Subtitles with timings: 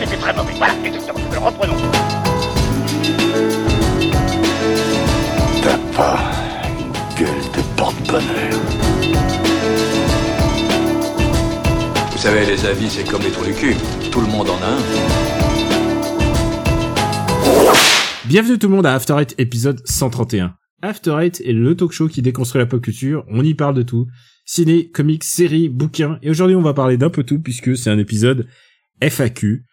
[0.00, 0.52] c'était très mauvais.
[0.56, 1.20] Voilà, exactement.
[1.30, 1.76] Alors reprenons.
[5.62, 6.18] T'as pas
[6.78, 8.60] une gueule de porte-bonheur.
[12.12, 13.74] Vous savez, les avis, c'est comme les trous du cul.
[14.10, 14.78] Tout le monde en a un.
[18.24, 20.54] Bienvenue tout le monde à After Eight épisode 131.
[20.82, 23.82] After Eight est le talk show qui déconstruit la pop culture, on y parle de
[23.82, 24.06] tout.
[24.46, 27.98] Ciné, comics, séries, bouquins, et aujourd'hui on va parler d'un peu tout puisque c'est un
[27.98, 28.46] épisode
[29.02, 29.66] FAQ.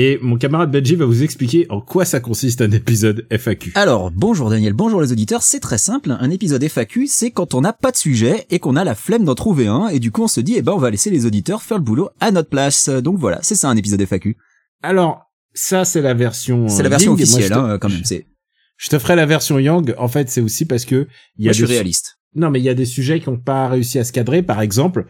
[0.00, 3.72] Et mon camarade Benji va vous expliquer en quoi ça consiste un épisode FAQ.
[3.74, 7.62] Alors, bonjour Daniel, bonjour les auditeurs, c'est très simple, un épisode FAQ, c'est quand on
[7.62, 10.22] n'a pas de sujet et qu'on a la flemme d'en trouver un, et du coup
[10.22, 12.48] on se dit, eh ben on va laisser les auditeurs faire le boulot à notre
[12.48, 12.88] place.
[12.88, 14.36] Donc voilà, c'est ça un épisode FAQ.
[14.84, 16.68] Alors, ça c'est la version...
[16.68, 18.28] C'est la version Ying, moi, officielle, hein, quand même, c'est,
[18.76, 21.08] Je te ferai la version Yang, en fait c'est aussi parce que...
[21.38, 22.20] Y moi a je suis réaliste.
[22.36, 24.60] Non mais il y a des sujets qui n'ont pas réussi à se cadrer, par
[24.60, 25.06] exemple...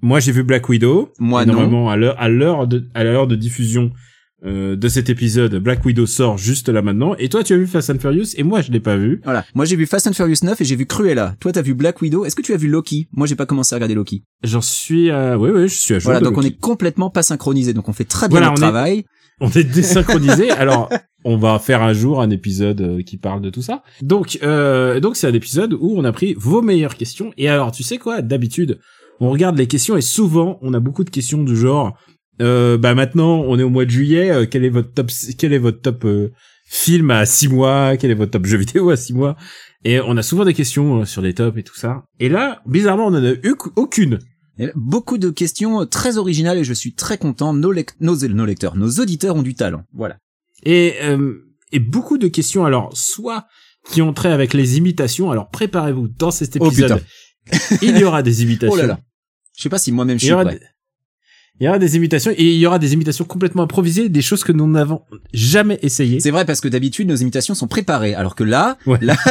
[0.00, 1.12] Moi j'ai vu Black Widow.
[1.18, 1.52] Moi Et non.
[1.52, 3.92] Normalement à l'heure à l'heure de à l'heure de diffusion
[4.44, 7.14] euh, de cet épisode, Black Widow sort juste là maintenant.
[7.18, 9.20] Et toi tu as vu Fast and Furious et moi je l'ai pas vu.
[9.24, 11.36] Voilà, moi j'ai vu Fast and Furious 9 et j'ai vu Cruella.
[11.40, 13.08] Toi t'as vu Black Widow, est-ce que tu as vu Loki?
[13.12, 14.24] Moi j'ai pas commencé à regarder Loki.
[14.42, 15.38] J'en suis à...
[15.38, 16.06] oui oui je suis à jour.
[16.06, 18.62] Voilà, de donc on est complètement pas synchronisé, donc on fait très bien Voilà, notre
[18.62, 19.04] on est- travail.
[19.40, 20.50] on est désynchronisé.
[20.50, 20.88] Alors,
[21.24, 23.84] on va faire un jour un épisode euh, qui parle de tout ça.
[24.02, 27.32] Donc, euh, donc c'est un épisode où on a pris vos meilleures questions.
[27.38, 28.22] Et alors, tu sais quoi?
[28.22, 28.80] D'habitude,
[29.20, 31.96] on regarde les questions et souvent, on a beaucoup de questions du genre.
[32.40, 34.30] Euh, bah maintenant, on est au mois de juillet.
[34.30, 36.30] euh, quel est votre top Quel est votre top euh,
[36.66, 37.96] film à six mois?
[37.96, 39.36] Quel est votre top jeu vidéo à six mois?
[39.84, 42.04] Et on a souvent des questions euh, sur les tops et tout ça.
[42.20, 44.18] Et là, bizarrement, on en a eu aucune.
[44.76, 47.52] Beaucoup de questions très originales et je suis très content.
[47.52, 49.82] Nos, lec- nos, nos lecteurs, nos auditeurs ont du talent.
[49.92, 50.18] Voilà.
[50.64, 51.34] Et, euh,
[51.72, 53.46] et beaucoup de questions, alors, soit
[53.90, 57.02] qui ont trait avec les imitations, alors préparez-vous dans cet Oh, épisode.
[57.82, 58.72] il y aura des imitations.
[58.78, 59.00] Oh là là.
[59.56, 60.44] Je sais pas si moi-même je suis prêt.
[60.58, 60.60] des-
[61.62, 64.42] il y aura des imitations et il y aura des imitations complètement improvisées, des choses
[64.42, 65.02] que nous n'avons
[65.32, 66.18] jamais essayées.
[66.18, 68.98] C'est vrai parce que d'habitude nos imitations sont préparées, alors que là, Ouais.
[69.00, 69.16] là,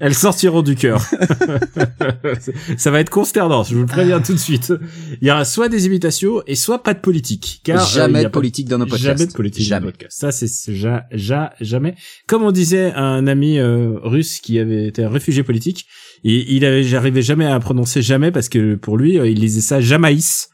[0.00, 1.02] Elles sortiront du cœur.
[2.78, 4.72] Ça va être consternant, je vous le préviens tout de suite.
[5.20, 7.60] Il y aura soit des imitations et soit pas de politique.
[7.62, 9.04] Car, euh, jamais de pas- politique dans nos podcasts.
[9.18, 9.86] Jamais de politique dans Jamais.
[9.86, 10.18] le podcast.
[10.18, 11.94] Ça, c'est c'est ja- ja- jamais.
[12.26, 15.86] Comme on disait à un ami euh, russe qui avait été un réfugié politique,
[16.24, 19.60] et il avait, j'arrivais jamais à prononcer jamais parce que pour lui, euh, il lisait
[19.60, 20.48] ça jamaïs.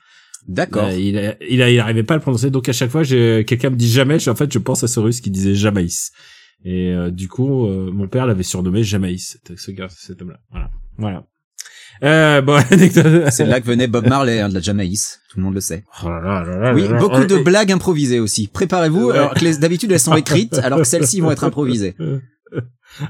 [0.46, 0.86] D'accord.
[0.86, 2.50] Euh, il, il, il arrivait pas à le prononcer.
[2.50, 4.98] Donc à chaque fois, quelqu'un me dit jamais, je- en fait, je pense à ce
[5.00, 6.10] russe qui disait jamaïs.
[6.64, 10.38] Et euh, du coup, euh, mon père l'avait surnommé jamaïs, ce- ce gars, cet homme-là.
[10.50, 10.70] Voilà.
[10.96, 11.24] Voilà.
[12.04, 12.60] Euh, bon.
[13.30, 15.18] C'est là que venait Bob Marley, hein, de la Jamaïs.
[15.30, 15.84] Tout le monde le sait.
[16.04, 18.46] Oh là là là là Oui, beaucoup de blagues improvisées aussi.
[18.46, 19.16] Préparez-vous, Ouais.
[19.18, 21.94] alors que d'habitude elles sont écrites, alors que celles-ci vont être improvisées.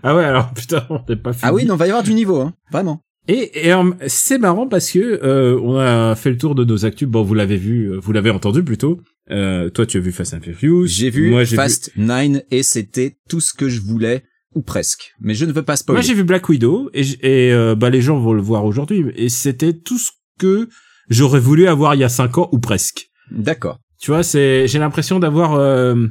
[0.03, 1.43] Ah ouais, alors putain, on n'est pas fini.
[1.45, 2.55] Ah oui, non, va y avoir du niveau, hein.
[2.71, 3.03] Vraiment.
[3.27, 3.75] Et, et
[4.07, 7.07] c'est marrant parce que euh, on a fait le tour de nos actus.
[7.07, 9.01] Bon, vous l'avez vu, euh, vous l'avez entendu plutôt.
[9.31, 10.87] Euh, toi, tu as vu Fast and Furious.
[10.87, 14.25] J'ai vu Moi, Fast 9 et c'était tout ce que je voulais,
[14.55, 15.13] ou presque.
[15.21, 15.99] Mais je ne veux pas spoiler.
[15.99, 19.05] Moi, j'ai vu Black Widow et, et euh, bah les gens vont le voir aujourd'hui.
[19.15, 20.69] Et c'était tout ce que
[21.11, 23.11] j'aurais voulu avoir il y a cinq ans ou presque.
[23.31, 23.79] D'accord.
[24.01, 26.07] Tu vois, c'est j'ai l'impression d'avoir euh,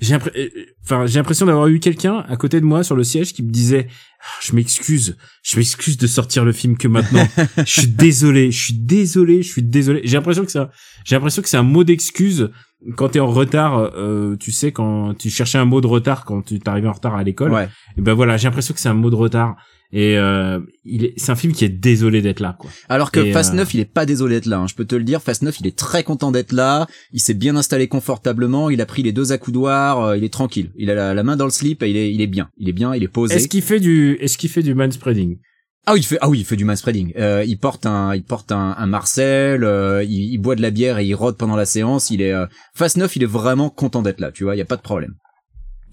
[0.00, 0.48] j'ai euh,
[0.82, 3.50] enfin j'ai l'impression d'avoir eu quelqu'un à côté de moi sur le siège qui me
[3.50, 3.88] disait
[4.20, 7.26] Ah, je m'excuse, je m'excuse de sortir le film que maintenant.
[7.58, 10.00] je suis désolé, je suis désolé, je suis désolé.
[10.04, 10.70] J'ai l'impression que ça
[11.04, 12.50] j'ai l'impression que c'est un mot d'excuse
[12.96, 16.42] quand t'es en retard, euh, tu sais quand tu cherchais un mot de retard quand
[16.42, 17.52] tu t'arrivais en retard à l'école.
[17.52, 17.68] Ouais.
[17.96, 19.56] Et ben voilà, j'ai l'impression que c'est un mot de retard
[19.94, 22.68] et euh, il est c'est un film qui est désolé d'être là quoi.
[22.88, 24.58] Alors que Et, Fast euh, 9, il est pas désolé d'être là.
[24.58, 24.66] hein.
[24.66, 26.86] Je peux te le dire, Fast 9, il est très content d'être là.
[27.12, 28.68] Il s'est bien installé confortablement.
[28.70, 30.00] Il a pris les deux accoudoirs.
[30.02, 30.72] euh, il est tranquille.
[30.76, 32.50] Il a la, la main dans le slip et il est, il est bien.
[32.58, 32.94] Il est bien.
[32.94, 33.36] Il est posé.
[33.36, 35.38] Est-ce qu'il fait du est-ce qu'il fait du manspreading?
[35.86, 37.12] Ah oui, il fait, ah oui, il fait du manspreading.
[37.18, 39.62] Euh, il porte un, il porte un, un Marcel.
[39.64, 42.10] euh, il, il boit de la bière et il rôde pendant la séance.
[42.10, 44.32] Il est euh, Fast 9, il est vraiment content d'être là.
[44.32, 45.14] Tu vois, il y a pas de problème.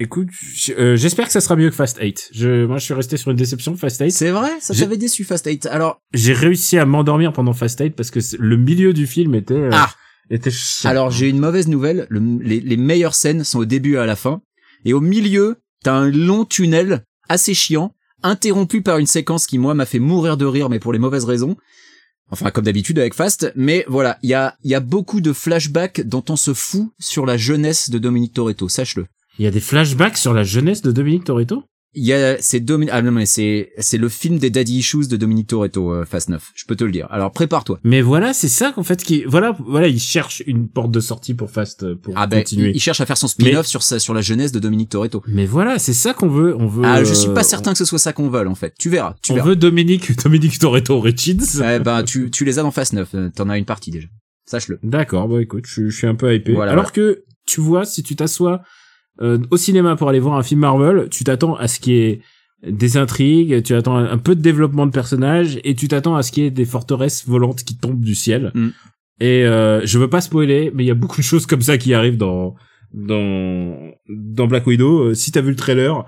[0.03, 0.29] Écoute,
[0.79, 2.29] euh, j'espère que ça sera mieux que Fast 8.
[2.33, 4.09] Je, moi, je suis resté sur une déception Fast 8.
[4.11, 5.67] C'est vrai, ça t'avait déçu Fast 8.
[5.67, 9.53] Alors, J'ai réussi à m'endormir pendant Fast 8 parce que le milieu du film était,
[9.53, 9.91] euh, Ah.
[10.31, 10.89] était chiant.
[10.89, 12.07] alors j'ai une mauvaise nouvelle.
[12.09, 14.41] Le- les, les meilleures scènes sont au début et à la fin.
[14.85, 17.93] Et au milieu, t'as un long tunnel assez chiant,
[18.23, 21.25] interrompu par une séquence qui moi m'a fait mourir de rire, mais pour les mauvaises
[21.25, 21.57] raisons.
[22.31, 23.51] Enfin, comme d'habitude avec Fast.
[23.55, 26.89] Mais voilà, il y a, il y a beaucoup de flashbacks dont on se fout
[26.97, 28.67] sur la jeunesse de Dominique Toretto.
[28.67, 29.05] Sache-le.
[29.41, 31.63] Il y a des flashbacks sur la jeunesse de Dominique Toretto?
[31.95, 35.17] Il y a, c'est ah non mais c'est, c'est le film des Daddy Issues de
[35.17, 36.51] Dominique Toretto, euh, Fast 9.
[36.53, 37.07] Je peux te le dire.
[37.09, 37.79] Alors prépare-toi.
[37.83, 41.33] Mais voilà, c'est ça qu'en fait qui voilà voilà, il cherche une porte de sortie
[41.33, 42.69] pour Fast euh, pour Ah ben, continuer.
[42.69, 45.23] il, il cherche à faire son spin-off sur sa, sur la jeunesse de Dominique Toretto.
[45.27, 47.79] Mais voilà, c'est ça qu'on veut, on veut Ah, je suis euh, pas certain que
[47.79, 48.75] ce soit ça qu'on veut en fait.
[48.77, 49.47] Tu verras, tu On verras.
[49.49, 51.63] veut Dominique Dominique Toretto Richards.
[51.65, 53.09] Eh ben, tu, tu les as dans Fast 9.
[53.15, 54.07] euh, T'en as une partie déjà.
[54.45, 54.77] Sache-le.
[54.83, 56.53] D'accord, bon écoute, je, je suis un peu hypé.
[56.53, 58.61] Voilà, Alors que, tu vois, si tu t'assois
[59.21, 62.01] euh, au cinéma pour aller voir un film Marvel, tu t'attends à ce qu'il y
[62.01, 62.21] ait
[62.67, 66.31] des intrigues, tu attends un peu de développement de personnages, et tu t'attends à ce
[66.31, 68.51] qu'il y ait des forteresses volantes qui tombent du ciel.
[68.53, 68.69] Mm.
[69.19, 71.77] Et euh, je veux pas spoiler, mais il y a beaucoup de choses comme ça
[71.77, 72.55] qui arrivent dans
[72.93, 73.75] dans
[74.09, 75.09] dans Black Widow.
[75.09, 76.05] Euh, si t'as vu le trailer,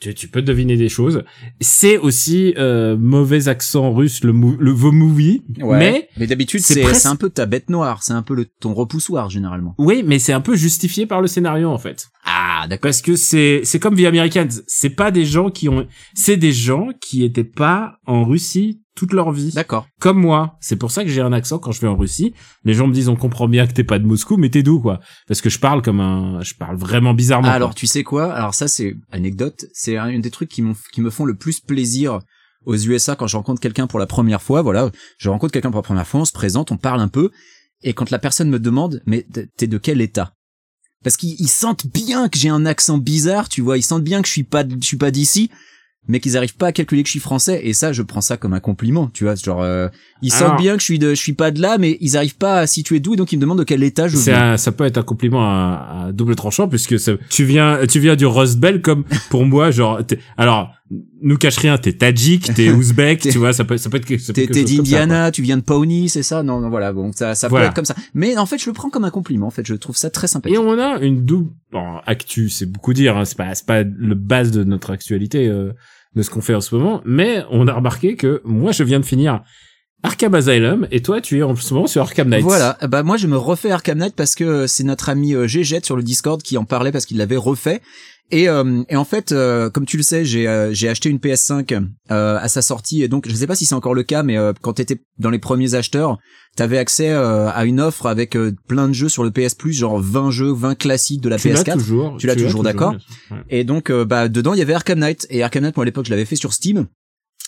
[0.00, 1.22] tu, tu peux deviner des choses.
[1.60, 6.82] C'est aussi euh, mauvais accent russe, le, le The Movie, mais mais d'habitude c'est c'est
[6.82, 9.74] presque- un peu ta bête noire, c'est un peu le ton repoussoir généralement.
[9.78, 12.08] oui, mais c'est un peu justifié par le scénario en fait.
[12.24, 12.88] Ah, d'accord.
[12.88, 16.52] Parce que c'est c'est comme The Americans, c'est pas des gens qui ont c'est des
[16.52, 19.52] gens qui étaient pas en Russie toute leur vie.
[19.52, 19.86] D'accord.
[20.00, 22.34] Comme moi, c'est pour ça que j'ai un accent quand je vais en Russie.
[22.64, 24.80] Les gens me disent on comprend bien que t'es pas de Moscou, mais t'es d'où
[24.80, 25.00] quoi?
[25.28, 27.48] Parce que je parle comme un je parle vraiment bizarrement.
[27.48, 27.54] Quoi.
[27.54, 28.32] alors tu sais quoi?
[28.32, 31.60] Alors ça c'est anecdote, c'est un des trucs qui m'ont qui me font le plus
[31.60, 32.18] plaisir
[32.64, 34.62] aux USA quand je rencontre quelqu'un pour la première fois.
[34.62, 37.30] Voilà, je rencontre quelqu'un pour la première fois, on se présente, on parle un peu,
[37.82, 39.26] et quand la personne me demande mais
[39.56, 40.32] t'es de quel état?
[41.04, 44.22] Parce qu'ils ils sentent bien que j'ai un accent bizarre, tu vois, ils sentent bien
[44.22, 45.50] que je suis pas je suis pas d'ici.
[46.08, 48.36] Mais qu'ils arrivent pas à calculer que je suis français et ça je prends ça
[48.36, 49.88] comme un compliment tu vois genre euh,
[50.22, 52.16] ils Alors- sentent bien que je suis de je suis pas de là mais ils
[52.16, 54.52] arrivent pas à situer d'où et donc ils me demandent de quel état je viens
[54.52, 57.98] un- ça peut être un compliment à, à double tranchant puisque ça- tu viens tu
[58.00, 60.00] viens du Rust Belt comme pour moi genre
[60.36, 60.70] alors
[61.20, 64.32] nous cache rien t'es tadjik t'es ouzbek tu vois ça peut ça peut être ça
[64.32, 66.42] peut T'es d'Indiana, tu viens de Pawnee, c'est ça?
[66.42, 66.92] Non, non, voilà.
[66.92, 67.66] Bon, ça, ça Voilà.
[67.66, 67.96] peut être comme ça.
[68.14, 69.46] Mais en fait, je le prends comme un compliment.
[69.48, 70.54] En fait, je trouve ça très sympathique.
[70.56, 73.82] Et on a une double bon, actu, c'est beaucoup dire, hein, c'est pas c'est pas
[73.82, 75.72] le base de notre actualité euh,
[76.14, 79.00] de ce qu'on fait en ce moment, mais on a remarqué que moi je viens
[79.00, 79.42] de finir
[80.06, 82.42] Arkham Asylum et toi tu es en ce moment sur Arkham Knight.
[82.44, 82.78] Voilà.
[82.88, 85.96] Bah moi, je me refais Arkham Knight parce que c'est notre ami euh, Gégette sur
[85.96, 87.80] le Discord qui en parlait parce qu'il l'avait refait.
[88.32, 91.18] Et, euh, et en fait, euh, comme tu le sais, j'ai euh, j'ai acheté une
[91.18, 91.80] PS5
[92.10, 94.36] euh, à sa sortie et donc je sais pas si c'est encore le cas, mais
[94.36, 96.18] euh, quand t'étais dans les premiers acheteurs,
[96.56, 99.74] t'avais accès euh, à une offre avec euh, plein de jeux sur le PS Plus,
[99.74, 101.72] genre 20 jeux, 20 classiques de la tu l'as PS4.
[101.74, 102.16] toujours.
[102.18, 102.96] Tu l'as toujours, d'accord.
[103.30, 103.38] Ouais.
[103.48, 105.86] Et donc euh, bah dedans il y avait Arkham Knight et Arkham Knight moi à
[105.86, 106.86] l'époque je l'avais fait sur Steam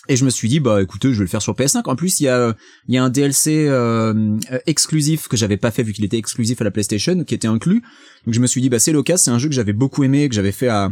[0.09, 2.19] et je me suis dit bah écoutez je vais le faire sur PS5 en plus
[2.19, 2.55] il y a
[2.87, 4.13] il y a un DLC euh,
[4.51, 7.47] euh, exclusif que j'avais pas fait vu qu'il était exclusif à la PlayStation qui était
[7.47, 7.83] inclus.
[8.25, 9.23] Donc je me suis dit bah c'est l'occasion.
[9.23, 10.91] C'est un jeu que j'avais beaucoup aimé que j'avais fait à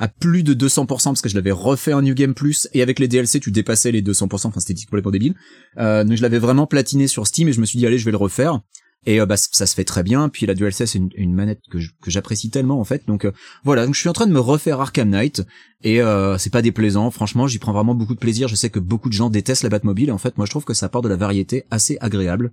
[0.00, 2.68] à plus de 200% parce que je l'avais refait en New Game Plus.
[2.74, 5.34] Et avec les DLC tu dépassais les 200% enfin c'était complètement débile.
[5.78, 8.04] Euh, donc je l'avais vraiment platiné sur Steam et je me suis dit allez je
[8.04, 8.60] vais le refaire
[9.10, 10.28] et euh, bah ça se fait très bien.
[10.28, 13.02] Puis la DualSense c'est une, une manette que je- que j'apprécie tellement en fait.
[13.06, 13.32] Donc euh,
[13.64, 13.84] voilà.
[13.86, 15.42] Donc je suis en train de me refaire Arkham Knight.
[15.84, 17.10] Et euh, c'est pas déplaisant.
[17.10, 18.48] Franchement j'y prends vraiment beaucoup de plaisir.
[18.48, 20.08] Je sais que beaucoup de gens détestent la Batmobile.
[20.08, 22.50] Et en fait moi je trouve que ça apporte de la variété assez agréable.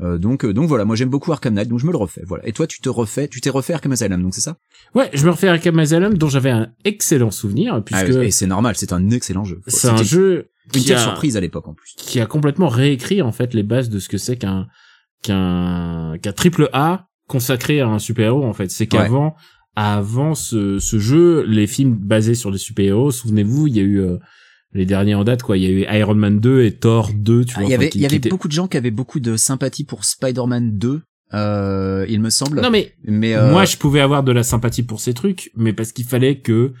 [0.00, 0.84] Euh, donc euh, donc voilà.
[0.84, 1.68] Moi j'aime beaucoup Arkham Knight.
[1.68, 2.22] Donc je me le refais.
[2.26, 2.46] Voilà.
[2.48, 4.56] Et toi tu te refais tu t'es refait Arkham Asylum donc c'est ça?
[4.94, 8.46] Ouais, je me refais Arkham Asylum dont j'avais un excellent souvenir puisque Ah, et c'est
[8.46, 8.74] normal.
[8.76, 9.60] C'est un excellent jeu.
[9.66, 11.94] C'est un jeu une telle a- surprise à l'époque en plus.
[11.96, 14.66] qui a complètement réécrit en fait les bases de ce que c'est qu'un
[15.22, 18.70] qu'un qu'un triple A consacré à un super-héros en fait.
[18.70, 19.34] C'est qu'avant
[19.76, 24.00] avant ce, ce jeu, les films basés sur les super-héros, souvenez-vous, il y a eu
[24.00, 24.16] euh,
[24.72, 27.44] les derniers en date quoi, il y a eu Iron Man 2 et Thor 2,
[27.44, 27.68] tu Ah, vois.
[27.68, 30.04] il y avait il y avait beaucoup de gens qui avaient beaucoup de sympathie pour
[30.04, 31.00] Spider-Man 2
[31.34, 34.82] euh, il me semble Non mais mais euh, moi je pouvais avoir de la sympathie
[34.82, 36.72] pour ces trucs, mais parce qu'il fallait que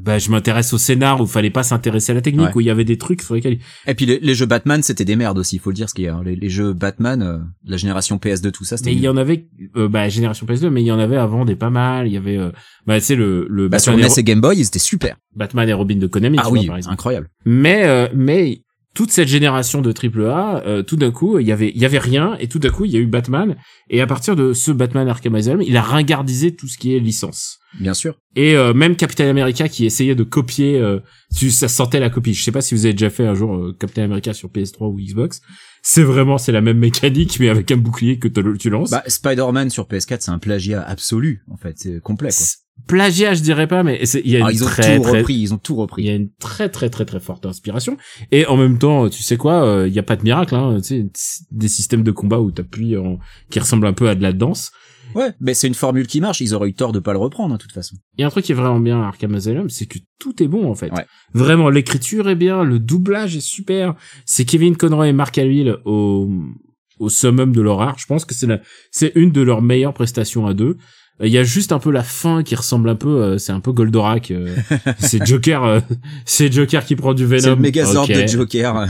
[0.00, 2.52] bah, je m'intéresse au scénar où il fallait pas s'intéresser à la technique Ouais.
[2.56, 5.04] où il y avait des trucs sur lesquels Et puis les, les jeux Batman, c'était
[5.04, 6.20] des merdes aussi, il faut le dire ce qu'il y a.
[6.24, 8.90] Les, les jeux Batman, euh, la génération PS2, tout ça, c'était.
[8.90, 9.46] mais il y en avait
[9.76, 12.16] euh, bah génération PS2 mais il y en avait avant des pas mal il y
[12.16, 12.50] avait euh,
[12.86, 15.16] bah tu sais le le Bah, sur NES et, et Game Boy, ils étaient super.
[15.34, 16.92] Batman et Robin de Konami ah tu vois, oui, par exemple.
[16.94, 17.28] incroyable.
[17.44, 18.62] mais euh, mais
[18.98, 21.84] toute cette génération de triple A euh, tout d'un coup il y avait il y
[21.84, 23.54] avait rien et tout d'un coup il y a eu Batman
[23.90, 26.98] et à partir de ce Batman Arkham Asylum il a ringardisé tout ce qui est
[26.98, 28.16] licence Bien sûr.
[28.34, 30.98] et euh, même Captain America qui essayait de copier euh,
[31.30, 33.76] ça sentait la copie je sais pas si vous avez déjà fait un jour euh,
[33.78, 35.42] Captain America sur PS3 ou Xbox
[35.90, 38.28] c'est vraiment c'est la même mécanique mais avec un bouclier que
[38.58, 41.74] tu lances Bah, Spider-Man sur PS4, c'est un plagiat absolu, en fait.
[41.78, 42.46] C'est complet, quoi.
[42.86, 45.18] Plagiat je dirais pas mais il y a Ah, une ils ont très tout très
[45.20, 46.02] repris, ils ont tout il repris.
[46.04, 47.96] y a une très très très très forte inspiration
[48.30, 50.76] et en même temps tu sais quoi euh, il y a pas de miracle hein,
[50.80, 51.06] tu sais
[51.50, 53.18] des systèmes de combat où t'appuies en
[53.50, 54.70] qui ressemblent un peu à de la danse
[55.18, 57.52] Ouais, mais c'est une formule qui marche, ils auraient eu tort de pas le reprendre,
[57.54, 57.96] hein, de toute façon.
[58.18, 60.70] et un truc qui est vraiment bien à Arkham Asylum c'est que tout est bon
[60.70, 61.04] en fait Ouais.
[61.34, 63.94] vraiment l'écriture est bien le doublage est super
[64.26, 66.28] c'est Kevin Conroy et Mark Hamill au
[66.98, 68.60] au summum de leur art je pense que c'est la
[68.90, 70.76] c'est une de leurs meilleures prestations à deux
[71.20, 73.60] il y a juste un peu la fin qui ressemble un peu euh, c'est un
[73.60, 74.54] peu Goldorak euh,
[74.98, 75.80] c'est Joker euh,
[76.24, 78.12] c'est Joker qui prend du Venom C'est le Megazord Ok.
[78.14, 78.86] de Joker.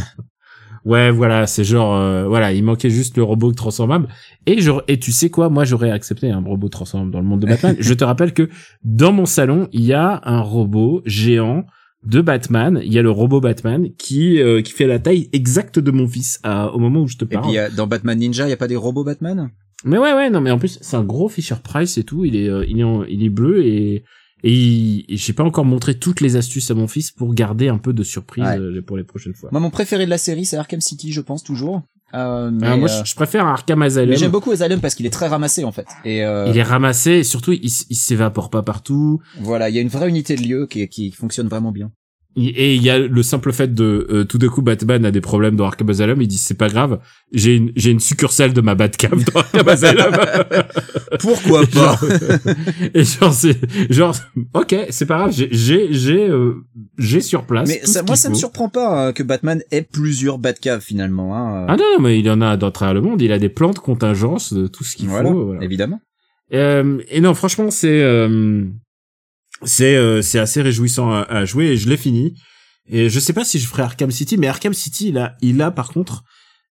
[0.88, 4.08] Ouais, voilà, c'est genre, euh, voilà, il manquait juste le robot transformable.
[4.46, 7.40] Et je, et tu sais quoi, moi j'aurais accepté un robot transformable dans le monde
[7.40, 7.76] de Batman.
[7.80, 8.48] je te rappelle que
[8.84, 11.64] dans mon salon, il y a un robot géant
[12.06, 15.78] de Batman, il y a le robot Batman qui euh, qui fait la taille exacte
[15.80, 17.42] de mon fils à- au moment où je te Et parle.
[17.44, 19.50] puis, il y a- dans Batman Ninja, il y a pas des robots Batman?
[19.84, 22.34] Mais ouais ouais non mais en plus c'est un gros Fisher Price et tout, il
[22.36, 24.04] est euh, il est en- il est bleu et
[24.44, 27.92] et, j'ai pas encore montré toutes les astuces à mon fils pour garder un peu
[27.92, 28.58] de surprise Ouais.
[28.58, 29.48] euh, pour les prochaines fois.
[29.52, 31.82] Moi, mon préféré de la série, c'est Arkham City, je pense, toujours.
[32.14, 34.08] Euh, mais, Ah, moi euh, je, préfère Arkham Asylum.
[34.08, 35.86] mais j'aime beaucoup Asylum parce qu'il est très ramassé, en fait.
[36.04, 39.20] Et, euh, Il est ramassé et surtout il, il s'évapore pas partout.
[39.40, 41.90] voilà, il y a une vraie unité de lieu qui, qui fonctionne vraiment bien.
[42.38, 45.20] Et il y a le simple fait de euh, tout d'un coup Batman a des
[45.20, 47.00] problèmes dans Arkham Asylum, il dit c'est pas grave,
[47.32, 50.12] j'ai une j'ai une succursale de ma Batcave dans Arkham Asylum.
[51.20, 52.04] Pourquoi Genre-
[52.94, 53.58] et genre c'est
[53.90, 54.14] genre
[54.54, 56.54] OK, c'est pas grave, j'ai j'ai j'ai euh,
[56.98, 57.68] j'ai sur place.
[57.68, 61.36] Mais ça, moi, ça me surprend pas euh, que Batman ait plusieurs Batcaves, finalement.
[61.36, 61.66] Hein.
[61.68, 63.48] Ah non, non, mais il y en a dans travers le monde, il a des
[63.48, 65.46] plans de contingence, de tout ce qu'il voilà, faut.
[65.46, 65.64] voilà.
[65.64, 66.00] évidemment.
[66.54, 68.64] Euh, et non, franchement, c'est euh,
[69.64, 72.34] c'est euh, c'est assez réjouissant à, à jouer et je l'ai fini.
[72.90, 75.60] Et je sais pas si je ferai Arkham City, mais Arkham City, il a, il
[75.60, 76.24] a par contre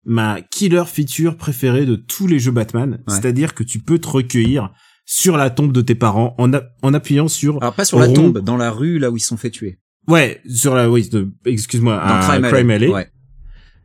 [0.05, 3.15] ma killer feature préférée de tous les jeux Batman, Ouais.
[3.15, 4.71] c'est-à-dire que tu peux te recueillir
[5.05, 8.07] sur la tombe de tes parents en, a- en appuyant sur Alors, pas sur la
[8.07, 8.13] Rond.
[8.15, 9.79] tombe, dans la rue, là où ils se sont fait tuer.
[10.09, 11.09] ouais sur la oui
[11.45, 12.89] excuse-moi à Crime, Alley.
[12.89, 13.09] Ouais.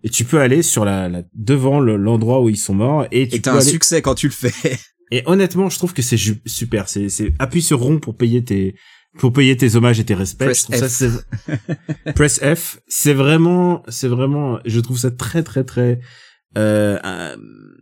[0.03, 3.27] et tu peux aller sur la, la devant le- l'endroit où ils sont morts et
[3.27, 4.53] tu Et peux t'as un aller succès quand tu le fais.
[5.11, 6.87] Et honnêtement, je trouve que c'est super.
[6.89, 8.75] C'est, c'est appuie sur rond pour payer tes,
[9.17, 10.45] pour payer tes hommages et tes respects.
[10.45, 11.25] Press Je trouve ça, F.
[12.05, 12.79] c'est, press F.
[12.87, 15.99] C'est vraiment, c'est vraiment, je trouve ça très, très, très,
[16.57, 17.35] euh, euh,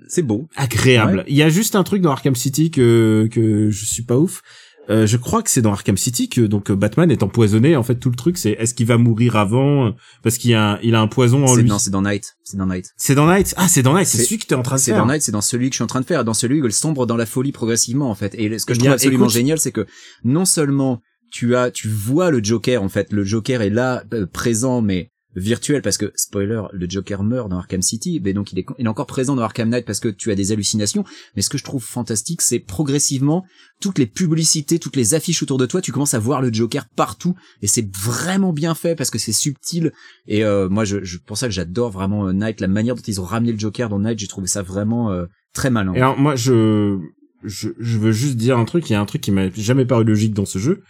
[0.08, 0.48] C'est beau.
[0.56, 1.20] agréable.
[1.20, 1.26] Ouais.
[1.28, 4.42] Il y a juste un truc dans Arkham City que, que je suis pas ouf.
[4.90, 7.76] Euh, je crois que c'est dans Arkham City que donc Batman est empoisonné.
[7.76, 9.94] En fait, tout le truc, c'est est-ce qu'il va mourir avant
[10.24, 11.70] parce qu'il a, un- il a un poison en C'est lui?
[11.70, 12.36] non, c'est dans Night.
[12.44, 12.92] C'est dans Night.
[12.98, 13.54] C'est dans Night?
[13.58, 14.08] Ah, c'est dans Night.
[14.08, 15.06] C'est C'est- celui que t'es en train de C'est faire.
[15.06, 16.66] dans Night, c'est dans celui que je suis en train de faire, dans celui où
[16.66, 18.34] elle sombre dans la folie progressivement en fait.
[18.36, 19.86] Et ce que Eh je bien, trouve absolument écoute- génial, c'est que
[20.24, 24.26] non seulement tu as, tu vois le Joker en fait, le Joker est là euh,
[24.26, 28.60] présent mais virtuel parce que spoiler, le Joker meurt dans Arkham City, mais donc il
[28.60, 31.04] est, il est encore présent dans Arkham Knight parce que tu as des hallucinations.
[31.36, 33.46] Mais ce que je trouve fantastique, c'est progressivement
[33.80, 36.88] toutes les publicités, toutes les affiches autour de toi, tu commences à voir le Joker
[36.96, 39.92] partout et c'est vraiment bien fait parce que c'est subtil
[40.28, 43.02] et euh, moi je, je pour ça que j'adore vraiment euh, Knight, la manière dont
[43.02, 45.94] ils ont ramené le Joker dans Knight, j'ai trouvé ça vraiment euh, très malin.
[45.94, 46.98] Et alors moi je,
[47.44, 49.86] je je veux juste dire un truc, il y a un truc qui m'a jamais
[49.86, 50.82] paru logique dans ce jeu,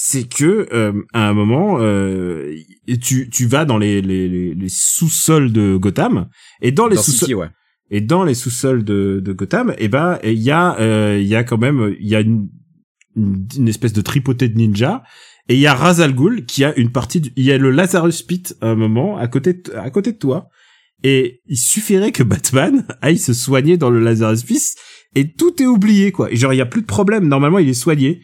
[0.00, 2.54] c'est que euh, à un moment euh,
[3.02, 6.28] tu tu vas dans les les les, les sous-sols de Gotham
[6.62, 7.48] et dans les sous-sols ouais.
[7.90, 11.34] et dans les sous-sols de de Gotham, et ben il y a euh, il y
[11.34, 12.48] a quand même il y a une,
[13.16, 15.02] une une espèce de tripoté de ninja
[15.48, 17.58] et il y a Ra's al Ghul qui a une partie du, il y a
[17.58, 20.48] le Lazarus Pit à un moment à côté de, à côté de toi
[21.02, 24.76] et il suffirait que Batman aille se soigner dans le Lazarus Pit
[25.16, 26.30] et tout est oublié quoi.
[26.30, 27.26] Et genre il y a plus de problème.
[27.26, 28.20] Normalement il est soigné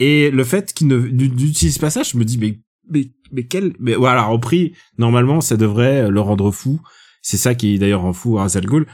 [0.00, 2.58] et le fait qu'il ne n'utilise pas ça, je me dis mais
[2.90, 6.80] mais mais quel mais voilà au prix normalement ça devrait le rendre fou.
[7.22, 8.86] C'est ça qui d'ailleurs rend fou Ra's al Ghul.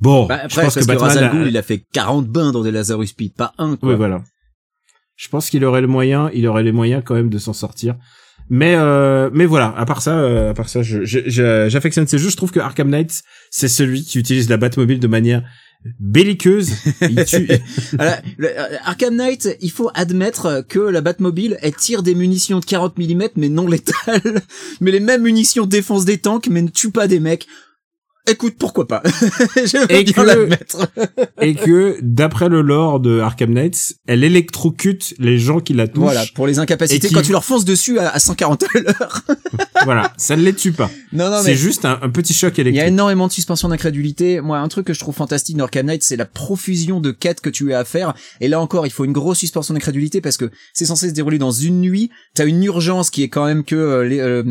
[0.00, 1.62] Bon, Bah, je après, pense parce que que, Batman Ra's al a- Ghul, il a
[1.62, 3.90] fait 40 bains dans des Lazarus Pit, pas un, quoi.
[3.90, 4.22] oui, voilà.
[5.16, 7.96] Je pense qu'il aurait le moyen, il aurait les moyens quand même de s'en sortir.
[8.48, 12.06] Mais euh, mais voilà, à part ça, euh, à part ça, je- je- je- j'affectionne
[12.06, 12.30] ces jeux.
[12.30, 15.42] Je trouve que Arkham Knight, c'est celui qui utilise la Batmobile de manière
[15.98, 16.70] belliqueuse.
[17.02, 17.48] Il tue-
[17.98, 22.60] Alors, le- euh, Arkham Knight, il faut admettre que la Batmobile, elle tire des munitions
[22.60, 24.42] de 40 mm, mais non létales.
[24.80, 27.46] Mais les mêmes munitions défoncent des tanks, mais ne tuent pas des mecs.
[28.30, 29.02] Écoute, pourquoi pas?
[29.56, 30.48] Je Et bien que-
[31.40, 36.02] et que d'après le lore de Arkham Knight, elle électrocute les gens qui la touchent.
[36.04, 39.22] Voilà, pour les incapacités, qui- quand tu leur fonces dessus à, à 140 à l'heure.
[39.84, 40.90] voilà, ça ne les tue pas.
[41.12, 42.88] Non, non, C'est mais juste un, un petit choc il y a électrique.
[42.92, 44.40] énormément de suspension d'incrédulité.
[44.40, 47.40] Moi, un truc que je trouve fantastique dans Arkham Knight, c'est la profusion de quêtes
[47.40, 48.14] que tu as à faire.
[48.40, 51.38] Et là encore, il faut une grosse suspension d'incrédulité parce que c'est censé se dérouler
[51.38, 52.10] dans une nuit.
[52.34, 54.42] T'as une urgence qui est quand même que euh, les- euh,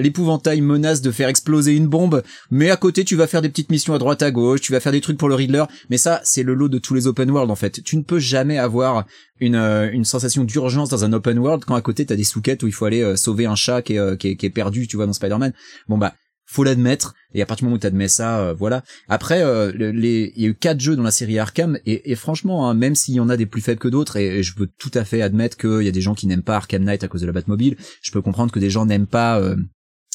[0.00, 3.70] l'épouvantail menace de faire exploser une bombe, mais à côté, tu vas faire des petites
[3.70, 5.64] missions à droite à gauche, tu vas faire des trucs pour le Riddler.
[5.90, 7.82] Mais ça, c'est le lot de tous les open world en fait.
[7.84, 9.04] Tu ne peux jamais avoir
[9.40, 12.62] une, euh, une sensation d'urgence dans un open world quand à côté t'as des sous-quêtes
[12.64, 14.50] où il faut aller euh, sauver un chat qui est, euh, qui est, qui est
[14.50, 15.52] perdu, tu vois, dans Spider-Man.
[15.88, 16.14] Bon bah,
[16.50, 17.14] faut l'admettre.
[17.34, 18.82] Et à partir du moment où t'admets ça, voilà.
[19.06, 22.70] Après, le- les, il y a eu quatre jeux dans la série Arkham et, franchement,
[22.70, 24.90] hein, même s'il y en a des plus faibles que d'autres, et, je peux tout
[24.94, 27.20] à fait admettre qu'il y a des gens qui n'aiment pas Arkham Knight à cause
[27.20, 27.76] de la Batmobile.
[28.00, 29.42] Je peux comprendre que des gens n'aiment pas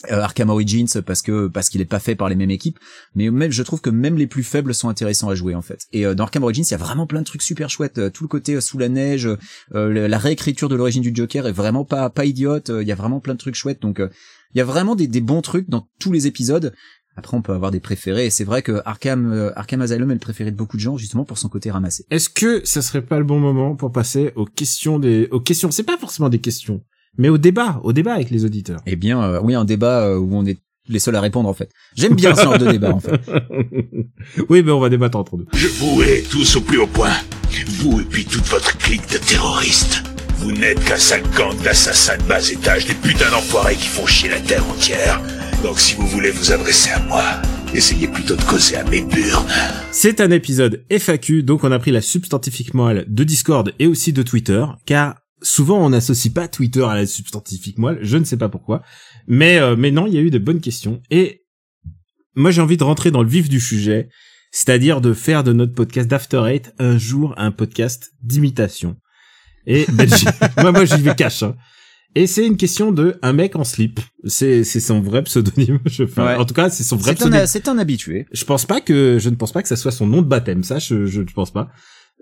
[0.09, 2.79] Arkham Origins parce que parce qu'il est pas fait par les mêmes équipes.
[3.15, 5.87] Mais même, je trouve que même les plus faibles sont intéressants à jouer en fait.
[5.91, 7.97] Et euh, dans Arkham Origins, il y a vraiment plein de trucs super chouettes.
[7.97, 9.29] Euh, Tout le côté euh, sous la neige,
[9.73, 12.69] euh, la réécriture de l'origine du Joker est vraiment pas pas idiote.
[12.69, 13.81] Euh, Il y a vraiment plein de trucs chouettes.
[13.81, 14.09] Donc euh,
[14.53, 16.73] il y a vraiment des, des bons trucs dans tous les épisodes.
[17.15, 18.25] Après, on peut avoir des préférés.
[18.25, 20.97] Et c'est vrai que Arkham, euh, Arkham Asylum est le préféré de beaucoup de gens,
[20.97, 22.05] justement pour son côté ramassé.
[22.09, 25.69] Est-ce que ça serait pas le bon moment pour passer aux questions des, aux questions,
[25.69, 26.81] c'est pas forcément des questions,
[27.17, 28.81] mais au débat, au débat avec les auditeurs.
[28.85, 30.57] Eh bien, euh, oui, un débat euh, où on est
[30.89, 31.69] les seuls à répondre en fait.
[31.95, 33.21] J'aime bien ce genre de débat en fait.
[34.49, 35.45] oui, mais on va débattre entre nous.
[35.53, 37.13] Je vous hais tous au plus haut point.
[37.79, 40.03] Vous et puis toute votre clique de terroristes.
[40.37, 44.29] Vous n'êtes qu'un sale gang d'assassins de bas étage, des putains d'enfoirés qui font chier
[44.29, 45.21] la terre entière.
[45.63, 47.23] Donc si vous voulez vous adresser à moi,
[47.73, 49.47] essayez plutôt de causer à mes burnes.
[49.91, 54.11] C'est un épisode FAQ, donc on a pris la substantifique moelle de Discord et aussi
[54.11, 58.37] de Twitter, car souvent on n'associe pas Twitter à la substantifique moelle, je ne sais
[58.37, 58.81] pas pourquoi,
[59.27, 61.43] mais euh, mais non, il y a eu de bonnes questions et
[62.35, 64.09] moi j'ai envie de rentrer dans le vif du sujet,
[64.51, 68.95] c'est-à-dire de faire de notre podcast d'After Eight un jour un podcast d'imitation.
[69.67, 70.09] Et ben,
[70.57, 71.43] moi moi j'y vais cash.
[71.43, 71.55] Hein.
[72.15, 73.99] Et c'est une question de un mec en slip.
[74.25, 75.79] C'est c'est son vrai pseudonyme.
[75.85, 76.35] Je, Ouais.
[76.35, 77.47] En tout cas, c'est son vrai pseudonyme.
[77.47, 78.27] c'est un habitué.
[78.31, 80.63] Je pense pas que je ne pense pas que ça soit son nom de baptême.
[80.63, 81.69] Ça, je je, je pense pas.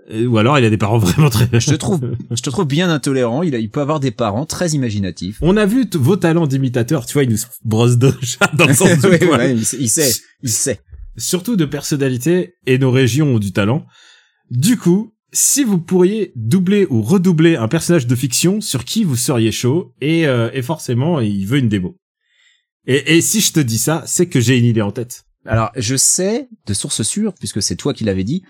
[0.09, 1.47] Euh, Ou alors il a des parents vraiment très.
[1.59, 3.43] Je te trouve, je te trouve bien intolérant.
[3.43, 5.37] Il, a, il peut avoir des parents très imaginatifs.
[5.41, 7.05] On a vu vos talents d'imitateur.
[7.05, 9.89] Tu vois, il nous brosse de chat dans le sens du Ouais, il, sait, il
[9.89, 10.79] sait, il sait.
[11.17, 13.85] Surtout de personnalité et nos régions ont du talent.
[14.49, 19.15] Du coup, si vous pourriez doubler ou redoubler un personnage de fiction, sur qui vous
[19.15, 21.97] seriez chaud et, euh, et forcément, il veut une démo.
[22.85, 25.23] Et, et si je te dis ça, c'est que j'ai une idée en tête.
[25.45, 28.43] Alors, je sais de source sûre, puisque c'est toi qui l'avais dit,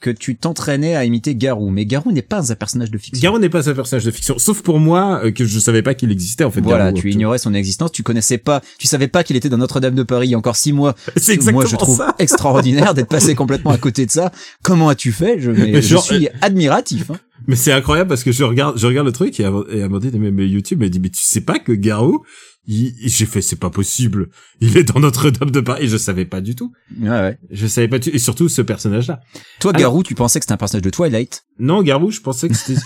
[0.00, 1.70] que tu t'entraînais à imiter Garou.
[1.70, 3.20] Mais Garou n'est pas un personnage de fiction.
[3.22, 5.94] Garou n'est pas un personnage de fiction, sauf pour moi euh, que je savais pas
[5.94, 6.60] qu'il existait en fait.
[6.60, 6.98] Voilà, Garou.
[7.00, 10.02] tu ignorais son existence, tu connaissais pas, tu savais pas qu'il était dans Notre-Dame de
[10.02, 10.94] Paris il y a encore six mois.
[11.16, 12.14] C'est exactement Moi, je trouve ça.
[12.18, 14.32] extraordinaire d'être passé complètement à côté de ça.
[14.62, 15.40] Comment as-tu fait?
[15.40, 17.10] Je, mais suis admiratif.
[17.10, 17.16] Hein.
[17.46, 20.30] Mais c'est incroyable parce que je regarde, je regarde le truc et, et Amandine mais,
[20.30, 22.24] mais YouTube m'a dit mais tu sais pas que Garou,
[22.66, 24.28] j'ai fait c'est pas possible,
[24.60, 25.84] il est dans Notre-Dame de Paris.
[25.84, 26.72] Et je savais pas du tout.
[27.00, 27.38] Ouais, ouais.
[27.50, 29.20] Je savais pas du et surtout ce personnage-là.
[29.60, 31.44] Toi, Alors- Garou, tu pensais que c'était un personnage de Twilight?
[31.58, 32.80] Non, Garou, je pensais que c'était.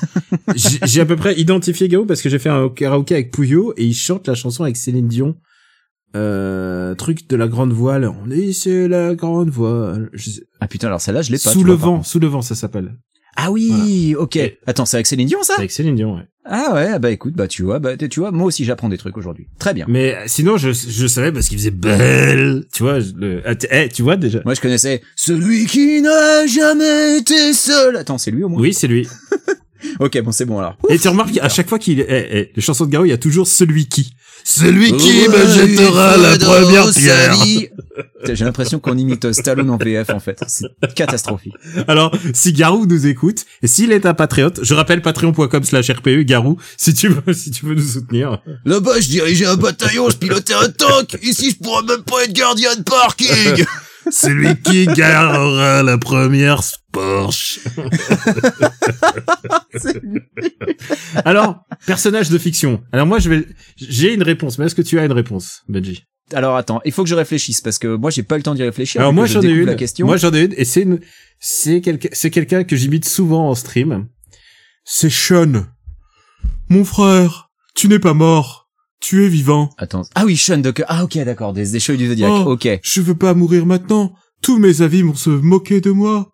[0.84, 3.84] j'ai à peu près identifié Garou parce que j'ai fait un karaoké avec Pouillot et
[3.84, 5.36] il chante la chanson avec Céline Dion.
[6.16, 8.04] Euh, truc de la grande voile.
[8.04, 10.10] On est sur la grande voile.
[10.12, 11.52] Je Ah putain, alors celle-là, je l'ai pas.
[11.52, 12.96] Sous le vois, vent, sous le vent, ça s'appelle.
[13.42, 14.36] Ah oui, ok.
[14.36, 15.54] Et- Attends, c'est avec Céline Dion, ça?
[15.54, 16.22] C'est avec Céline Dion, ouais.
[16.44, 19.16] Ah ouais, bah écoute, bah tu vois, bah tu vois, moi aussi j'apprends des trucs
[19.16, 19.46] aujourd'hui.
[19.58, 19.84] Très bien.
[19.88, 22.64] Mais euh, sinon, je, je savais parce qu'il faisait belle.
[22.72, 24.40] Tu vois, le, ah, eh, tu vois déjà.
[24.44, 27.96] Moi je connaissais celui qui n'a jamais été seul.
[27.96, 28.60] Attends, c'est lui au moins?
[28.60, 29.06] Oui, c'est lui.
[29.98, 30.76] Ok, bon, c'est bon alors.
[30.88, 33.12] Et tu remarques, à chaque fois qu'il, eh, eh, les chansons de Garou, il y
[33.12, 34.14] a toujours celui qui.
[34.44, 37.34] Celui qui me jettera la première pierre.
[38.24, 40.42] J'ai l'impression qu'on imite Stallone en VF en fait.
[40.46, 41.54] C'est catastrophique.
[41.88, 46.22] Alors, si Garou nous écoute, et s'il est un patriote, je rappelle patreon.com slash RPE,
[46.22, 48.42] Garou, si tu veux, si tu veux nous soutenir.
[48.64, 51.18] Là-bas, je dirigeais un bataillon, je pilotais un tank.
[51.22, 53.64] Ici, je pourrais même pas être gardien de parking.
[54.10, 57.60] Celui qui garera la première Porsche.
[61.24, 62.82] Alors, personnage de fiction.
[62.92, 66.04] Alors moi, je vais, j'ai une réponse, mais est-ce que tu as une réponse, Benji?
[66.32, 68.54] Alors attends, il faut que je réfléchisse parce que moi j'ai pas eu le temps
[68.54, 69.00] d'y réfléchir.
[69.00, 69.66] Alors moi, je j'en ai une.
[69.66, 70.06] La question.
[70.06, 71.00] Moi, j'en ai une, et c'est une,
[71.40, 74.06] c'est quelqu'un, c'est quelqu'un que j'imite souvent en stream.
[74.84, 75.66] C'est Sean.
[76.68, 78.59] Mon frère, tu n'es pas mort.
[79.00, 79.70] Tu es vivant.
[79.78, 80.02] Attends.
[80.14, 82.30] Ah oui, Sean de Ah ok, d'accord, des, des cheveux du Zodiac.
[82.30, 82.52] Oh.
[82.52, 82.68] Ok.
[82.82, 84.14] Je veux pas mourir maintenant.
[84.42, 86.30] Tous mes avis vont se moquer de moi.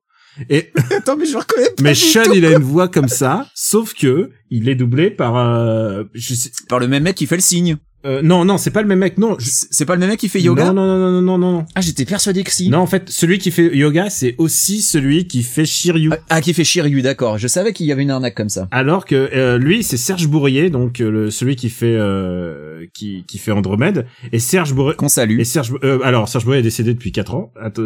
[0.50, 1.82] Et Attends, mais je reconnais pas.
[1.82, 2.34] mais du Sean, tout.
[2.34, 6.50] il a une voix comme ça, sauf que il est doublé par euh, je sais,
[6.68, 7.76] Par le même mec qui fait le signe.
[8.06, 9.36] Euh, non non, c'est pas le même mec, non.
[9.38, 10.66] je- C'est pas le même mec qui fait yoga?
[10.66, 11.66] Non non non non non non non.
[11.74, 12.68] Ah, j'étais persuadé que si.
[12.70, 16.10] Non, en fait, celui qui fait yoga, c'est aussi celui qui fait Shiryu.
[16.12, 17.38] Ah, Ah, qui fait Shiryu, d'accord.
[17.38, 18.68] Je savais qu'il y avait une arnaque comme ça.
[18.70, 23.24] Alors que euh, lui, c'est Serge Bourrier, donc euh, le, celui qui fait euh, qui,
[23.26, 24.06] qui fait Andromède.
[24.32, 24.96] Et Serge Bourrier.
[24.96, 25.40] Qu'on salue.
[25.40, 27.52] Et Serge, euh, alors Serge Bourrier est décédé depuis 4 ans.
[27.60, 27.78] Att-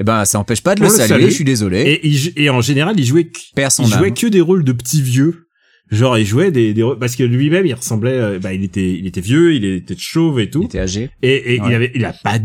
[0.00, 1.08] Eh ben, ça empêche pas de le le saluer.
[1.08, 1.24] salue.
[1.24, 2.00] Je suis désolé.
[2.36, 3.30] et, en général, il jouait,
[3.70, 5.43] son il jouait que des rôles de petits vieux.
[5.90, 9.06] Genre, il jouait des, des parce que lui-même, il ressemblait, euh, bah, il était, il
[9.06, 10.64] était vieux, il était chauve et Il tout.
[10.64, 11.10] était âgé.
[11.22, 11.66] Et, et Ouais.
[11.68, 12.38] il avait, il a pas,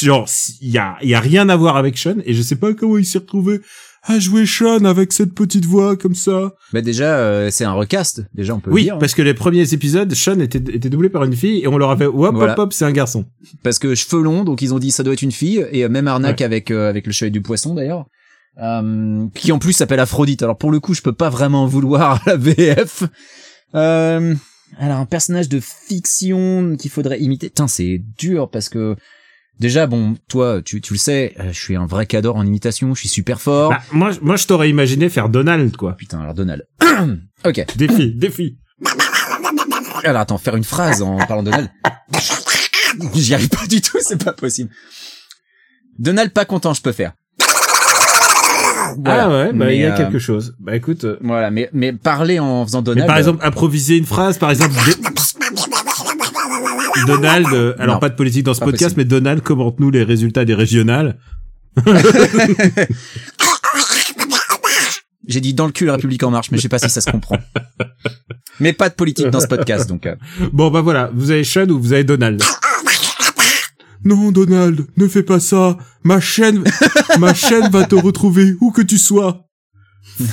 [0.00, 0.28] genre,
[0.60, 2.16] il y a, il y a rien à voir avec Sean.
[2.26, 3.60] Et je sais pas comment il s'est retrouvé
[4.06, 6.54] à jouer Sean avec cette petite voix comme ça.
[6.74, 8.22] Bah déjà, euh, c'est un recast.
[8.34, 8.96] Déjà, on peut le Oui, dire.
[8.96, 8.98] hein.
[9.00, 11.90] parce que les premiers épisodes, Sean était, était doublé par une fille et on leur
[11.90, 12.52] avait, hop, Voilà.
[12.52, 13.24] hop, hop, c'est un garçon.
[13.62, 15.64] Parce que cheveux longs, donc ils ont dit ça doit être une fille.
[15.72, 18.04] Et euh, même arnaque avec euh, avec le chevalier du poisson d'ailleurs.
[18.62, 20.42] Euh, qui en plus s'appelle Aphrodite.
[20.42, 23.04] Alors pour le coup, je peux pas vraiment en vouloir à la VF.
[23.74, 24.34] Euh,
[24.78, 27.48] alors un personnage de fiction qu'il faudrait imiter.
[27.48, 28.96] Putain, c'est dur parce que
[29.58, 32.94] déjà bon, toi, tu, tu le sais, euh, je suis un vrai cador en imitation.
[32.94, 33.70] Je suis super fort.
[33.70, 35.94] Bah, moi, moi, je t'aurais imaginé faire Donald, quoi.
[35.94, 36.64] Putain, alors Donald.
[37.44, 37.64] ok.
[37.76, 38.58] Défi, défi.
[40.04, 41.70] Alors attends, faire une phrase en parlant de Donald.
[43.14, 44.70] J'y arrive pas du tout, c'est pas possible.
[45.98, 47.12] Donald pas content, je peux faire.
[48.98, 49.24] Voilà.
[49.24, 50.54] Ah ouais, bah il y a Mais, euh, quelque chose.
[50.60, 53.06] Bah écoute, euh, Voilà, mais mais parler en faisant mais Donald.
[53.06, 54.74] par exemple improviser une phrase, par exemple
[57.06, 59.00] Donald, euh, alors Non, pas de politique dans ce podcast, possible.
[59.00, 61.16] mais Donald commente-nous les résultats des régionales.
[65.26, 67.00] J'ai dit dans le cul la République en marche, mais je sais pas si ça
[67.00, 67.38] se comprend.
[68.60, 70.06] Mais pas de politique dans ce podcast, donc.
[70.06, 70.14] euh,
[70.52, 72.40] Bon bah voilà, vous avez Sean ou vous avez Donald?
[74.04, 75.78] Non Donald, ne fais pas ça.
[76.02, 76.62] Ma chaîne,
[77.18, 79.46] ma chaîne va te retrouver où que tu sois.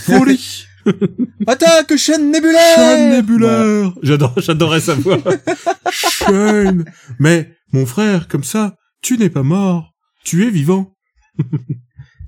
[0.06, 0.66] Folie.
[1.48, 3.94] Attaque, chaîne nébulaire Sean Nebulaire.
[4.02, 5.20] J'adore, j'adorais sa voix.
[5.94, 6.84] Sean.
[7.20, 9.94] Mais mon frère, comme ça, tu n'es pas mort.
[10.24, 10.94] Tu es vivant.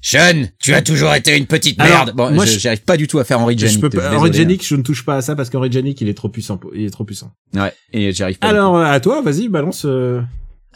[0.02, 2.16] Sean, tu as toujours été une petite Alors, merde.
[2.16, 3.82] Bon, moi, je- je- j'arrive pas du tout à faire Henri je Janik.
[3.82, 3.98] peux pas.
[4.10, 4.34] désolé, Henry.
[4.34, 6.58] Janik, je ne touche pas à ça parce qu'Henry Janik, il est trop puissant.
[6.58, 7.32] pour- Il est trop puissant.
[7.56, 8.48] Ouais, et j'arrive pas.
[8.48, 9.84] Alors euh, à toi, vas-y, balance.
[9.86, 10.22] euh,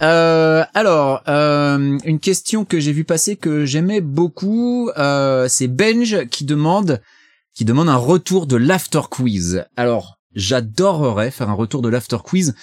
[0.01, 6.27] Euh, alors, euh, une question que j'ai vu passer que j'aimais beaucoup, euh, c'est Benj
[6.29, 7.01] qui demande,
[7.53, 9.65] qui demande un retour de l'after quiz.
[9.75, 12.55] Alors, j'adorerais faire un retour de l'after quiz.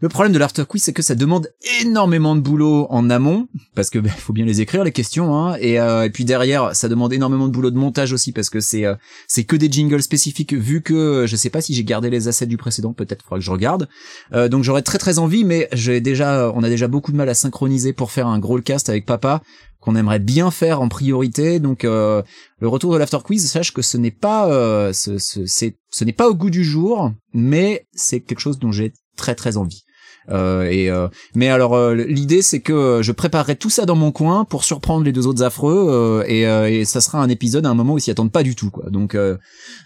[0.00, 1.48] Le problème de l'after quiz, c'est que ça demande
[1.80, 5.56] énormément de boulot en amont, parce que ben, faut bien les écrire les questions, hein,
[5.60, 8.60] et, euh, et puis derrière, ça demande énormément de boulot de montage aussi, parce que
[8.60, 8.94] c'est euh,
[9.28, 10.52] c'est que des jingles spécifiques.
[10.52, 13.44] Vu que je sais pas si j'ai gardé les assets du précédent, peut-être faudra que
[13.44, 13.88] je regarde.
[14.32, 17.28] Euh, donc j'aurais très très envie, mais j'ai déjà, on a déjà beaucoup de mal
[17.28, 19.42] à synchroniser pour faire un gros cast avec papa
[19.84, 21.60] qu'on aimerait bien faire en priorité.
[21.60, 22.22] Donc euh,
[22.58, 26.12] le retour de l'after quiz, sache que ce n'est pas, euh, ce, ce, ce n'est
[26.12, 29.84] pas au goût du jour, mais c'est quelque chose dont j'ai très très envie.
[30.30, 34.10] Euh, et euh, mais alors euh, l'idée c'est que je préparerai tout ça dans mon
[34.10, 37.66] coin pour surprendre les deux autres affreux euh, et, euh, et ça sera un épisode
[37.66, 39.36] à un moment où ils s'y attendent pas du tout quoi donc euh,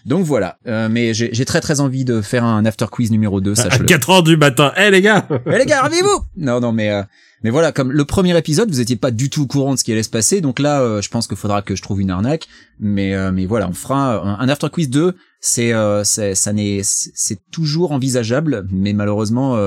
[0.05, 3.51] donc voilà Euh, mais j'ai très très envie de faire un after quiz numéro 2
[3.51, 4.71] à sache-le 4 heures du matin.
[4.77, 5.27] Eh les gars.
[5.45, 7.03] mais les gars, réveillez-vous Non, non, mais euh,
[7.43, 9.83] mais voilà, comme le premier épisode, vous étiez pas du tout au courant de ce
[9.85, 12.11] qui allait se passer, donc là, euh, je pense qu'il faudra que je trouve une
[12.11, 12.47] arnaque.
[12.79, 15.15] Mais euh, mais voilà, on fera un, un After Quiz 2.
[15.41, 19.57] C'est euh, ça n'est c'est c'est toujours envisageable, mais malheureusement.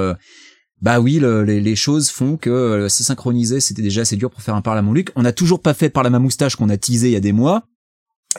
[0.83, 4.43] Bah oui, le- les, choses font que euh, se synchroniser, c'était déjà assez dur pour
[4.43, 5.13] faire un parle à mon Luc.
[5.15, 7.33] On n'a toujours pas fait par la moustache qu'on a teasé il y a des
[7.33, 7.63] mois.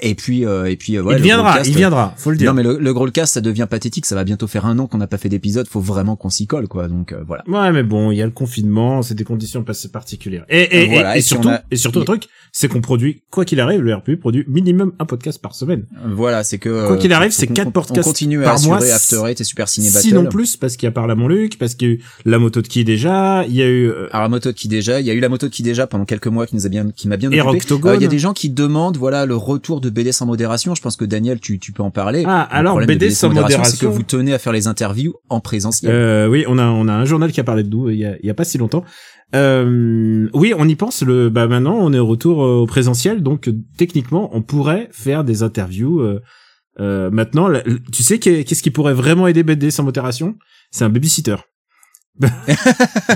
[0.01, 2.13] Et puis, euh, et puis, euh, ouais, il viendra, il viendra.
[2.17, 2.49] Faut le dire.
[2.51, 4.05] Non, mais le, le Growlcast, ça devient pathétique.
[4.07, 5.67] Ça va bientôt faire un an qu'on n'a pas fait d'épisode.
[5.67, 6.87] Faut vraiment qu'on s'y colle, quoi.
[6.87, 7.43] Donc euh, voilà.
[7.47, 10.45] Ouais, mais bon, il y a le confinement, c'est des conditions pas- particulières.
[10.49, 13.59] Et, et, Voilà, et, surtout, a- et surtout le truc, c'est qu'on produit, quoi qu'il
[13.59, 15.85] arrive, le RPU produit minimum un podcast par semaine.
[16.07, 18.77] Voilà, c'est que Quoi qu'il euh, arrive, c'est quatre podcasts On continue à par mois,
[18.83, 20.01] After Eight et Super Ciné Battle.
[20.07, 22.39] Sinon plus, parce qu'il y a par la Montluc, parce qu'il y a eu la
[22.39, 24.99] moto de qui déjà, il y a eu, euh, Alors la moto de qui déjà,
[24.99, 26.69] il y a eu la moto de qui déjà pendant quelques mois qui nous a
[26.69, 27.43] bien, qui m'a bien occupé.
[27.89, 30.73] Euh, Il y a des gens qui demandent, voilà, le retour de BD sans modération.
[30.75, 32.23] Je pense que Daniel, tu, tu peux en parler.
[32.27, 33.89] Ah, Le alors, BD sans c'est que modération.
[33.91, 35.91] vous tenez à faire les interviews en présentiel.
[35.93, 38.05] Euh, oui, on a on a un journal qui a parlé de nous il y
[38.05, 38.83] a, il y a pas si longtemps.
[39.35, 41.01] Euh, oui, on y pense.
[41.03, 44.89] Le bah maintenant on est au retour euh, au présentiel, donc euh, techniquement on pourrait
[44.91, 46.01] faire des interviews.
[46.01, 46.21] Euh,
[46.79, 47.49] euh, maintenant,
[47.91, 50.35] tu sais qu'est- qu'est-ce qui pourrait vraiment aider BD sans modération?
[50.71, 51.35] C'est un babysitter.
[52.19, 52.27] Non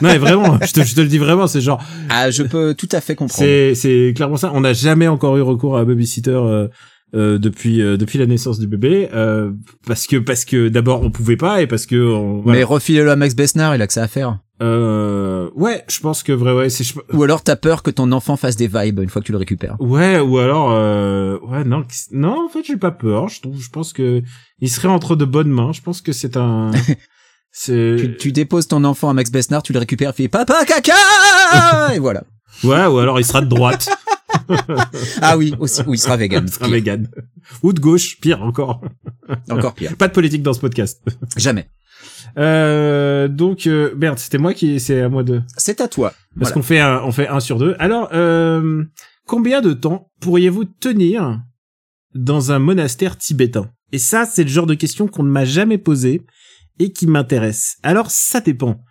[0.02, 2.90] mais vraiment, je te, je te le dis vraiment, c'est genre Ah, je peux tout
[2.92, 3.40] à fait comprendre.
[3.48, 4.52] c'est c'est clairement ça.
[4.54, 6.68] On n'a jamais encore eu recours à un babysitter euh,
[7.16, 9.52] euh, depuis euh, depuis la naissance du bébé euh,
[9.86, 12.58] parce que parce que d'abord on pouvait pas et parce que on, voilà.
[12.60, 14.40] Mais refilez-le à Max Besnard, il a que ça à faire.
[14.64, 18.12] Euh, ouais, je pense que vrai, ouais, c'est, je- Ou alors t'as peur que ton
[18.12, 19.76] enfant fasse des vibes une fois que tu le récupères.
[19.80, 23.28] ouais, ou alors, euh, ouais, non, non, en fait, j'ai pas peur.
[23.30, 24.24] Je trouve, je pense que
[24.60, 25.74] il serait entre de bonnes mains.
[25.74, 26.72] Je pense que c'est un,
[27.65, 30.93] Tu, tu déposes ton enfant à Max Besnard, tu le récupères, il fait papa caca
[31.93, 32.24] et voilà.
[32.63, 33.89] ouais, ou alors il sera de droite,
[35.22, 36.46] Ah oui, aussi, oui, il sera vegan.
[36.48, 37.10] il sera vegan,
[37.63, 38.82] ou de gauche, pire encore.
[39.50, 39.96] Encore pire.
[39.98, 41.02] Pas de politique dans ce podcast.
[41.36, 41.67] Jamais.
[42.38, 45.41] Euh, donc, euh, merde, c'était moi qui, c'est à moi de.
[45.58, 46.10] C'est à toi.
[46.10, 46.54] Parce Voilà.
[46.54, 47.76] qu'on fait un, on fait un sur deux.
[47.80, 48.84] Alors, euh,
[49.26, 51.41] combien de temps pourriez-vous tenir
[52.13, 53.70] dans un monastère tibétain?
[53.91, 56.22] Et ça, c'est le genre de question qu'on ne m'a jamais posée
[56.80, 57.78] et qui m'intéresse.
[57.84, 58.82] Alors, ça dépend.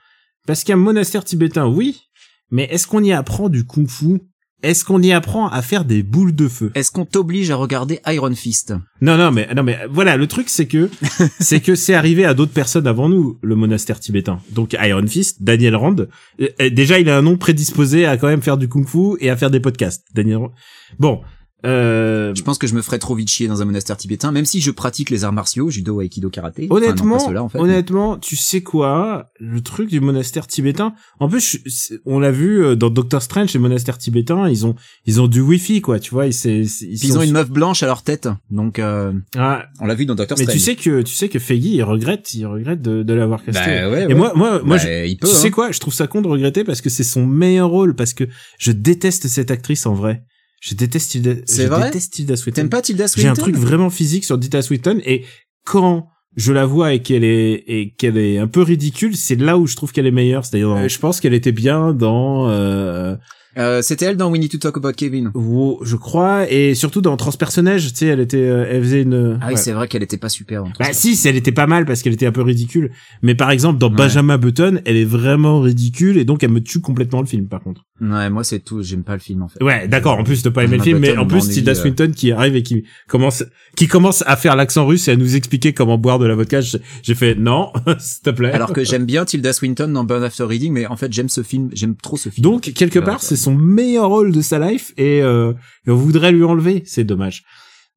[0.46, 2.03] Parce qu'un monastère tibétain, oui,
[2.51, 4.20] mais est-ce qu'on y apprend du kung-fu
[4.62, 6.70] Est-ce qu'on y apprend à faire des boules de feu?
[6.77, 8.72] Est-ce qu'on t'oblige à regarder Iron Fist?
[9.01, 10.88] Non, non, mais non, mais voilà, le truc c'est que
[11.40, 14.40] c'est que c'est arrivé à d'autres personnes avant nous, le monastère tibétain.
[14.53, 15.96] Donc Iron Fist, Daniel Rand.
[16.40, 19.31] Euh, euh, déjà, il a un nom prédisposé à quand même faire du kung-fu et
[19.31, 20.07] à faire des podcasts.
[20.14, 20.37] Daniel.
[20.37, 20.53] Rand.
[21.01, 21.22] Bon,
[21.64, 24.45] euh, Je pense que je me ferais trop vite chier dans un monastère tibétain, même
[24.45, 26.69] si je pratique les arts martiaux, judo, aikido, karaté.
[26.71, 27.59] Enfin, non, honnêtement, en fait.
[27.59, 30.95] honnêtement, tu sais quoi Le truc du monastère tibétain.
[31.19, 34.75] En plus, je- on l'a vu euh, dans Doctor Strange, les monastères tibétains, ils ont
[35.07, 35.99] ils ont du wifi quoi.
[35.99, 39.87] Tu vois, ils, sont- ont une meuf blanche à leur tête, donc euh, Ah, on
[39.87, 40.59] l'a vu dans Doctor mais Strange.
[40.59, 43.61] tu sais que tu sais que Feige il regrette, il regrette de, de l'avoir casté.
[43.64, 44.14] Bah ouais, Et ouais.
[44.14, 45.51] moi, moi, moi, Bah, je- il peut, tu sais hein.
[45.51, 48.25] quoi Je trouve ça con de regretter parce que c'est son meilleur rôle, parce que
[48.59, 50.23] je déteste cette actrice en vrai.
[50.61, 51.35] Je déteste Tilda.
[51.45, 52.61] C'est vrai déteste Tilda Swinton.
[52.62, 55.25] T'aimes pas Tilda J'ai Swinton un truc vraiment physique sur Tilda Swinton et
[55.64, 59.57] quand je la vois et qu'elle est et qu'elle est un peu ridicule, c'est là
[59.59, 60.45] où je trouve qu'elle est meilleure.
[60.45, 63.16] C'est-à-dire, dans- je pense qu'elle était bien dans, euh,
[63.59, 65.31] Euh, C'était elle dans We Need to Talk About Kevin.
[65.35, 69.38] Wo- je crois, et surtout dans Transpersonnage, tu sais, elle était, euh, elle faisait une.
[69.40, 69.57] Ah oui, ouais.
[69.59, 70.64] c'est vrai qu'elle était pas super.
[70.64, 72.90] dans Bah si, elle était pas mal parce qu'elle était un peu ridicule.
[73.23, 73.97] Mais par exemple, dans Ouais.
[73.97, 77.62] Benjamin Button, elle est vraiment ridicule et donc elle me tue complètement le film, par
[77.62, 77.81] contre.
[78.00, 78.82] Ouais, moi c'est tout.
[78.82, 79.62] J'aime pas le film en fait.
[79.64, 80.18] Ouais, d'accord.
[80.18, 81.74] En plus, de pas aimer le film, mais en plus, Tilda euh.
[81.74, 85.35] Swinton qui arrive et qui commence, qui commence à faire l'accent russe et à nous
[85.35, 86.61] expliquer comment boire de la vodka.
[86.61, 88.52] J'ai fait non, s'il te plaît.
[88.52, 91.42] Alors que j'aime bien Tilda Swinton dans Burn After Reading, mais en fait j'aime ce
[91.42, 92.42] film, j'aime trop ce film.
[92.42, 95.52] Donc quelque part, c'est son meilleur rôle de sa life et, euh,
[95.87, 96.82] et on voudrait lui enlever.
[96.85, 97.44] C'est dommage.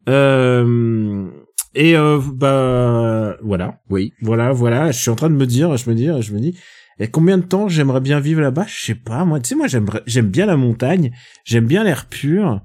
[0.07, 1.25] Euh,
[1.75, 4.13] et euh, bah voilà, Oui.
[4.21, 4.91] voilà, voilà.
[4.91, 6.57] Je suis en train de me dire, je me dis, je me dis,
[6.99, 8.65] et combien de temps j'aimerais bien vivre là-bas?
[8.67, 9.25] Je sais pas.
[9.25, 11.11] Moi, tu sais, moi j'aime bien la montagne,
[11.45, 12.61] j'aime bien l'air pur.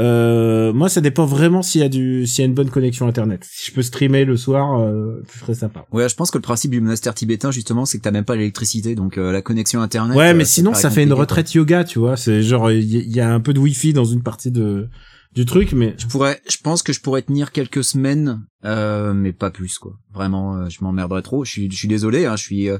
[0.00, 3.08] Euh, moi, ça dépend vraiment s'il y a du, s'il y a une bonne connexion
[3.08, 3.44] internet.
[3.50, 5.86] Si je peux streamer le soir, euh, ce serait sympa.
[5.90, 8.36] Ouais, je pense que le principe du monastère tibétain justement, c'est que t'as même pas
[8.36, 10.16] l'électricité, donc euh, la connexion internet.
[10.16, 12.16] Ouais, euh, mais sinon, ça fait une retraite yoga, tu vois.
[12.16, 14.88] C'est genre, il y, a un peu de wifi dans une partie de
[15.34, 15.94] du truc, mais.
[15.98, 19.92] Je pourrais, je pense que je pourrais tenir quelques semaines, euh, mais pas plus quoi.
[20.12, 21.44] Vraiment, euh, je m'emmerderais trop.
[21.44, 22.78] Je suis, je suis désolé, hein, je suis, euh,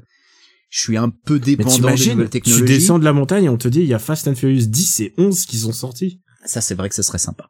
[0.70, 2.64] je suis un peu dépendant des nouvelles tu technologies.
[2.64, 5.00] descends de la montagne et on te dit il y a Fast and Furious 10
[5.00, 6.20] et 11 qui sont sortis.
[6.44, 7.48] Ça, c'est vrai que ce serait sympa.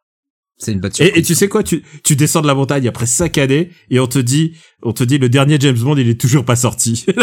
[0.60, 1.18] C'est une bonne Et, surprise.
[1.18, 4.08] et tu sais quoi, tu, tu descends de la montagne après 5 années et on
[4.08, 7.06] te dit, on te dit le dernier James Bond il est toujours pas sorti.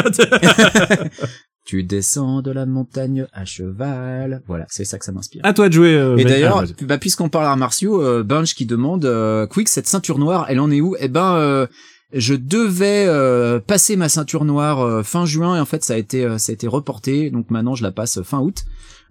[1.68, 4.44] Tu descends de la montagne à cheval.
[4.46, 5.42] Voilà, c'est ça que ça m'inspire.
[5.44, 5.96] à toi de jouer.
[5.96, 9.48] euh, Et Ben- d'ailleurs, ah, bah, puisqu'on parle arts martiaux, euh, Bunch qui demande euh,
[9.48, 10.96] Quick cette ceinture noire, elle en est où?
[11.00, 11.66] Eh ben, euh,
[12.14, 15.98] je devais euh, passer ma ceinture noire euh, fin juin et en fait ça a
[15.98, 18.64] été euh, ça a été reporté, donc maintenant je la passe fin août.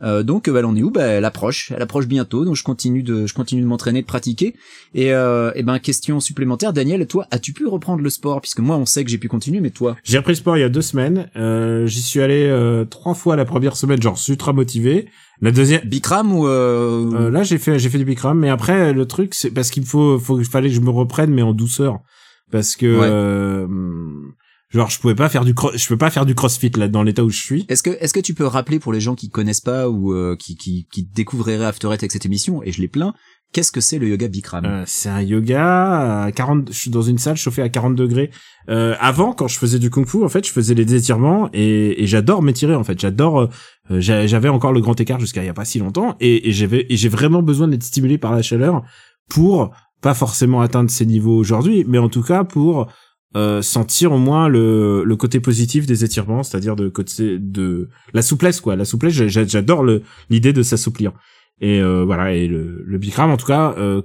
[0.03, 0.91] Euh, donc euh, elle en est où?
[0.91, 4.07] Bah, Elle approche, elle approche bientôt, donc je continue de je continue de m'entraîner, de
[4.07, 4.55] pratiquer.
[4.95, 8.41] Et, euh, et ben question supplémentaire, Daniel, toi, as-tu pu reprendre le sport?
[8.41, 9.97] Puisque moi on sait que j'ai pu continuer, mais toi?
[10.03, 11.31] J'ai repris le sport il y a deux semaines.
[11.37, 15.09] Euh, J'y suis allé euh, trois fois la première semaine, genre ultra motivé.
[15.41, 18.93] La deuxième, Bikram ou euh, Euh, là, j'ai fait, j'ai fait du Bikram, mais après,
[18.93, 21.53] le truc, c'est parce qu'il faut, faut, il fallait que je me reprenne, mais en
[21.53, 21.99] douceur,
[22.55, 23.09] parce que, Ouais.
[23.11, 23.67] euh,
[24.71, 27.25] genre, je pouvais pas faire du, je peux pas faire du CrossFit là dans l'état
[27.25, 27.67] où je suis.
[27.69, 30.37] Est-ce que est-ce que tu peux rappeler pour les gens qui connaissent pas ou euh,
[30.39, 33.13] qui, qui qui découvriraient After Eight avec cette émission et je les plains,
[33.53, 34.65] qu'est-ce que c'est le yoga Bikram?
[34.65, 38.31] Euh, c'est un yoga à 40, je suis dans une salle chauffée à 40 degrés.
[38.69, 42.07] Euh, avant, quand je faisais du kung-fu, en fait, je faisais les étirements et, et
[42.07, 42.99] j'adore m'étirer, en fait.
[43.01, 46.17] J'adore, euh, j'a- j'avais encore le grand écart jusqu'à il y a pas si longtemps
[46.21, 48.83] et, et j'avais, et j'ai vraiment besoin d'être stimulé par la chaleur
[49.29, 49.71] pour
[50.05, 52.73] pas forcément atteindre ces niveaux aujourd'hui, mais en tout cas pour
[53.37, 58.23] euh, sentir au moins le, le côté positif des étirements, c'est-à-dire de côté de la
[58.23, 58.77] souplesse quoi.
[58.77, 59.83] La souplesse, j'a- j'a- j'adore
[60.31, 61.11] l'idée de s'assouplir.
[61.61, 64.03] Et euh, voilà, et le, le Bikram en tout cas, euh,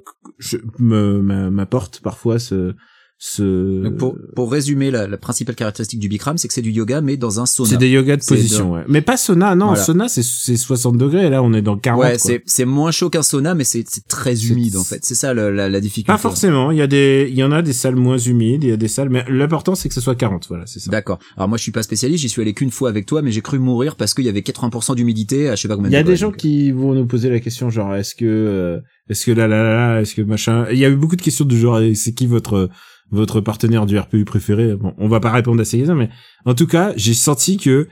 [1.60, 2.74] m'apporte parfois ce
[3.22, 3.84] ce.
[3.84, 7.02] Donc pour pour résumer la, la principale caractéristique du Bikram, c'est que c'est du yoga
[7.02, 7.70] mais dans un sauna.
[7.70, 8.84] c'est des yogas de position, ouais.
[8.88, 9.68] Mais pas sauna, non.
[9.68, 9.84] Voilà.
[9.84, 11.26] Sauna, c'est c'est 60 degrés.
[11.28, 12.02] Et là, on est dans 40.
[12.02, 15.00] Ouais, c'est c'est moins chaud qu'un sauna mais c'est c'est très humide en fait.
[15.04, 16.08] C'est ça le- la, la difficulté.
[16.14, 16.72] Pas forcément.
[16.72, 18.64] Il y a des, il y en a des salles moins humides.
[18.64, 20.46] Il y a des salles, mais l'important c'est que ce soit 40.
[20.48, 20.90] Voilà, c'est ça.
[20.90, 21.20] D'accord.
[21.36, 23.42] Alors moi je suis pas spécialiste, j'y suis allé qu'une fois avec toi mais j'ai
[23.42, 25.98] cru mourir parce qu'il y avait 80% d'humidité à je sais pas combien Il y
[25.98, 26.38] a de des gens donc.
[26.38, 29.76] qui vont nous poser la question genre est-ce que euh, est-ce que là là là
[29.76, 30.68] là, est-ce que machin?
[30.72, 32.70] Il y a eu beaucoup de questions du genre c'est qui votre
[33.12, 34.76] votre partenaire du RPU préféré?
[34.76, 36.10] Bon on va pas répondre à ces questions mais
[36.46, 37.88] en tout cas j'ai senti que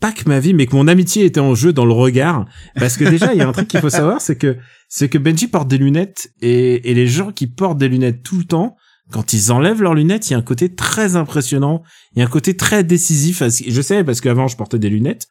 [0.00, 2.96] pas que ma vie mais que mon amitié était en jeu dans le regard parce
[2.96, 4.56] que déjà il y a un truc qu'il faut savoir c'est que
[4.88, 8.36] c'est que Benji porte des lunettes et et les gens qui portent des lunettes tout
[8.36, 8.76] le temps
[9.10, 11.82] quand ils enlèvent leurs lunettes, il y a un côté très impressionnant,
[12.14, 13.42] il y a un côté très décisif.
[13.42, 15.28] Je sais parce qu'avant je portais des lunettes,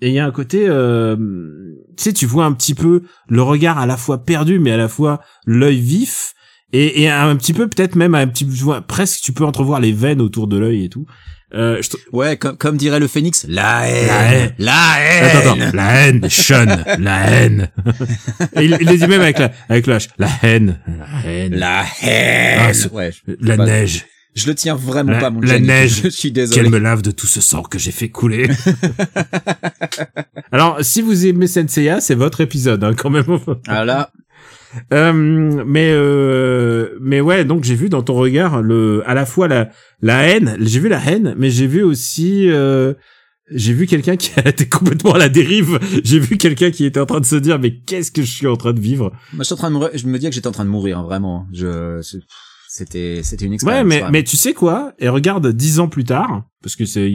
[0.00, 1.16] et il y a un côté, euh,
[1.96, 4.76] tu sais, tu vois un petit peu le regard à la fois perdu, mais à
[4.76, 6.34] la fois l'œil vif,
[6.72, 9.80] et, et un petit peu peut-être même un petit, tu vois, presque tu peux entrevoir
[9.80, 11.06] les veines autour de l'œil et tout.
[11.52, 14.06] Euh, je Ouais, comme comme dirait le phénix, la haine.
[14.06, 14.54] La haine.
[14.58, 15.24] La haine.
[15.24, 16.66] Attends, attends, la haine, Sean,
[17.00, 17.68] la haine.
[18.54, 21.54] Et il, il le dit même avec la, avec le H, la haine, la haine,
[21.56, 22.60] La haine.
[22.60, 23.10] Ah, ouais.
[23.40, 25.66] la neige, Je le tiens vraiment La- pas mon la Gianni.
[25.66, 26.00] neige.
[26.04, 26.60] Je suis désolé.
[26.62, 28.48] qu'elle me lave de tout ce sang que j'ai fait couler.
[30.52, 33.24] Alors, si vous aimez Senseiya, c'est votre épisode, hein, quand même.
[33.66, 34.12] Ah là,
[34.92, 35.12] Euh,
[35.66, 39.68] mais euh, mais ouais, donc j'ai vu dans ton regard le à la fois la
[40.00, 42.94] la haine, j'ai vu la haine, mais j'ai vu aussi euh,
[43.52, 45.80] j'ai vu quelqu'un qui été complètement à la dérive.
[46.04, 48.46] J'ai vu quelqu'un qui était en train de se dire mais qu'est-ce que je suis
[48.46, 49.10] en train de vivre?
[49.32, 49.90] Moi je suis en train de mourir.
[49.92, 51.48] Je me dis que j'étais en train de mourir, hein, vraiment.
[51.52, 52.18] Je, c'est-
[52.72, 53.86] c'était, c'était une Ouais, expérience.
[53.86, 54.12] mais vraiment.
[54.12, 54.92] mais tu sais quoi?
[55.00, 57.08] Et regarde dix ans plus tard, parce que c'est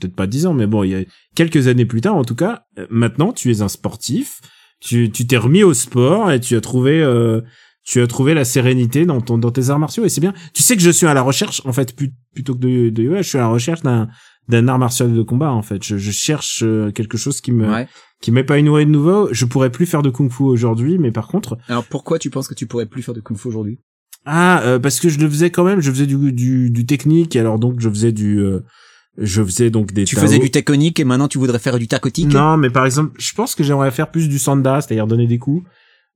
[0.00, 1.04] peut-être pas dix ans, mais bon, il y a
[1.36, 2.64] quelques années plus tard en tout cas.
[2.78, 4.40] euh, Maintenant, tu es un sportif.
[4.80, 7.40] tu tu t'es remis au sport et tu as trouvé euh,
[7.84, 10.34] tu as trouvé la sérénité dans ton dans tes arts martiaux et c'est bien.
[10.54, 13.02] Tu sais que je suis à la recherche en fait plus- plutôt que de de
[13.02, 14.08] yoga, je suis à la recherche d'un
[14.48, 15.84] d'un art martial de combat en fait.
[15.84, 17.86] Je, je cherche euh, quelque chose qui me Ouais.
[18.22, 19.28] qui m'épanouirait de nouveau.
[19.32, 22.54] Je pourrais plus faire de kung-fu aujourd'hui, mais par contre Alors pourquoi tu penses que
[22.54, 23.78] tu pourrais plus faire de kung-fu aujourd'hui?
[24.26, 27.36] Ah euh, parce que je le faisais quand même, je faisais du du, du technique
[27.36, 28.60] et alors donc je faisais du euh,
[29.18, 32.32] je faisais donc des Tu faisais du tectonique et maintenant tu voudrais faire du tacotique?
[32.32, 35.38] Non, mais par exemple, je pense que j'aimerais faire plus du sanda, c'est-à-dire donner des
[35.38, 35.64] coups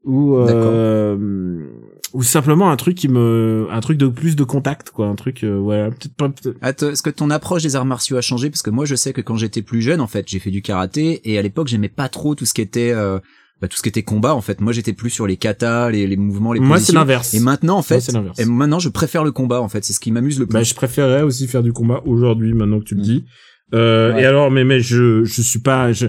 [0.05, 1.67] ou euh,
[2.13, 5.43] ou simplement un truc qui me un truc de plus de contact quoi, un truc
[5.45, 8.51] euh, ouais, peut-être Est-ce que ton approche des arts martiaux a changé?
[8.51, 10.63] Parce que moi, je sais que quand j'étais plus jeune, en fait, j'ai fait du
[10.63, 13.19] karaté et à l'époque, j'aimais pas trop tout ce qui était euh,
[13.65, 14.35] bah, tout ce qui était combat.
[14.35, 17.33] En fait, moi, j'étais plus sur les katas, les, les mouvements, les Moi c'est l'inverse.
[17.33, 18.39] Et maintenant, en fait, c'est l'inverse.
[18.39, 19.61] et maintenant, je préfère le combat.
[19.63, 20.53] En fait, c'est ce qui m'amuse le plus.
[20.53, 23.05] Bah, je préférerais aussi faire du combat aujourd'hui, maintenant que tu le Mm.
[23.05, 23.25] dis.
[23.73, 24.23] Euh, Ouais.
[24.23, 26.07] Et alors, mais mais je je suis pas, je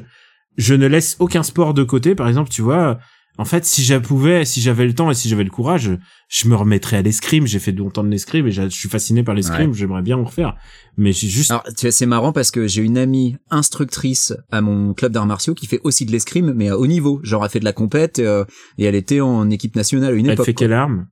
[0.58, 2.13] je ne laisse aucun sport de côté.
[2.13, 3.00] Par exemple, tu vois,
[3.38, 5.91] en fait, si je pouvais, si j'avais le temps et si j'avais le courage,
[6.30, 7.45] je me remettrais à l'escrime.
[7.48, 9.74] J'ai fait longtemps de l'escrime et je suis fasciné par l'escrime.
[9.74, 10.56] J'aimerais bien en refaire,
[10.98, 14.62] mais j'ai juste Alors, tu vois, c'est marrant parce que j'ai une amie instructrice à
[14.62, 17.19] mon club d'arts martiaux qui fait aussi de l'escrime, mais à haut niveau.
[17.24, 18.45] Genre, elle fait de la compète euh,
[18.78, 20.45] et elle était en équipe nationale à une elle époque.
[20.45, 20.60] fait quoi.
[20.65, 21.08] quelle arme?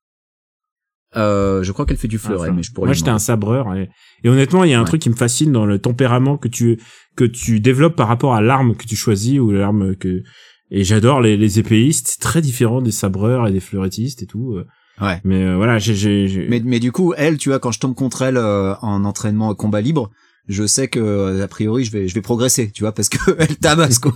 [1.15, 2.87] Euh, je crois qu'elle fait du fleuret, mais je pourrais.
[2.87, 3.75] Moi, j'étais un sabreur.
[3.75, 3.87] Et,
[4.23, 4.87] et honnêtement, il y a un Ouais.
[4.87, 6.79] truc qui me fascine dans le tempérament que tu
[7.15, 10.23] que tu développes par rapport à l'arme que tu choisis ou l'arme que.
[10.75, 14.55] Et j'adore les, les épéistes, c'est très différent des sabreurs et des fleurettistes et tout.
[14.55, 14.65] euh.
[15.01, 15.21] Ouais.
[15.23, 17.79] Mais euh, voilà, j'ai j'ai j'ai- Mais, mais du coup, elle, tu vois, quand je
[17.79, 20.09] tombe contre elle euh, en entraînement combat libre,
[20.47, 23.17] je sais que euh, a priori je vais je vais progresser, tu vois, parce que
[23.39, 24.13] elle tabasse quoi.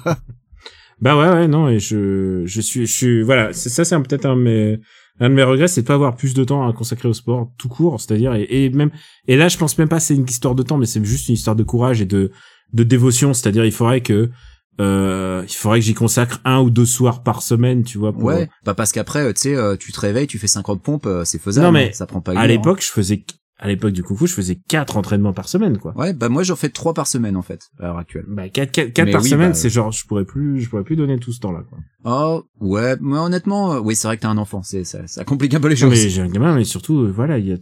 [1.00, 4.26] bah ouais ouais non et je je suis je suis voilà ça c'est un- peut-être
[4.26, 4.80] un de mes
[5.20, 7.52] un de mes regrets c'est de pas avoir plus de temps à consacrer au sport
[7.60, 8.90] tout court c'est-à-dire et, et même
[9.28, 11.36] et là je pense même pas c'est une histoire de temps mais c'est juste une
[11.36, 12.32] histoire de courage et de
[12.74, 14.32] de dévotion c'est-à-dire il faudrait que
[14.80, 18.24] euh, il faudrait que j'y consacre un ou deux soirs par semaine tu vois pour,
[18.24, 18.50] Ouais.
[18.66, 21.24] Bah parce qu'après, euh, tu sais, euh, tu te réveilles, tu fais 50 pompes, euh,
[21.26, 21.66] c'est faisable.
[21.68, 23.24] Non, mais hein, ça prend pas à heure, l'époque je faisais
[23.60, 26.00] à l'époque du kung fu je faisais quatre entraînements par semaine quoi hein.
[26.00, 28.26] Ouais, bah moi j'en fais trois par semaine en fait à l'heure actuelle.
[28.28, 30.70] bah quatre quatre, quatre Mais par oui, semaine bah, c'est genre je pourrais plus je
[30.70, 34.08] pourrais plus donner tout ce temps là quoi Oh ouais, mais honnêtement, euh, oui c'est
[34.08, 35.90] vrai que t'as un enfant, c'est ça, ça complique un peu les choses.
[35.90, 37.58] mais j'ai un gamin, mais surtout, euh, voilà, il y a,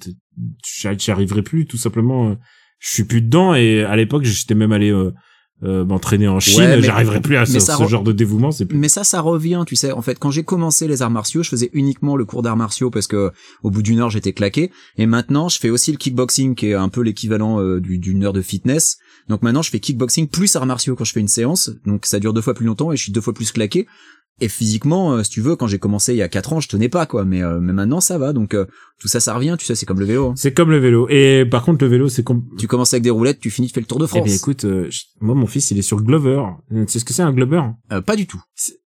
[0.97, 2.35] j'y arriverai plus, tout simplement.
[2.79, 4.91] Je suis plus dedans et à l'époque, j'étais même allé
[5.63, 6.59] euh, m'entraîner en Chine.
[6.61, 8.51] Ouais, J'arriverai plus à ce, ça ce re- genre de dévouement.
[8.51, 8.77] C'est plus.
[8.77, 9.91] Mais ça, ça revient, tu sais.
[9.91, 12.89] En fait, quand j'ai commencé les arts martiaux, je faisais uniquement le cours d'arts martiaux
[12.89, 13.31] parce que
[13.63, 14.71] au bout d'une heure, j'étais claqué.
[14.97, 18.23] Et maintenant, je fais aussi le kickboxing, qui est un peu l'équivalent euh, du- d'une
[18.25, 18.97] heure de fitness.
[19.29, 21.71] Donc maintenant, je fais kickboxing plus arts martiaux quand je fais une séance.
[21.85, 23.87] Donc ça dure deux fois plus longtemps et je suis deux fois plus claqué.
[24.41, 26.67] Et physiquement, euh, si tu veux, quand j'ai commencé il y a quatre ans, je
[26.67, 27.23] tenais pas quoi.
[27.23, 28.33] Mais euh, mais maintenant, ça va.
[28.33, 28.65] Donc euh,
[28.99, 29.55] tout ça, ça revient.
[29.57, 30.27] Tu sais, c'est comme le vélo.
[30.27, 30.33] hein.
[30.35, 31.07] C'est comme le vélo.
[31.09, 32.43] Et par contre, le vélo, c'est comme.
[32.57, 34.25] Tu commences avec des roulettes, tu finis, tu fais le Tour de Eh France.
[34.25, 36.43] bien, écoute, euh, je- moi, mon fils, il est sur Glover.
[36.69, 37.61] Tu sais ce que c'est un Glover
[37.93, 38.41] Euh, pas du tout.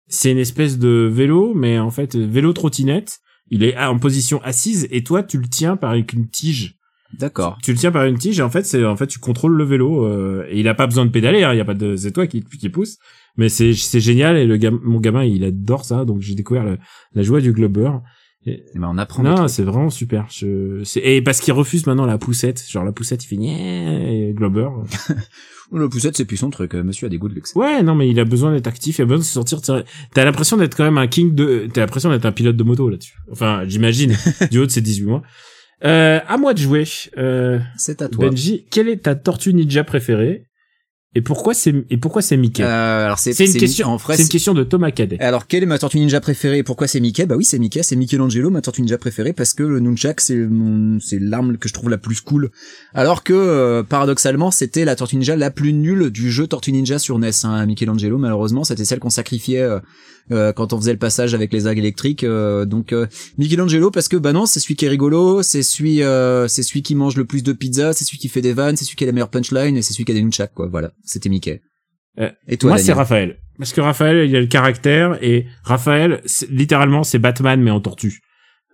[0.07, 3.19] C'est une espèce de vélo, mais en fait, vélo trottinette.
[3.49, 6.76] Il est en position assise et toi, tu le tiens par une tige.
[7.13, 7.57] D'accord.
[7.63, 9.63] Tu le tiens par une tige et en fait c'est en fait tu contrôles le
[9.63, 11.95] vélo euh, et il a pas besoin de pédaler hein, il y a pas de
[11.95, 12.97] c'est toi qui qui pousse
[13.37, 16.65] mais c'est c'est génial et le gam- mon gamin il adore ça donc j'ai découvert
[17.13, 17.91] la joie du glober
[18.45, 19.23] Eh ben, on apprend.
[19.23, 23.23] non c'est vraiment super je et parce qu'il refuse maintenant la poussette genre la poussette
[23.23, 24.67] il fait et glober
[25.69, 26.75] Le poussette, c'est plus son truc.
[26.75, 27.53] euh, Monsieur a des goûts de luxe.
[27.55, 29.83] ouais non mais il a besoin d'être actif il a besoin de se sortir t'as
[30.13, 32.89] t'as l'impression d'être quand même un king de t'as l'impression d'être un pilote de moto
[32.89, 34.15] là-dessus enfin j'imagine
[34.51, 35.23] du haut de ses 18 mois
[35.85, 36.85] euh, à moi de jouer
[37.17, 38.29] euh, C'est à toi.
[38.29, 40.47] Benji, quelle est ta tortue ninja préférée?
[41.15, 42.61] Et pourquoi c'est et pourquoi c'est Mickey?
[42.61, 43.87] Euh, alors c'est une question.
[43.87, 45.17] En c'est une question de Thomas Cadet.
[45.19, 46.59] Alors, quelle est ma tortue ninja préférée?
[46.59, 47.25] Et pourquoi c'est Mickey?
[47.25, 50.35] Bah oui, c'est Mickey, c'est Michelangelo, ma tortue ninja préférée, parce que le nunchak, c'est
[50.35, 52.51] mon, c'est l'arme que je trouve la plus cool.
[52.93, 56.99] Alors que, euh, paradoxalement, c'était la tortue ninja la plus nulle du jeu Tortue Ninja
[56.99, 57.31] sur NES.
[57.45, 57.65] Hein.
[57.65, 59.79] Michelangelo, malheureusement, c'était celle qu'on sacrifiait euh,
[60.31, 62.23] euh, quand on faisait le passage avec les algues électriques.
[62.23, 66.03] euh, donc, euh, Michelangelo, parce que, bah non, c'est celui qui est rigolo, c'est celui,
[66.03, 68.75] euh, c'est celui qui mange le plus de pizza, c'est celui qui fait des vannes,
[68.77, 70.67] c'est celui qui a la meilleure punchline, et c'est celui qui a des nunchaks, quoi.
[70.67, 71.61] Voilà, c'était Mickey.
[72.47, 73.37] Et toi, Moi, c'est Raphaël.
[73.59, 78.21] Parce que Raphaël, il a le caractère et Raphaël, littéralement, c'est Batman mais en tortue.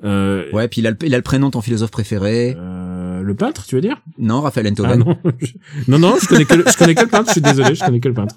[0.06, 2.56] Euh, Ouais, puis il a, le, il a le prénom de ton philosophe préféré.
[2.58, 4.02] euh, le peintre, tu veux dire?
[4.18, 5.00] Non, Raphaël Ah Enthoven.
[5.00, 5.54] non, je-
[5.90, 7.28] non, non, je connais que le, je connais que le peintre.
[7.28, 8.36] Je suis désolé, je connais que le peintre.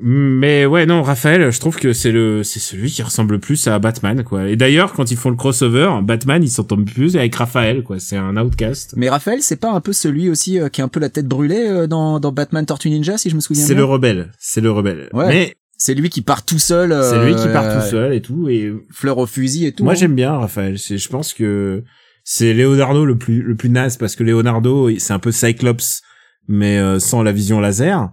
[0.00, 3.66] mais ouais, non, Raphaël, je trouve que c'est le c'est celui qui ressemble le plus
[3.66, 4.48] à Batman, quoi.
[4.48, 7.98] Et d'ailleurs, quand ils font le crossover, Batman, il s'entend plus avec Raphaël, quoi.
[7.98, 8.94] C'est un outcast.
[8.96, 11.26] Mais Raphaël, c'est pas un peu celui aussi euh, qui a un peu la tête
[11.26, 14.32] brûlée euh, dans, dans Batman Tortue Ninja, si je me souviens C'est bien le rebelle,
[14.38, 15.08] c'est le rebelle.
[15.12, 15.28] Ouais.
[15.28, 16.92] Mais C'est lui qui part tout seul.
[16.92, 18.48] euh, c'est lui qui part tout seul et tout.
[18.48, 19.84] Et Fleur au fusil et tout.
[19.84, 19.96] Moi hein.
[19.96, 20.78] j'aime bien Raphaël.
[20.78, 21.82] C'est, je pense que
[22.22, 26.02] c'est Leonardo le plus le plus naze parce que Leonardo c'est un peu Cyclops
[26.48, 28.10] mais euh, sans la vision laser.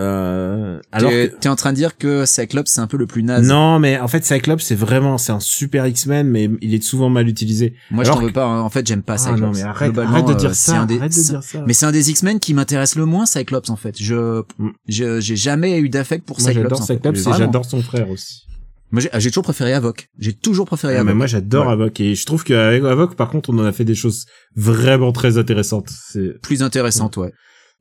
[0.00, 3.06] Euh, alors T'es que- t'es en train de dire que Cyclops c'est un peu le
[3.06, 3.46] plus naze.
[3.46, 7.10] non, mais en fait Cyclops c'est vraiment c'est un super X-Men, mais il est souvent
[7.10, 7.74] mal utilisé.
[7.90, 8.44] Moi je t'en veux que- pas.
[8.46, 8.60] hein.
[8.60, 9.40] En fait j'aime pas Ah Cyclops.
[9.40, 10.80] non mais arrête, de dire euh, c'est ça.
[10.80, 11.64] un des- arrête de dire ça.
[11.66, 13.96] Mais c'est un des X-Men qui m'intéresse le moins, Cyclops en fait.
[14.00, 14.68] Je Mm.
[14.88, 16.64] je- j'ai jamais eu d'affect pour moi Cyclops.
[16.68, 16.94] j'adore en fait.
[16.94, 17.38] Cyclops et Vraiment.
[17.38, 18.42] j'adore son frère aussi.
[18.90, 20.08] Moi j'ai j'ai toujours préféré Havok.
[20.18, 21.08] J'ai toujours préféré Ah, Havok.
[21.08, 21.72] mais moi j'adore Ouais.
[21.72, 24.24] Havok et je trouve qu'avec Havok par contre on en a fait des choses
[24.56, 25.90] vraiment très intéressantes.
[25.90, 27.32] C'est Plus intéressante, ouais.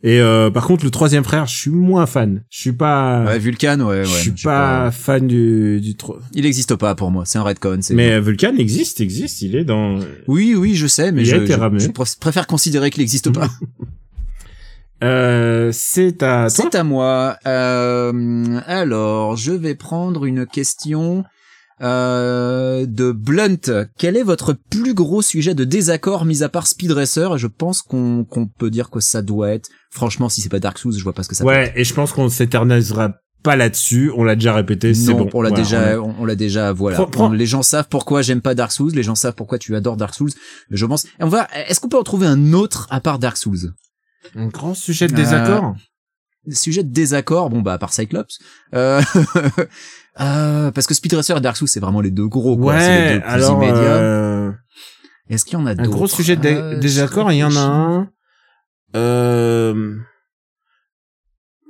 [0.04, 2.43] Et euh, par contre le troisième frère je suis moins fan.
[2.50, 3.24] Je suis pas.
[3.26, 4.06] Ouais, Vulcan, ouais, ouais.
[4.06, 7.24] je suis pas, fan du du tro- Il existe pas pour moi.
[7.26, 7.80] C'est un redcon.
[7.91, 9.41] Mais euh, Vulcan existe, existe.
[9.41, 10.00] Il est dans.
[10.28, 13.50] Oui, oui, je sais, mais Il a je, été je- préfère considérer qu'il n'existe pas.
[15.04, 16.50] Euh, c'est à toi.
[16.50, 17.38] C'est à moi.
[17.45, 21.24] Euh, alors, je vais prendre une question
[21.82, 23.86] euh, de Blunt.
[23.98, 27.36] Quel est votre plus gros sujet de désaccord, mis à part Speed Racer?
[27.36, 28.26] Et Je pense qu'on
[28.58, 29.70] peut dire que ça doit être.
[29.92, 31.84] Franchement, si c'est pas Dark Souls, je vois pas ce que ça peut Ouais, et
[31.84, 33.14] je pense qu'on s'éternisera
[33.44, 34.12] pas là-dessus.
[34.16, 34.94] On l'a déjà répété.
[34.94, 35.30] C'est non, bon.
[35.34, 36.98] on l'a Voilà, déjà, on, on l'a déjà, voilà.
[36.98, 39.58] Prends- prends- On- les gens savent pourquoi j'aime pas Dark Souls, les gens savent pourquoi
[39.60, 40.32] tu adores Dark Souls.
[40.72, 41.06] Je pense.
[41.06, 41.48] et On va.
[41.68, 43.74] Est-ce qu'on peut en trouver un autre à part Dark Souls?
[44.36, 45.76] Un grand sujet de désaccord?
[46.52, 48.40] Sujet de désaccord, bon bah à part Cyclops.
[48.74, 49.02] Euh,
[50.20, 52.57] euh, parce que Speed Racer et Dark Souls c'est vraiment les deux gros.
[52.57, 52.80] Quoi.
[52.80, 53.13] c'est les ouais.
[53.15, 53.61] deux plus Alors.
[53.63, 54.51] euh,
[55.30, 57.32] Est-ce qu'il y en a un gros sujet de Euh, désaccord.
[57.32, 58.09] Il y en a un.
[58.95, 59.95] Euh...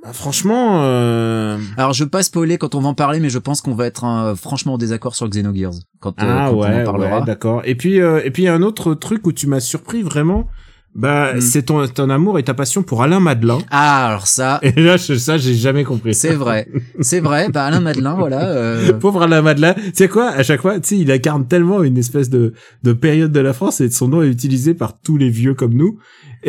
[0.02, 0.82] bah, franchement.
[0.84, 1.58] Euh...
[1.76, 3.86] Alors je veux pas spoiler quand on va en parler, mais je pense qu'on va
[3.86, 7.18] être euh, franchement en désaccord sur Xenogears quand, euh, Ah on ouais, en parlera.
[7.20, 7.62] ouais, d'accord.
[7.64, 10.02] Et puis euh, et puis il y a un autre truc où tu m'as surpris
[10.02, 10.46] vraiment.
[10.94, 11.40] Bah Hmm.
[11.40, 13.58] c'est ton ton amour et ta passion pour Alain Madelin.
[13.70, 16.14] ah alors ça, Et là je- ça j'ai jamais compris.
[16.14, 16.66] c'est vrai,
[17.00, 17.48] c'est vrai.
[17.50, 18.48] Bah Alain Madelin, voilà.
[18.48, 19.74] euh, Pauvre Alain Madelin.
[19.74, 22.92] Tu sais quoi À chaque fois, tu sais, il incarne tellement une espèce de de
[22.94, 25.98] période de la France et son nom est utilisé par tous les vieux comme nous.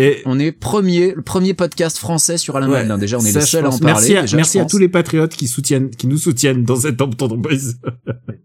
[0.01, 2.97] Et On est premier, le premier podcast français sur Alain Ouais, Madelin.
[2.97, 3.85] Déjà, on est je seuls à en parler.
[3.85, 7.01] Merci à, déjà, merci à tous les patriotes qui soutiennent, qui nous soutiennent dans cette
[7.01, 7.79] entreprise.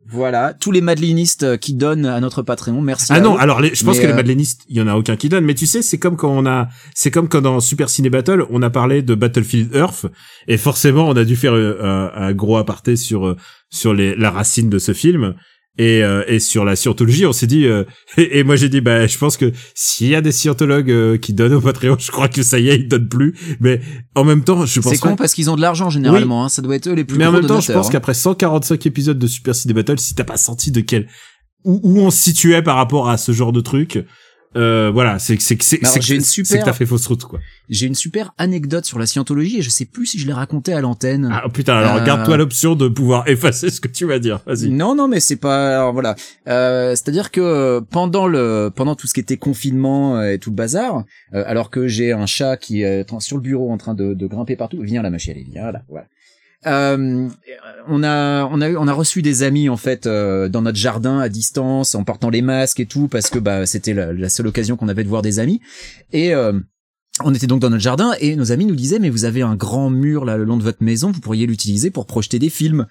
[0.06, 2.80] Voilà, tous les madelinistes euh, qui donnent à notre Patreon.
[2.82, 3.06] Merci.
[3.10, 3.40] Ah à non, eux.
[3.40, 5.28] alors les- je pense Mais, que les euh, madelenistes, il y en a aucun qui
[5.28, 5.44] donne.
[5.44, 8.44] Mais tu sais, c'est comme quand on a, c'est comme quand dans Super Ciné Battle,
[8.50, 10.06] on a parlé de Battlefield Earth,
[10.46, 13.34] et forcément, on a dû faire euh, un, un gros aparté sur
[13.70, 15.34] sur les, la racine de ce film.
[15.76, 17.82] Et, euh, et sur la scientologie, on s'est dit, euh,
[18.16, 21.16] et, et moi j'ai dit, bah, je pense que s'il y a des scientologues euh,
[21.18, 23.34] qui donnent au Patreon, je crois que ça y est, ils donnent plus.
[23.60, 23.80] Mais
[24.14, 26.44] en même temps, je pense C'est con parce qu'ils ont de l'argent généralement.
[26.44, 26.48] hein.
[26.48, 27.90] Ça doit être eux les plus mais en même temps, je pense hein.
[27.92, 31.08] qu'après 145 épisodes de Super Ciné Battle, si t'as pas senti de quel
[31.64, 33.98] où, où on se situait par rapport à ce genre de truc,
[34.56, 37.40] euh, voilà, c'est c'est c'est Alors, c'est que super- que t'as fait fausse route quoi.
[37.68, 40.72] J'ai une super anecdote sur la scientologie et je sais plus si je l'ai raconté
[40.72, 41.28] à l'antenne.
[41.32, 44.40] Ah putain, alors Euh, garde-toi l'option de pouvoir effacer ce que tu vas dire.
[44.46, 44.68] Vas-y.
[44.70, 45.76] Non, non, mais c'est pas.
[45.78, 46.14] alors, voilà.
[46.48, 50.50] Euh, C'est-à-dire que euh, pendant le, pendant tout ce qui était confinement euh, et tout
[50.50, 53.94] le bazar, euh, alors que j'ai un chat qui est sur le bureau en train
[53.94, 54.80] de, de grimper partout.
[54.82, 55.82] Viens là, ma chérie, viens là.
[55.88, 56.06] Voilà.
[56.66, 57.28] Euh,
[57.88, 60.78] on a, on a, eu- on a reçu des amis en fait euh, dans notre
[60.78, 64.46] jardin à distance, en portant les masques et tout, parce que bah c'était la, seule
[64.46, 65.60] occasion qu'on avait de voir des amis.
[66.12, 66.58] Et euh,
[67.22, 69.56] on était donc dans notre jardin et nos amis nous disaient mais vous avez un
[69.56, 72.86] grand mur là le long de votre maison, vous pourriez l'utiliser pour projeter des films.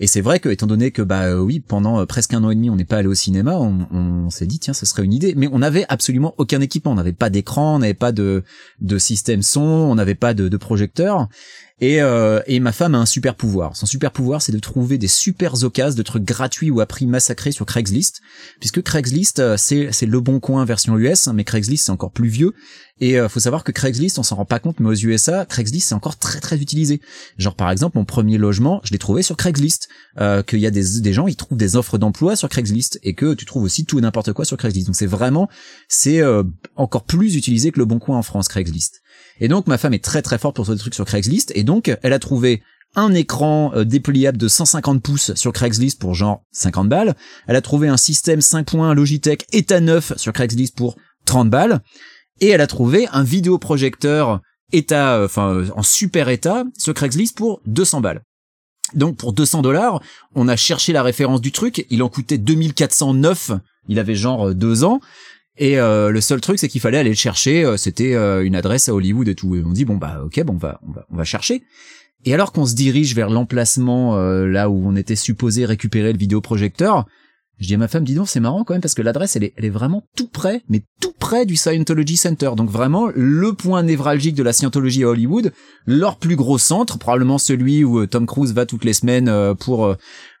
[0.00, 2.50] Et c'est vrai que, étant donné que, bah euh, oui, pendant euh, presque un an
[2.50, 5.04] et demi, on n'est pas allé au cinéma, on, on s'est dit, tiens, ce serait
[5.04, 5.34] une idée.
[5.36, 6.90] Mais on n'avait absolument aucun équipement.
[6.90, 8.42] On n'avait pas d'écran, on n'avait pas de,
[8.80, 11.28] de système son, on n'avait pas de, de projecteur.
[11.80, 13.76] Et, euh, et ma femme a un super pouvoir.
[13.76, 17.06] Son super pouvoir, c'est de trouver des super occasions de trucs gratuits ou à prix
[17.06, 18.20] massacré sur Craigslist.
[18.60, 22.12] Puisque Craigslist, euh, c'est, c'est le bon coin version US, hein, mais Craigslist, c'est encore
[22.12, 22.52] plus vieux.
[23.00, 25.88] Et euh, faut savoir que Craigslist, on s'en rend pas compte, mais aux USA, Craigslist,
[25.88, 27.00] c'est encore très très utilisé.
[27.38, 29.88] Genre par exemple, mon premier logement, je l'ai trouvé sur Craigslist.
[30.20, 33.14] Euh, qu'il y a des, des gens, ils trouvent des offres d'emploi sur Craigslist et
[33.14, 34.86] que tu trouves aussi tout et n'importe quoi sur Craigslist.
[34.86, 35.48] Donc c'est vraiment,
[35.88, 36.44] c'est euh,
[36.76, 39.00] encore plus utilisé que le Bon Coin en France, Craigslist.
[39.40, 41.64] Et donc ma femme est très très forte pour trouver des trucs sur Craigslist et
[41.64, 42.62] donc elle a trouvé
[42.96, 47.14] un écran euh, dépliable de 150 pouces sur Craigslist pour genre 50 balles.
[47.46, 51.80] Elle a trouvé un système 5 points Logitech état neuf sur Craigslist pour 30 balles.
[52.40, 54.40] Et elle a trouvé un vidéoprojecteur
[54.72, 58.22] état, euh, enfin euh, en super état sur Craigslist pour 200 balles.
[58.94, 60.00] Donc pour 200 dollars,
[60.34, 61.86] on a cherché la référence du truc.
[61.90, 63.52] Il en coûtait 2409.
[63.88, 65.00] Il avait genre deux ans.
[65.56, 67.64] Et euh, le seul truc, c'est qu'il fallait aller le chercher.
[67.64, 69.54] euh, C'était euh, une adresse à Hollywood et tout.
[69.54, 71.62] Et on dit bon bah ok, bon on va on va on va chercher.
[72.24, 76.18] Et alors qu'on se dirige vers l'emplacement euh, là où on était supposé récupérer le
[76.18, 77.06] vidéoprojecteur,
[77.60, 79.44] je dis à ma femme, dis donc, c'est marrant quand même parce que l'adresse elle
[79.44, 82.50] est, elle est vraiment tout près, mais tout près du Scientology Center.
[82.56, 85.52] Donc vraiment le point névralgique de la Scientologie à Hollywood,
[85.86, 89.30] leur plus gros centre, probablement celui où euh, Tom Cruise va toutes les semaines
[89.60, 89.94] pour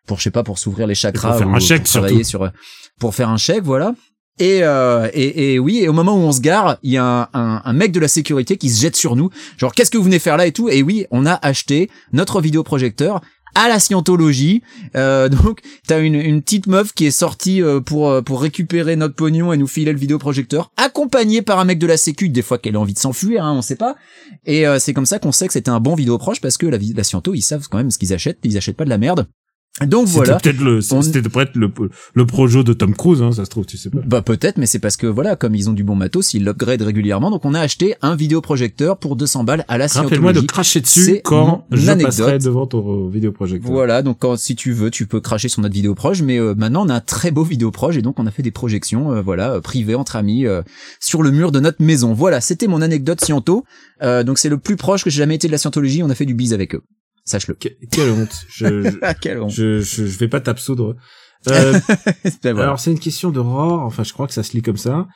[0.06, 2.46] pour je sais pas pour s'ouvrir les chakras faire ou un chèque, pour travailler surtout.
[2.46, 2.52] sur
[2.98, 3.94] pour faire un chèque, voilà.
[4.40, 7.04] Et, euh, et, et oui, et au moment où on se gare, il y a
[7.04, 9.98] un, un, un mec de la sécurité qui se jette sur nous, genre qu'est-ce que
[9.98, 10.68] vous venez faire là et tout?
[10.68, 13.20] Et oui, on a acheté notre vidéoprojecteur
[13.54, 14.62] à la scientologie.
[14.96, 18.96] Euh, donc, t'as une, une petite meuf qui est sortie euh, pour euh, pour récupérer
[18.96, 22.42] notre pognon et nous filer le vidéoprojecteur, accompagnée par un mec de la sécu, des
[22.42, 23.94] fois qu'elle a envie de s'enfuir, hein, on sait pas.
[24.44, 26.78] Et euh, c'est comme ça qu'on sait que c'était un bon vidéoproche parce que la,
[26.78, 29.28] la sciento, ils savent quand même ce qu'ils achètent, ils achètent pas de la merde.
[29.84, 30.36] Donc C'était voilà.
[30.36, 31.68] peut-être le, On- c'était peut-être le,
[32.14, 33.98] le projo de Tom Cruise, hein, ça se trouve, tu sais pas.
[34.06, 36.80] Bah peut-être, mais c'est parce que voilà, comme ils ont du bon matos, ils l'upgrade
[36.82, 37.28] régulièrement.
[37.32, 40.46] Donc on a acheté un vidéoprojecteur pour 200 balles à la Rappelle-moi de scientologie.
[40.46, 42.06] cracher dessus quand je anecdote.
[42.16, 43.68] passerai devant ton vidéoprojecteur.
[43.72, 46.54] Voilà, donc quand, si tu veux, tu peux cracher sur notre vidéo proche, mais euh,
[46.56, 49.10] maintenant on a un très beau vidéo proche et donc on a fait des projections,
[49.12, 50.62] euh, voilà, euh, privées entre amis euh,
[51.00, 52.12] sur le mur de notre maison.
[52.14, 53.64] Voilà, c'était mon anecdote sciento.
[54.02, 56.04] Euh, donc c'est le plus proche que j'ai jamais été de la scientologie.
[56.04, 56.82] On a fait du bise avec eux.
[57.24, 57.54] Sache-le.
[57.54, 58.44] Que- quelle honte.
[58.48, 59.50] Je, je, Ah, honte.
[59.50, 60.96] je, je, je vais pas t'absoudre.
[61.48, 61.78] Euh.
[62.44, 65.06] Alors c'est une question de Roar, enfin je crois que ça se lit comme ça.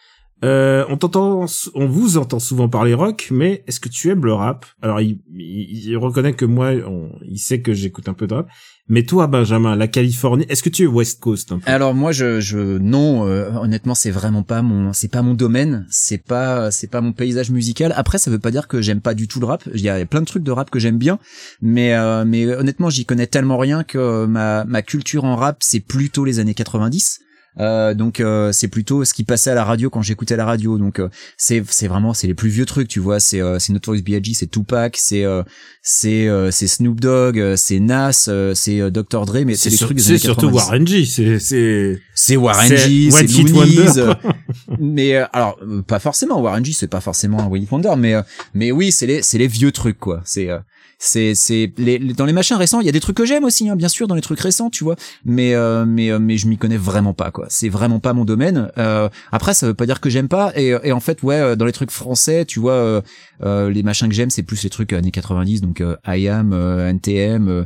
[0.44, 4.32] Euh, on t'entend, on vous entend souvent parler rock, mais est-ce que tu aimes le
[4.34, 4.66] rap?
[4.82, 8.34] Alors il, il, il reconnaît que moi, on- il sait que j'écoute un peu de
[8.34, 8.48] rap.
[8.89, 12.78] Mais toi, Benjamin, la Californie, est-ce que tu es West Coast Alors moi je je
[12.78, 15.86] non euh, honnêtement c'est vraiment pas mon c'est pas mon domaine.
[15.91, 17.93] C'est pas c'est pas mon paysage musical.
[17.97, 19.62] Après ça veut pas dire que j'aime pas du tout le rap.
[19.74, 21.18] Il y a plein de trucs de rap que j'aime bien.
[21.61, 25.80] Mais euh, mais honnêtement j'y connais tellement rien que ma ma culture en rap c'est
[25.80, 27.20] plutôt les années 90
[27.61, 30.78] euh, donc euh, c'est plutôt ce qui passait à la radio quand j'écoutais la radio
[30.78, 33.72] donc euh, c'est c'est vraiment c'est les plus vieux trucs tu vois c'est euh, c'est
[33.72, 35.42] Notorious B.I.G c'est Tupac c'est euh,
[35.82, 39.86] c'est euh, c'est Snoop Dogg c'est Nas euh, c'est Dr Dre mais c'est les sur-
[39.88, 44.12] trucs des c'est surtout 90 Warren G, c'est c'est c'est Warren G, c'est Loonies, Wonder.
[44.78, 48.22] mais euh, alors pas forcément Warren G, c'est pas forcément un Wonder, mais euh,
[48.55, 50.20] mais oui, c'est les c'est les vieux trucs quoi.
[50.24, 50.59] C'est euh,
[50.99, 53.44] c'est c'est les, les- dans les machins récents, il y a des trucs que j'aime
[53.44, 54.96] aussi, hein, bien sûr, dans les trucs récents, tu vois.
[55.24, 57.46] Mais euh, mais euh, mais je m'y connais vraiment pas quoi.
[57.49, 58.70] C'est vraiment pas mon domaine.
[58.78, 60.53] Euh, après, ça veut pas dire que j'aime pas.
[60.57, 63.01] Et, et en fait, ouais, euh, dans les trucs français, tu vois, euh,
[63.42, 66.53] euh, les machins que j'aime, c'est plus les trucs années 90, donc euh, I Am,
[66.53, 67.64] euh, NTM,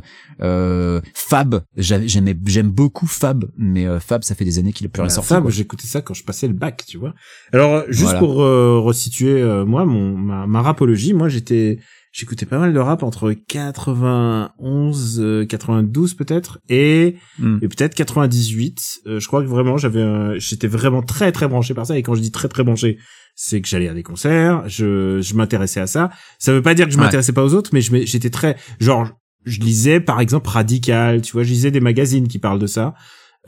[1.13, 1.61] Fab.
[1.77, 5.01] J'a- J'aimais j'aime beaucoup Fab, mais euh, Fab, ça fait des années qu'il est plus
[5.01, 5.29] rien Bah, sorti.
[5.29, 5.41] quoi.
[5.41, 7.13] moi, j'écoutais ça quand je passais le bac, tu vois.
[7.51, 8.19] Alors, juste Voilà.
[8.19, 11.79] pour euh, resituer, moi, mon ma, ma rapologie, moi, j'étais,
[12.13, 17.57] j'écoutais pas mal de rap entre 91, euh, 92 peut-être, et, Hmm.
[17.61, 18.99] et peut-être 98.
[19.07, 21.97] Euh, je crois que vraiment, j'avais, j'étais vraiment très très branché par ça.
[21.97, 22.97] Et quand je dis très très branché,
[23.35, 26.11] c'est que j'allais à des concerts, je, je m'intéressais à ça.
[26.39, 27.03] Ça veut pas dire que je Ouais.
[27.03, 29.09] m'intéressais pas aux autres, mais j'étais très, genre,
[29.45, 32.93] je lisais par exemple Radical, tu vois, je lisais des magazines qui parlent de ça.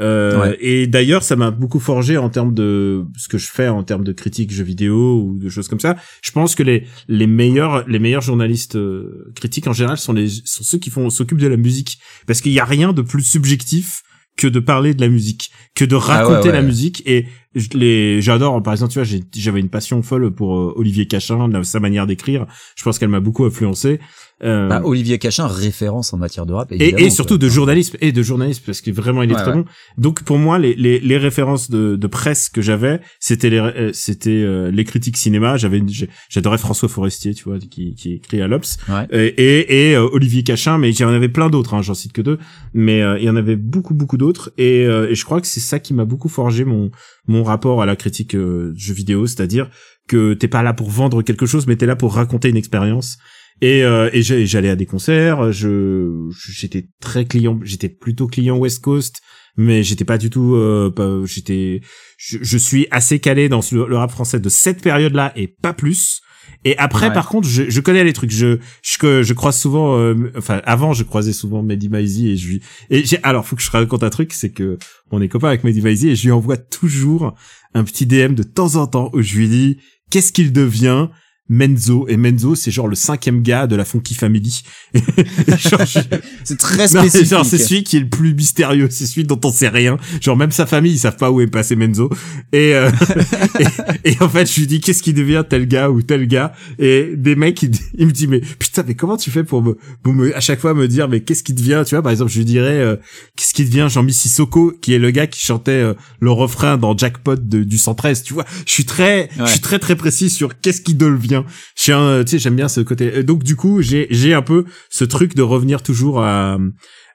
[0.01, 0.57] Euh, Ouais.
[0.59, 4.03] Et d'ailleurs, ça m'a beaucoup forgé en termes de ce que je fais en termes
[4.03, 5.95] de critique jeux vidéo ou de choses comme ça.
[6.21, 10.27] Je pense que les les meilleurs les meilleurs journalistes euh, critiques en général sont les
[10.27, 13.23] sont ceux qui font s'occupent de la musique parce qu'il y a rien de plus
[13.23, 14.01] subjectif
[14.37, 17.27] que de parler de la musique, que de Ah ouais, raconter la musique et
[17.74, 21.64] les j'adore par exemple tu vois j'avais une passion folle pour euh, Olivier Cachin la-
[21.64, 22.45] sa manière d'écrire.
[22.76, 23.99] Je pense qu'elle m'a beaucoup influencé.
[24.43, 26.70] Euh, Bah, Olivier Cachin, référence en matière de rap.
[26.74, 29.51] et, et surtout de journalisme et de journalisme parce que vraiment il est Ouais, très
[29.51, 29.58] ouais.
[29.64, 29.66] bon.
[29.97, 33.91] Donc pour moi les les, les références de, de presse que j'avais c'était les euh,
[33.93, 35.56] c'était euh, les critiques cinéma.
[35.56, 35.82] J'avais
[36.30, 38.78] j'adorais François Forestier tu vois qui qui écrit à l'Obs.
[38.89, 39.08] Ouais.
[39.12, 39.28] et
[39.62, 42.22] et, et, Olivier Cachin mais il y en avait plein d'autres hein, j'en cite que
[42.22, 42.38] deux.
[42.74, 44.51] Mais euh, il y en avait beaucoup beaucoup d'autres.
[44.58, 46.91] Et, euh, et je crois que c'est ça qui m'a beaucoup forgé mon
[47.28, 49.69] mon rapport à la critique euh, jeux vidéo c'est-à-dire
[50.07, 53.17] que t'es pas là pour vendre quelque chose mais t'es là pour raconter une expérience
[53.61, 58.84] et, euh, et j'allais à des concerts, je j'étais très client, j'étais plutôt client West
[58.84, 59.21] Coast,
[59.55, 61.82] mais j'étais pas du tout, euh, j'étais,
[62.17, 66.21] je, suis assez calé dans le rap français de cette période-là et pas plus.
[66.63, 67.13] Et après, Ouais.
[67.13, 68.31] par contre, je, je connais les trucs.
[68.31, 72.47] Je, je, je croise souvent, euh, enfin, avant, je croisais souvent Mehdi Maizi et je
[72.47, 74.77] lui, et j'ai, alors, faut que je raconte un truc, c'est que
[75.11, 77.35] on est copains avec Mehdi Maizi et je lui envoie toujours
[77.73, 79.77] un petit DM de temps en temps où je lui dis,
[80.09, 81.07] qu'est-ce qu'il devient?
[81.49, 82.07] Menzo.
[82.07, 84.63] Et Menzo c'est genre le cinquième gars de la Funky Family.
[84.93, 85.99] Je-
[86.43, 87.27] C'est très non, spécifique.
[87.29, 89.97] genre c'est celui qui est le plus mystérieux c'est celui dont on sait rien.
[90.21, 92.09] Genre même sa famille ils savent pas où est passé Menzo.
[92.51, 92.89] Et, euh,
[94.05, 96.53] et, et en fait je lui dis qu'est-ce qui devient tel gars ou tel gars?
[96.79, 99.77] Et des mecs ils, ils me disent mais putain mais comment tu fais pour me,
[100.03, 102.31] pour me à chaque fois me dire mais qu'est-ce qui devient tu vois par exemple
[102.31, 102.95] je lui dirais euh,
[103.35, 106.97] qu'est-ce qui devient Jean-Mi Sissoko qui est le gars qui chantait euh, le refrain dans
[106.97, 108.45] Jackpot de, du 113 tu vois.
[108.65, 111.34] Je suis très je suis très très précis sur qu'est-ce qui devient
[111.75, 114.33] je suis un, tu sais j'aime bien ce côté Euh, donc du coup j'ai j'ai
[114.33, 116.57] un peu ce truc de revenir toujours à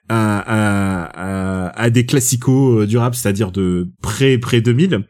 [0.09, 5.05] à, à, à, des classicos euh, du rap, c'est-à-dire de pré pré 2000.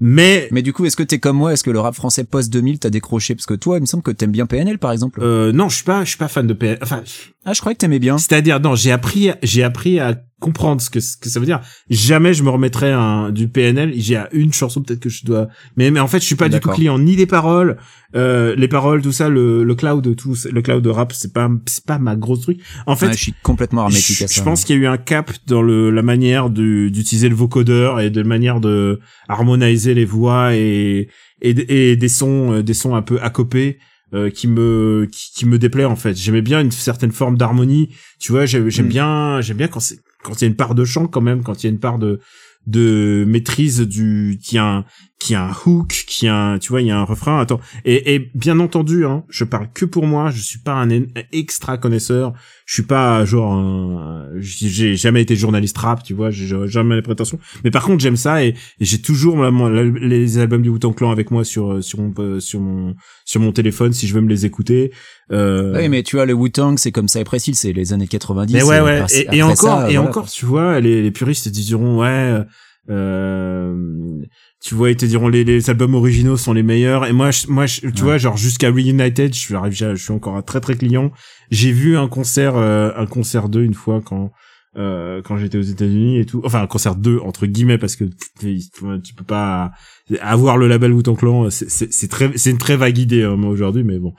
[0.00, 2.52] Mais Mais du coup, est-ce que t'es comme moi Est-ce que le rap français post
[2.52, 3.34] 2000 t'as décroché?
[3.34, 5.20] Parce que toi, il me semble que t'aimes bien PNL, par exemple.
[5.22, 6.78] euh, non, je suis pas je suis pas fan de PNL.
[6.82, 7.02] Enfin,
[7.44, 8.18] Ah, je croyais que t'aimais bien.
[8.18, 11.60] c'est-à-dire non, j'ai appris j'ai appris à comprendre ce que ce que ça veut dire.
[11.90, 13.92] Jamais je me remettrai un du PNL.
[13.96, 15.48] J'ai une chanson peut-être que je dois.
[15.76, 17.78] Mais mais en fait, je suis pas du tout client ni des paroles,
[18.16, 21.48] euh, les paroles, tout ça, le le cloud, tout le cloud de rap, c'est pas
[21.66, 22.58] c'est pas ma grosse truc.
[22.86, 24.34] En fait, Ouais, je suis complètement hermétique je, à ça.
[24.34, 28.00] je pense qu'il y a eu un cap dans le la manière d'utiliser le vocodeur
[28.00, 31.08] et de manière de harmoniser les voix et
[31.40, 33.78] et, et des sons euh, des sons un peu accopés
[34.14, 36.14] euh, qui me qui, qui me déplaît en fait.
[36.16, 37.88] J'aimais bien une certaine forme d'harmonie.
[38.18, 38.90] Tu vois, j'aime j'aime Mm.
[38.90, 41.42] bien j'aime bien quand c'est quand il y a une part de chant quand même,
[41.42, 42.20] quand il y a une part de
[42.66, 44.84] de maîtrise du qui a un
[45.22, 47.40] qui a un hook, qui a un tu vois, il y a un refrain.
[47.40, 47.60] Attends.
[47.84, 50.30] Et, et bien entendu, hein, je parle que pour moi.
[50.30, 50.88] Je suis pas un
[51.32, 52.32] extra connaisseur.
[52.66, 56.30] Je suis pas genre un- j'ai jamais été journaliste rap, tu vois.
[56.30, 57.38] J'ai jamais les prétentions.
[57.64, 58.48] Mais par contre, j'aime ça et,
[58.80, 62.00] et j'ai toujours la- mon- la- les albums du Wu-Tang Clan avec moi sur sur
[62.00, 62.94] mon euh, sur mon
[63.24, 64.92] sur mon téléphone si je veux me les écooter.
[65.30, 68.08] Euh, Oui, mais tu vois, le Wu-Tang, c'est comme ça et précis, c'est les années
[68.08, 68.52] 90.
[68.54, 68.98] mais ouais, ouais.
[69.00, 72.40] après- Et, encore, ça, et voilà, encore, tu vois, les, les puristes te diront, ouais,
[72.90, 73.74] euh,
[74.62, 77.06] tu vois, ils te diront les, les albums originaux sont les meilleurs.
[77.06, 78.02] Et moi, je, moi, je- tu Ouais.
[78.02, 81.10] vois, genre jusqu'à Reunited, je suis arrivé, je suis encore un très très client.
[81.50, 84.30] J'ai vu un concert, euh, un concert 2 une fois quand.
[84.78, 88.04] Euh, quand j'étais aux États-Unis et tout, enfin un concert 2 entre guillemets parce que
[88.40, 88.58] tu,
[89.04, 89.70] tu peux pas
[90.22, 93.84] avoir le label Wu-Tang Clan, c'est très c'est une très vague idée hein, moi aujourd'hui,
[93.84, 94.14] mais bon.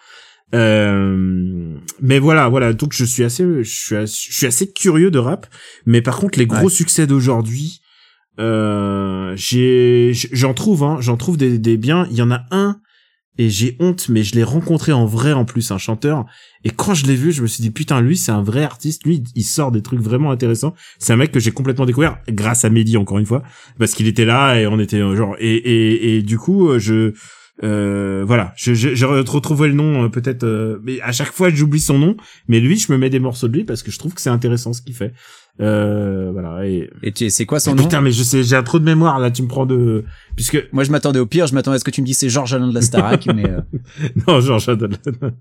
[0.68, 2.74] Euh, mais voilà, voilà.
[2.74, 5.48] Donc je suis assez, je suis, assez, je suis assez curieux de rap.
[5.86, 6.70] Mais par contre, les gros Ouais.
[6.70, 7.80] succès d'aujourd'hui,
[8.40, 12.08] euh, j'en trouve, hein, j'en trouve des, des biens.
[12.12, 12.80] Il y en a un
[13.38, 16.26] et j'ai honte, mais je l'ai rencontré en vrai en plus, un chanteur.
[16.64, 19.06] Et quand je l'ai vu, je me suis dit putain, lui c'est un vrai artiste.
[19.06, 20.76] Lui, il sort des trucs vraiment intéressants.
[21.00, 23.44] C'est un mec que j'ai complètement découvert grâce à Mehdi encore une fois,
[23.80, 26.80] parce qu'il était là et on était euh, genre et et, et du coup euh,
[26.80, 27.14] je
[27.62, 31.50] euh, voilà, je, je, je retrouvé le nom euh, peut-être, euh, mais à chaque fois
[31.50, 32.18] j'oublie son nom.
[32.48, 34.30] Mais lui, je me mets des morceaux de lui parce que je trouve que c'est
[34.30, 35.14] intéressant ce qu'il fait.
[35.62, 36.66] Euh, voilà.
[36.68, 38.86] Et Et tu- c'est quoi son Mais nom putain, mais je sais, j'ai trop de
[38.86, 39.30] mémoire là.
[39.30, 40.04] Tu me prends de,
[40.36, 41.46] puisque Moi, je m'attendais au pire.
[41.46, 43.48] Je m'attendais à ce que tu me dises c'est Georges Alain de la Starac, mais
[43.48, 43.62] euh,
[44.28, 44.90] non, genre j'adore.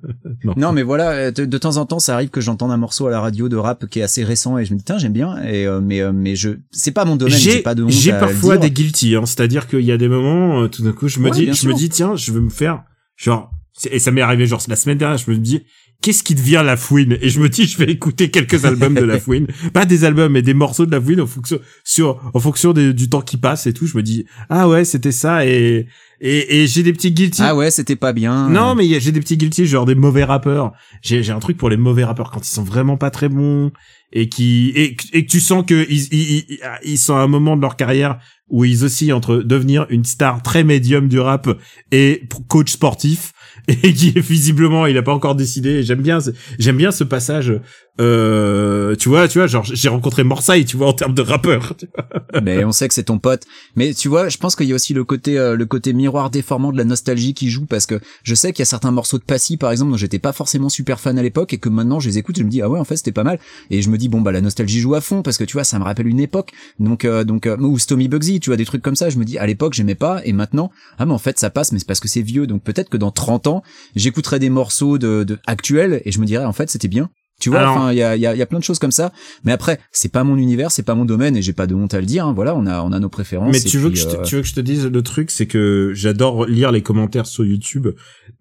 [0.57, 1.11] non, mais voilà.
[1.13, 3.49] euh, De, de temps en temps, ça arrive que j'entende un morceau à la radio
[3.49, 5.43] de rap qui est assez récent et je me dis tiens, j'aime bien.
[5.45, 7.39] Et euh, mais euh, mais je, c'est pas mon domaine.
[7.39, 10.69] J'ai pas de j'ai parfois des guilty, hein, c'est-à-dire qu'il y a des moments, euh,
[10.69, 12.83] tout d'un coup, je me Ouais, dis, je me dis, tiens, je veux me faire,
[13.17, 13.51] genre,
[13.91, 15.63] et ça m'est arrivé genre la semaine dernière, je me dis,
[16.03, 17.17] qu'est-ce qui devient la fouine?
[17.23, 20.33] Et je me dis, je vais écouter quelques albums de la fouine, pas des albums,
[20.33, 23.37] mais des morceaux de la fouine en fonction, sur, en fonction des- du temps qui
[23.39, 23.87] passe et tout.
[23.87, 25.87] Je me dis, ah ouais, c'était ça, et
[26.25, 27.43] et, et j'ai des petits guilty.
[27.43, 28.49] Ah ouais, c'était pas bien.
[28.49, 30.73] Non, mais j'ai des petits guilty, genre des mauvais rappeurs.
[31.03, 33.73] J'ai un truc pour les mauvais rappeurs quand ils sont vraiment pas très bons
[34.13, 37.27] et qui et, que- et que tu sens que ils, ils, ils, sont à un
[37.27, 41.49] moment de leur carrière où ils oscillent entre devenir une star très médium du rap
[41.91, 43.33] et coach sportif
[43.69, 45.83] et qui visiblement il a pas encore décidé.
[45.83, 46.19] J'aime bien,
[46.59, 47.53] j'aime bien ce passage.
[48.01, 51.75] Euh, tu vois, tu vois, genre j'ai rencontré Morsay, tu vois, en termes de rappeur.
[52.43, 53.43] mais on sait que c'est ton pote.
[53.77, 56.31] Mais tu vois, je pense qu'il y a aussi le côté euh, le côté miroir
[56.31, 59.19] déformant de la nostalgie qui joue parce que je sais qu'il y a certains morceaux
[59.19, 62.01] de Passy par exemple dont j'étais pas forcément super fan à l'époque et que maintenant
[62.01, 63.39] je les écoute, je me dis ah ouais en fait c'était pas mal
[63.71, 65.65] et je me dis bon bah la nostalgie joue à fond parce que tu vois
[65.65, 68.65] ça me rappelle une époque donc euh, donc euh, ou Stomy Bugsy, tu vois des
[68.65, 71.19] trucs comme ça, je me dis à l'époque j'aimais pas et maintenant ah mais en
[71.19, 73.63] fait ça passe mais c'est parce que c'est vieux donc peut-être que dans 30 ans
[73.97, 77.11] j'écouterai des morceaux de, de actuels et je me dirais en fait c'était bien.
[77.43, 79.13] Tu vois, enfin, il y a, y, a, y a plein de choses comme ça.
[79.45, 81.93] Mais après, c'est pas mon univers, c'est pas mon domaine, et j'ai pas de honte
[81.93, 82.25] à le dire.
[82.27, 82.33] hein.
[82.33, 83.53] Voilà, on a, on a nos préférences.
[83.53, 85.31] Mais tu veux que je te, euh, tu veux que je te dise le truc,
[85.31, 87.89] c'est que j'adore lire les commentaires sur YouTube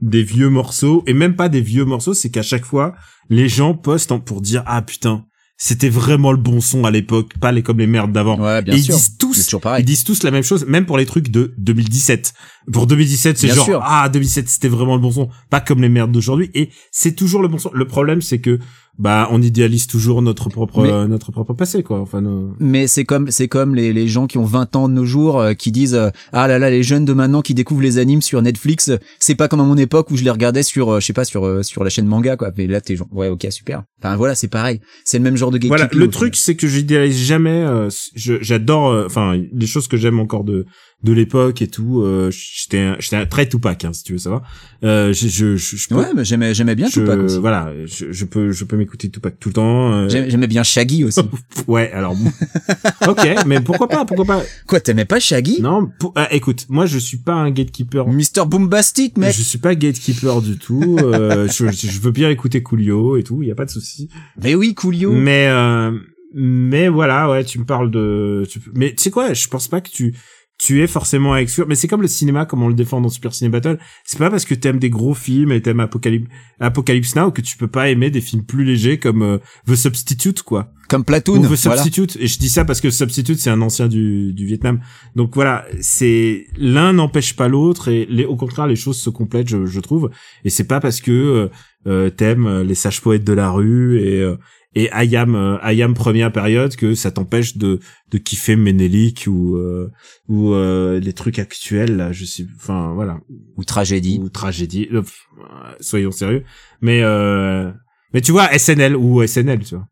[0.01, 2.93] des vieux morceaux et même pas des vieux morceaux, c'est qu'à chaque fois
[3.29, 5.25] les gens postent en- pour dire ah putain
[5.63, 8.39] c'était vraiment le bon son à l'époque, pas les comme les merdes d'avant.
[8.41, 8.95] Ouais, bien Et ils sûr.
[8.95, 12.33] disent tous, ils disent tous la même chose, même pour les trucs de 2017.
[12.73, 13.79] Pour 2017, c'est genre sûr.
[13.83, 16.49] ah 2017 c'était vraiment le bon son, pas comme les merdes d'aujourd'hui.
[16.55, 17.69] Et c'est toujours le bon son.
[17.75, 18.57] Le problème c'est que
[18.99, 21.99] bah on idéalise toujours notre propre Mais- euh, notre propre passé quoi.
[22.01, 24.93] Enfin nos- Mais c'est comme c'est comme les, les gens qui ont 20 ans de
[24.93, 27.81] nos jours euh, qui disent euh, ah là là les jeunes de maintenant qui découvrent
[27.81, 30.61] les animes sur Netflix euh, c'est pas comme à mon époque où je les regardais
[30.63, 32.95] sur euh, je sais pas sur euh, sur la chaîne manga quoi mais là t'es
[32.95, 36.05] genre ouais ok super enfin voilà c'est pareil c'est le même genre de gatekeeping Voilà,
[36.05, 37.49] le truc c'est que j'idéalise jamais.
[37.63, 40.65] euh, je- J'adore, euh, enfin, les choses que j'aime encore de
[41.03, 42.01] de l'époque et tout.
[42.01, 44.43] euh, j'étais un- j'étais un très Tupac, hein, si tu veux savoir.
[44.83, 47.71] Euh, je je je, je peux- ouais mais j'aimais j'aimais bien je- Tupac aussi Voilà,
[47.85, 49.93] je, je peux je peux m'écouter Tupac tout le temps.
[49.93, 51.21] euh, J'aimais bien Shaggy aussi
[51.67, 52.31] ouais, alors bon.
[53.07, 55.61] ok, mais pourquoi pas, pourquoi pas quoi t'aimais pas Shaggy?
[55.61, 58.07] Non, pour- ah, écoute, moi je suis pas un gatekeeper.
[58.07, 60.97] Mr Boombastic mec Je suis pas gatekeeper du tout.
[60.99, 64.09] euh, je, je veux bien écouter Coolio et tout, il y a pas de souci.
[64.41, 65.91] mais oui Coolio Mais euh,
[66.33, 69.89] mais voilà, ouais, tu me parles de, mais tu sais quoi, je pense pas que
[69.89, 70.15] tu,
[70.61, 73.09] tu es forcément à exclure, mais c'est comme le cinéma, comme on le défend dans
[73.09, 73.79] Super Ciné Battle.
[74.05, 77.57] C'est pas parce que t'aimes des gros films et t'aimes Apocalypse, Apocalypse Now que tu
[77.57, 80.71] peux pas aimer des films plus légers comme euh, The Substitute, quoi.
[80.87, 81.81] Comme Platoon, Ou The voilà.
[81.81, 82.15] Substitute.
[82.21, 84.81] Et je dis ça parce que Substitute, c'est un ancien du, du Vietnam.
[85.15, 89.49] Donc voilà, c'est l'un n'empêche pas l'autre et les, au contraire, les choses se complètent,
[89.49, 90.11] je, je trouve.
[90.45, 91.47] Et c'est pas parce que euh,
[91.87, 94.35] euh, t'aimes euh, les sages poètes de la rue et euh,
[94.73, 97.79] et Ayam euh, Ayam première période que ça t'empêche de
[98.11, 99.91] de kiffer Menelik ou euh,
[100.27, 102.45] ou euh, les trucs actuels là, je sais.
[102.55, 103.19] Enfin voilà,
[103.57, 104.19] Ou tragédie.
[104.21, 104.87] ou tragédie.
[104.91, 105.01] Euh,
[105.39, 106.43] euh, soyons sérieux.
[106.81, 107.71] Mais euh,
[108.13, 109.87] mais tu vois SNL ou SNL, tu vois.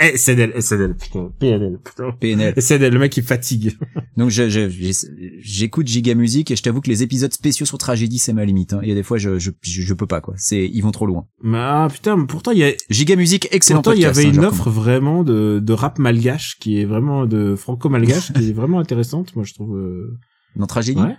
[0.00, 2.12] Eh, SNL, SNL, putain, PNL, putain.
[2.20, 2.54] PNL.
[2.56, 3.76] SNL, le mec il fatigue.
[4.16, 4.68] Donc je- je-
[5.40, 8.72] j'écoute Giga Music et je t'avoue que les épisodes spéciaux sur tragédie c'est ma limite.
[8.74, 8.80] hein.
[8.82, 10.34] Il y a des fois je, je je peux pas quoi.
[10.36, 11.26] C'est ils vont trop loin.
[11.42, 14.24] Mais ah, putain, mais pourtant il y a Giga Music excellent pourtant il y avait
[14.26, 18.52] hein, une offre vraiment de de rap malgache qui est vraiment de franco-malgache qui est
[18.52, 19.76] vraiment intéressante, moi je trouve.
[19.76, 20.16] euh,
[20.56, 21.00] Dans tragédie?
[21.00, 21.16] Ouais.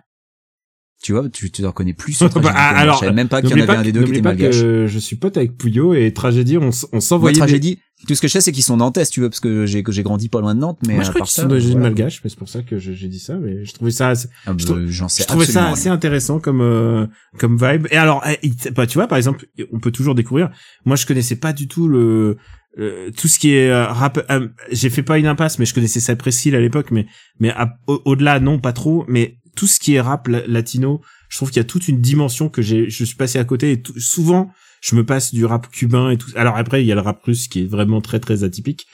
[1.04, 3.42] Tu vois, tu tu en connais plus sur Bah, ah, alors, je savais même pas
[3.42, 4.62] qu'il y en avait un des deux qui était malgache.
[4.62, 7.80] que je suis pote avec Pouillot et Tragédie, on, on s'envoyait des- tragédie.
[8.08, 9.84] Tout ce que je sais, c'est qu'ils sont nantais, si tu veux, parce que j'ai
[9.84, 11.88] que j'ai grandi pas loin de Nantes, mais Moi, je crois qu'ils sont d'origine voilà.
[11.90, 14.54] malgache, mais c'est pour ça que j'ai dit ça, mais je trouvais ça assez, Ah,
[14.58, 15.94] je bah, trou- J'en sais je trouvais ça assez rien.
[15.94, 17.06] intéressant comme euh,
[17.38, 17.88] comme vibe.
[17.92, 20.50] Et alors, eh, bah, tu vois, par exemple, on peut toujours découvrir.
[20.86, 22.38] Moi, je connaissais pas du tout le
[22.80, 24.26] euh, tout ce qui est euh, rap.
[24.32, 26.92] euh, J'ai fait pas une impasse, mais je connaissais ça précis à l'époque.
[26.92, 27.06] Mais
[27.40, 27.54] mais
[27.88, 29.06] au-delà, non, pas trop.
[29.08, 32.02] Mais tout ce qui est rap la- latino, je trouve qu'il y a toute une
[32.02, 32.90] dimension que j'ai.
[32.90, 33.72] Je suis passé à côté.
[33.74, 34.52] Et tout- souvent,
[34.82, 36.30] je me passe du rap cubain et tout.
[36.36, 38.88] Alors après, il y a le rap russe qui est vraiment très très atypique.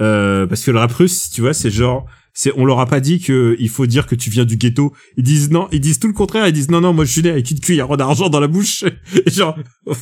[0.00, 3.00] Euh, parce que le rap russe, tu vois, c'est genre, c'est, on leur a pas
[3.00, 4.92] dit que il faut dire que tu viens du ghetto.
[5.16, 6.46] Ils disent non, ils disent tout le contraire.
[6.46, 8.84] Ils disent non, non, moi je suis né avec une cuillère d'argent dans la bouche.
[9.26, 9.56] Genre,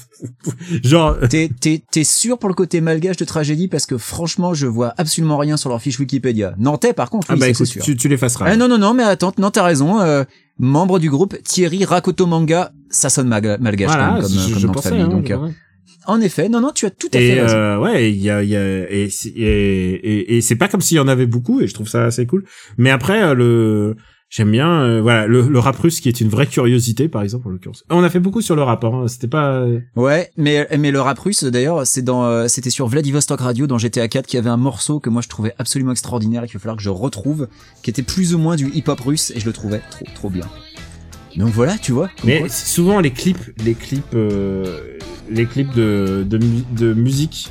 [0.85, 4.67] genre, T'es t'es t'es sûr pour le côté malgache de tragédie parce que franchement, je
[4.67, 6.55] vois absolument rien sur leur fiche Wikipédia.
[6.59, 7.83] Nantais, par contre, oui, ah bah écoute, sûr.
[7.83, 8.47] tu, tu l'effaceras.
[8.49, 10.25] Ah non non non mais attends non t'as raison euh,
[10.59, 14.67] membre du groupe Thierry Rakoto Manga ça sonne mal- malgache voilà, comme, je, comme je
[14.67, 14.89] nom de pensais.
[14.91, 15.51] famille hein, donc euh, ouais.
[16.07, 18.31] En effet non non tu as tout à fait Et raison euh, ouais, il y
[18.31, 21.09] a, il y a, et, c'est- et, et, et c'est pas comme s'il y en
[21.09, 22.45] avait beaucoup, et je trouve ça assez cool.
[22.79, 23.97] Mais après, euh, le,
[24.29, 27.49] j'aime bien, euh, voilà, le, le rap russe qui est une vraie curiosité, par exemple,
[27.49, 27.85] en l'occurrence.
[27.91, 29.07] On a fait beaucoup sur le rap, hein.
[29.09, 29.65] C'était pas.
[29.97, 33.79] ouais mais mais le rap russe d'ailleurs c'est dans euh, c'était sur Vladivostok Radio dans
[33.79, 36.61] GTA 4 qui avait un morceau que moi je trouvais absolument extraordinaire et qu'il va
[36.61, 37.49] falloir que je retrouve
[37.83, 40.31] qui était plus ou moins du hip hop russe et je le trouvais trop trop
[40.31, 40.47] bien
[41.37, 44.99] donc voilà tu vois Mais souvent les clips, les clips, euh,
[45.31, 46.39] les clips de, de,
[46.73, 47.51] de musique,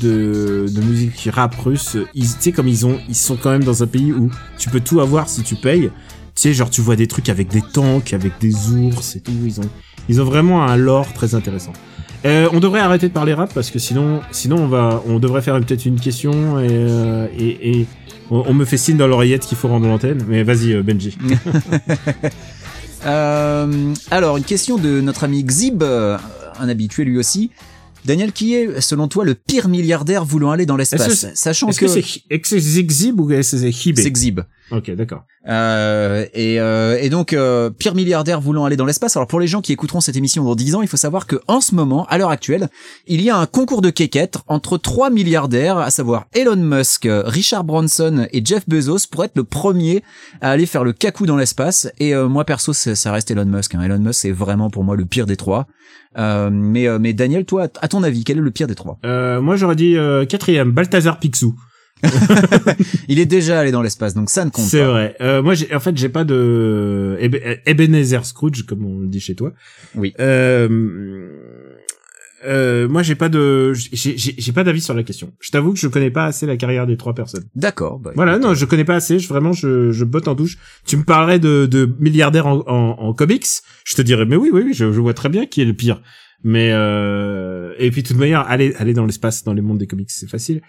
[0.00, 3.64] de, de musique rap russe, ils, tu sais, comme ils ont, ils sont quand même
[3.64, 5.90] dans un pays où tu peux tout avoir si tu payes.
[6.34, 9.32] Tu sais, genre, tu vois des trucs avec des tanks, avec des ours et tout.
[9.44, 9.68] Ils ont,
[10.08, 11.72] ils ont vraiment un lore très intéressant.
[12.26, 15.40] Euh, on devrait arrêter de parler rap parce que sinon, sinon on va, on devrait
[15.40, 17.86] faire peut-être une question et, euh, et, et
[18.30, 20.22] on, on me fait signe dans l'oreillette qu'il faut rendre l'antenne.
[20.28, 21.16] Mais vas-y, euh, Benji.
[23.06, 26.18] Euh, alors, une question de notre ami Xib, euh,
[26.58, 27.50] un habitué lui aussi.
[28.04, 31.26] Daniel, qui est, selon toi, le pire milliardaire voulant aller dans l'espace?
[31.34, 34.40] Sachant que, est-ce que c'est Zigzib ou est-ce que c'est Hibé c'est Xib.
[34.70, 35.24] Ok, d'accord.
[35.48, 39.16] Euh, et, euh, et donc, euh, pire milliardaire voulant aller dans l'espace.
[39.16, 41.36] Alors, pour les gens qui écouteront cette émission dans 10 ans, il faut savoir que
[41.48, 42.68] en ce moment, à l'heure actuelle,
[43.06, 47.64] il y a un concours de quéquettes entre trois milliardaires, à savoir Elon Musk, Richard
[47.64, 50.04] Branson et Jeff Bezos, pour être le premier
[50.40, 51.90] à aller faire le cacou dans l'espace.
[51.98, 53.74] Et euh, moi, perso, ça reste Elon Musk.
[53.74, 53.82] hein.
[53.82, 55.66] Elon Musk, c'est vraiment pour moi le pire des trois.
[56.18, 58.98] Euh, mais, euh, mais Daniel, toi, à ton avis, quel est le pire des trois?
[59.04, 61.54] Euh, moi, j'aurais dit euh, quatrième, Balthazar Picsou.
[63.08, 64.88] Il est déjà allé dans l'espace, donc ça ne compte C'est pas.
[64.90, 65.16] vrai.
[65.20, 69.20] Euh, moi, j'ai, en fait, j'ai pas de Ebe- Ebenezer Scrooge, comme on le dit
[69.20, 69.52] chez toi.
[69.94, 70.14] Oui.
[70.20, 71.28] Euh,
[72.46, 75.32] euh, moi, j'ai pas de, j'ai, j'ai, j'ai pas d'avis sur la question.
[75.40, 77.44] Je t'avoue que je connais pas assez la carrière des trois personnes.
[77.54, 77.98] D'accord.
[77.98, 79.18] bah, Voilà, non, je connais pas assez.
[79.18, 80.56] Je, vraiment, je, je botte en douche.
[80.86, 83.46] Tu me parlerais de, de milliardaires en, en, en comics,
[83.84, 85.74] je te dirais, mais oui, oui, oui, je, je vois très bien qui est le
[85.74, 86.00] pire.
[86.42, 89.86] Mais euh, et puis de toute manière, aller aller dans l'espace, dans les mondes des
[89.86, 90.62] comics, c'est facile.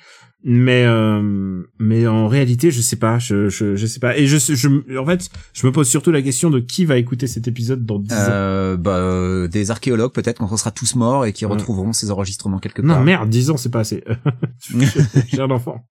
[0.43, 4.17] Mais euh, mais en réalité, je sais pas, je je, je sais pas.
[4.17, 7.28] Et je, je en fait, je me pose surtout la question de qui va écouter
[7.28, 8.17] cet épisode dans 10 ans.
[8.30, 11.51] Euh, bah, euh, des archéologues peut-être quand on sera tous morts et qui Ouais.
[11.51, 12.97] retrouveront ces enregistrements quelque part.
[12.97, 14.03] Non, merde, 10 ans, c'est pas assez.
[15.28, 15.86] J'ai un enfant.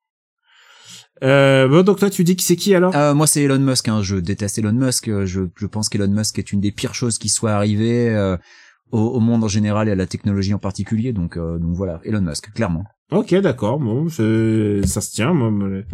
[1.22, 2.94] Euh, bon, donc toi, tu dis que c'est qui alors?
[2.96, 3.88] Euh, moi, c'est Elon Musk.
[3.88, 4.02] Hein.
[4.02, 5.08] Je déteste Elon Musk.
[5.08, 8.36] Euh, Je, je pense qu'Elon Musk est une des pires choses qui soit arrivée euh,
[8.92, 11.12] au, au monde en général et à la technologie en particulier.
[11.12, 12.84] Donc, euh, donc voilà, Elon Musk, clairement.
[13.12, 13.78] Ok, d'accord.
[13.80, 15.32] Bon, ça se tient.
[15.32, 15.84] Moi, me-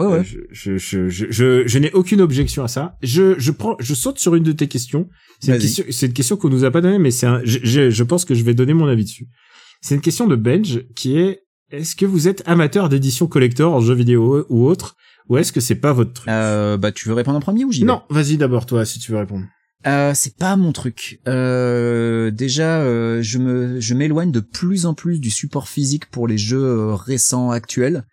[0.00, 0.24] Ouais, ouais.
[0.24, 2.96] je, je, je, je, je, n'ai aucune objection à ça.
[3.00, 5.08] Je, je prends, je saute sur une de tes questions.
[5.38, 7.60] C'est une question, c'est une question qu'on nous a pas donnée, mais c'est un, je,
[7.62, 9.28] je, je pense que je vais donner mon avis dessus.
[9.82, 13.80] C'est une question de Benj qui est, est-ce que vous êtes amateur d'édition collector en
[13.80, 14.96] jeux vidéo ou autre,
[15.28, 16.28] ou est-ce que c'est pas votre truc?
[16.28, 17.86] Euh, bah, tu veux répondre en premier ou j'y vais?
[17.86, 19.44] Non, vas-y d'abord toi si tu veux répondre.
[19.86, 21.20] Euh, c'est pas mon truc.
[21.28, 26.26] Euh, déjà, euh, je me, je m'éloigne de plus en plus du support physique pour
[26.26, 28.04] les jeux récents actuels.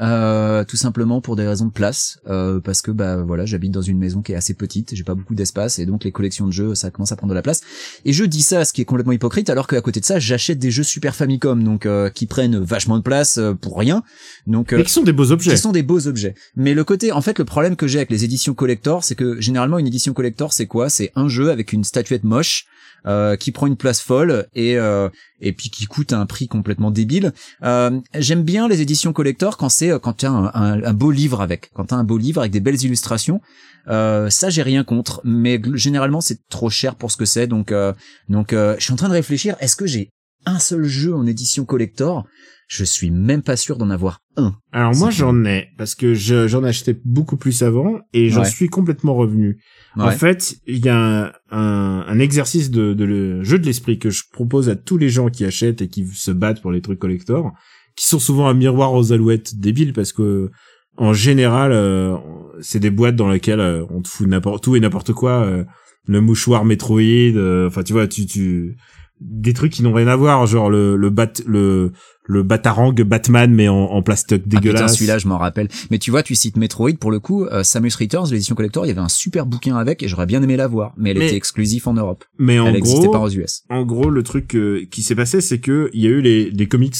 [0.00, 3.82] Euh, tout simplement pour des raisons de place, euh, parce que bah voilà, j'habite dans
[3.82, 6.52] une maison qui est assez petite, j'ai pas beaucoup d'espace et donc les collections de
[6.52, 7.62] jeux ça commence à prendre de la place.
[8.04, 10.58] Et je dis ça, ce qui est complètement hypocrite, alors qu'à côté de ça, j'achète
[10.58, 14.02] des jeux Super Famicom, donc euh, qui prennent vachement de place euh, pour rien.
[14.46, 15.52] Donc euh, Mais qui sont des beaux objets.
[15.52, 16.34] qui sont des beaux objets.
[16.56, 19.40] Mais le côté, en fait, le problème que j'ai avec les éditions collector, c'est que
[19.40, 20.88] généralement une édition collector, c'est quoi?
[20.88, 22.66] C'est un jeu avec une statuette moche
[23.06, 25.08] euh, qui prend une place folle et euh,
[25.40, 27.32] et puis qui coûte un prix complètement débile.
[27.62, 31.40] Euh, J'aime bien les éditions collector quand c'est quand tu as un, un, beau livre
[31.40, 33.40] avec, quand t'as un beau livre avec des belles illustrations.
[33.88, 37.46] Euh, ça j'ai rien contre, mais généralement c'est trop cher pour ce que c'est.
[37.46, 37.92] Donc euh,
[38.28, 39.56] donc euh, je suis en train de réfléchir.
[39.60, 40.10] Est-ce que j'ai
[40.46, 42.24] un seul jeu en édition collector
[42.68, 44.52] Je suis même pas sûr d'en avoir un.
[44.72, 48.50] Alors moi j'en ai parce que je- j'en achetais beaucoup plus avant et j'en Ouais.
[48.50, 49.62] suis complètement revenu.
[49.96, 54.00] En fait, il y a un, un, un exercice de, de le jeu de l'esprit
[54.00, 56.80] que je propose à tous les gens qui achètent et qui se battent pour les
[56.82, 57.52] trucs collector,
[57.96, 60.50] qui sont souvent un miroir aux alouettes débiles parce que
[60.98, 62.16] en général, euh,
[62.60, 65.44] c'est des boîtes dans lesquelles euh, on te fout n'importe tout et n'importe quoi.
[65.44, 65.64] euh,
[66.08, 67.00] le mouchoir Metroid,
[67.36, 68.76] euh, enfin tu vois, tu tu
[69.20, 71.92] des trucs qui n'ont rien à voir, genre le le bat le
[72.28, 74.94] le batarang Batman mais en, en plastique Ah, dégueulasse.
[74.94, 75.68] celui-là, je m'en rappelle.
[75.90, 78.88] Mais tu vois, tu cites Metroid, pour le coup, euh, Samus Returns, l'édition collector, il
[78.88, 80.92] y avait un super bouquin avec et j'aurais bien aimé la voir.
[80.96, 82.24] Mais elle Mais- était exclusive en Europe.
[82.38, 83.62] mais en elle n'existait gros, pas aux US.
[83.70, 86.50] en gros, le truc euh, qui s'est passé, c'est que il y a eu les,
[86.50, 86.96] les comics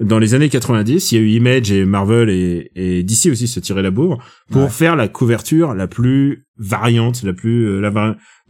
[0.00, 1.12] dans les années 90.
[1.12, 4.22] Il y a eu Image et Marvel et, et DC aussi se tiraient la bourre
[4.50, 4.68] pour Ouais.
[4.70, 7.80] faire la couverture la plus variante, la plus euh,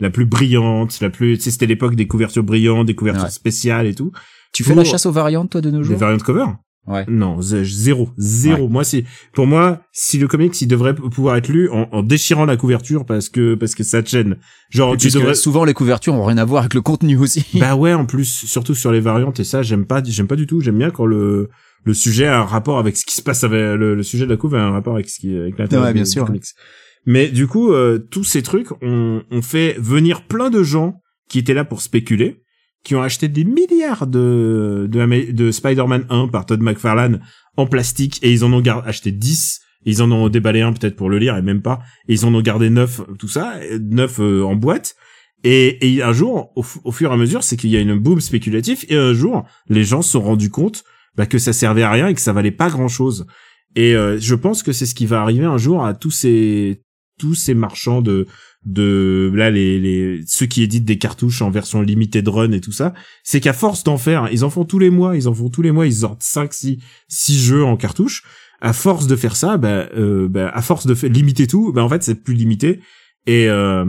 [0.01, 1.37] la, plus brillante, la plus.
[1.37, 3.31] Tu sais, c'était l'époque des couvertures brillantes, des couvertures Ouais.
[3.31, 4.11] spéciales et tout.
[4.53, 5.97] Tu fais la chasse aux variantes, toi, de nos Des jours?
[5.99, 6.47] variantes cover?
[6.87, 7.05] Ouais.
[7.09, 8.69] Non, zéro, zéro.
[8.69, 12.45] Moi, c'est pour moi, si le comics, il devrait pouvoir être lu en, en déchirant
[12.45, 14.37] la couverture parce que parce que ça te gêne.
[14.71, 15.35] Genre, tu devrais.
[15.35, 17.45] souvent, les couvertures ont rien à voir avec le contenu aussi.
[17.59, 20.47] Bah ouais, en plus, surtout sur les variantes et ça, j'aime pas, j'aime pas du
[20.47, 20.61] tout.
[20.61, 21.49] J'aime bien quand le
[21.85, 24.31] le sujet a un rapport avec ce qui se passe avec le, le sujet de
[24.31, 26.25] la couve a un rapport avec ce qui avec Ouais, bien du- sûr.
[26.25, 26.45] du comics.
[27.07, 31.39] Mais du coup, euh, tous ces trucs, on, on fait venir plein de gens qui
[31.39, 32.43] étaient là pour spéculer,
[32.85, 37.21] qui ont acheté des milliards de de, Spider-Man 1 par Todd McFarlane
[37.57, 40.97] en plastique et ils en ont acheté 10 et ils en ont déballé un peut-être
[40.97, 41.81] pour le lire et même pas.
[42.09, 44.95] Et ils en ont gardé 9 tout ça 9 en boîte.
[45.47, 48.87] Et, un jour au fur et à mesure c'est qu'il y a une boom spéculatif
[48.89, 50.85] et un jour les gens se sont rendus compte
[51.17, 53.27] bah, que ça servait à rien et que ça valait pas grand chose
[53.77, 56.83] et euh, je pense que c'est ce qui va arriver un jour à tous ces
[57.19, 58.27] tous ces marchands de
[58.65, 62.73] de là les les ceux qui éditent des cartouches en version limited run et tout
[62.73, 65.51] ça c'est qu'à force d'en faire ils en font tous les mois ils en font
[65.51, 68.23] tous les mois ils sortent 5 6 6 jeux en cartouche.
[68.61, 71.89] À force de faire ça bah, euh, bah à force de limiter tout bah en
[71.89, 72.81] fait c'est plus limité.
[73.27, 73.85] Et euh,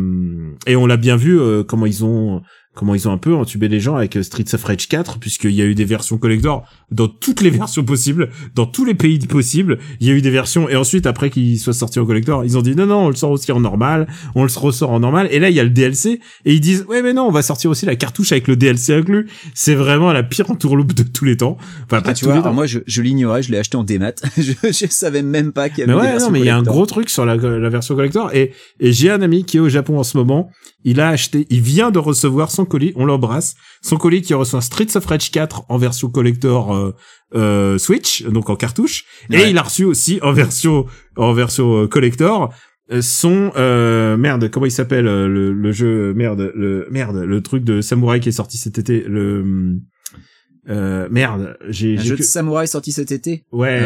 [0.67, 2.41] et on l'a bien vu euh, comment ils ont
[2.75, 5.61] comment ils ont un peu entubé les gens avec Streets of Rage 4 puisqu'il y
[5.61, 9.79] a eu des versions collector dans toutes les versions possibles dans tous les pays possibles.
[9.99, 12.57] Il y a eu des versions et ensuite après qu'ils soient sortis en collector ils
[12.57, 15.27] ont dit non non on le sort aussi en normal on le ressort en normal.
[15.31, 17.41] Et là il y a le DLC et ils disent ouais mais non on va
[17.41, 19.27] sortir aussi la cartouche avec le DLC inclus.
[19.53, 21.57] C'est vraiment la pire entourloupe de tous les temps.
[21.85, 22.45] Enfin pas Ah, tu tous vois, les temps.
[22.45, 24.13] alors moi, je, je l'ignorais, je l'ai acheté en démat.
[24.37, 26.57] je, je savais même pas qu'il y avait mais ouais, non, mais il y a
[26.57, 28.33] un gros truc sur la, la version collector.
[28.33, 30.49] Et, et j'ai un ami qui est au Japon en ce moment.
[30.85, 34.61] Il a acheté, il vient de recevoir son colis, on l'embrasse, son colis qui reçoit
[34.61, 36.91] Streets of Rage 4 en version collector euh,
[37.35, 40.85] euh, Switch, donc en cartouche, et il a reçu aussi en version
[41.17, 42.53] en version euh, collector
[42.91, 47.63] euh, son euh, merde comment il s'appelle le, le jeu merde le merde le truc
[47.63, 49.79] de samouraï qui est sorti cet été le
[50.69, 53.43] euh, merde j'ai Un jeu que- de samouraï sorti cet été.
[53.51, 53.81] ouais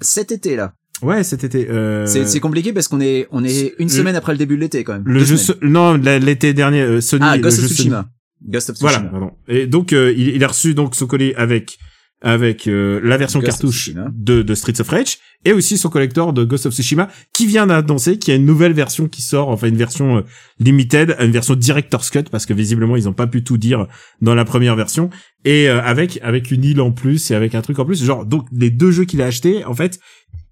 [0.00, 0.72] Cet été, là.
[1.02, 4.38] Ouais cet été euh, C'est compliqué parce qu'on est, on est une semaine après le
[4.38, 5.02] début de l'été, quand même.
[5.06, 7.24] Le jeu, so- non, l'été dernier, euh, Sony.
[7.26, 7.74] Ah, Ghost of Sony.
[7.74, 8.08] Tsushima.
[8.48, 8.98] Ghost of Tsushima.
[8.98, 9.30] Voilà, pardon.
[9.48, 11.78] Et donc, euh, il, il a reçu donc son colis avec
[12.22, 16.34] avec euh, la version Ghost cartouche de, de Streets of Rage et aussi son collector
[16.34, 19.48] de Ghost of Tsushima qui vient d'annoncer qu'il y a une nouvelle version qui sort,
[19.48, 20.22] enfin une version euh,
[20.58, 23.86] limited, une version director's cut parce que visiblement ils ont pas pu tout dire
[24.20, 25.08] dans la première version
[25.46, 28.26] et euh, avec avec une île en plus et avec un truc en plus, genre
[28.26, 29.98] donc les deux jeux qu'il a achetés en fait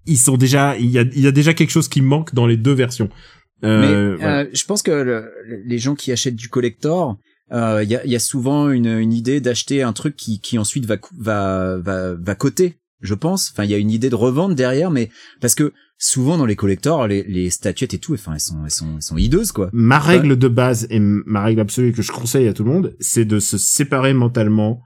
[0.09, 2.47] ils sont déjà il y a il y a déjà quelque chose qui manque dans
[2.47, 3.09] les deux versions.
[3.63, 3.81] Euh,
[4.15, 4.39] Mais voilà.
[4.41, 5.31] euh, je pense que le-
[5.65, 7.17] les gens qui achètent du collector,
[7.51, 10.39] euh, il y, a, il y a souvent une, une idée d'acheter un truc qui,
[10.39, 12.75] qui ensuite va va va va coter.
[13.01, 13.51] Je pense.
[13.53, 16.57] Enfin, il y a une idée de revente derrière, mais parce que souvent dans les
[16.57, 19.69] collectors, les, les statuettes et tout, enfin, elles sont elles sont elles sont hideuses quoi.
[19.73, 22.95] Ma règle de base et ma règle absolue que je conseille à tout le monde,
[22.99, 24.81] c'est de se séparer mentalement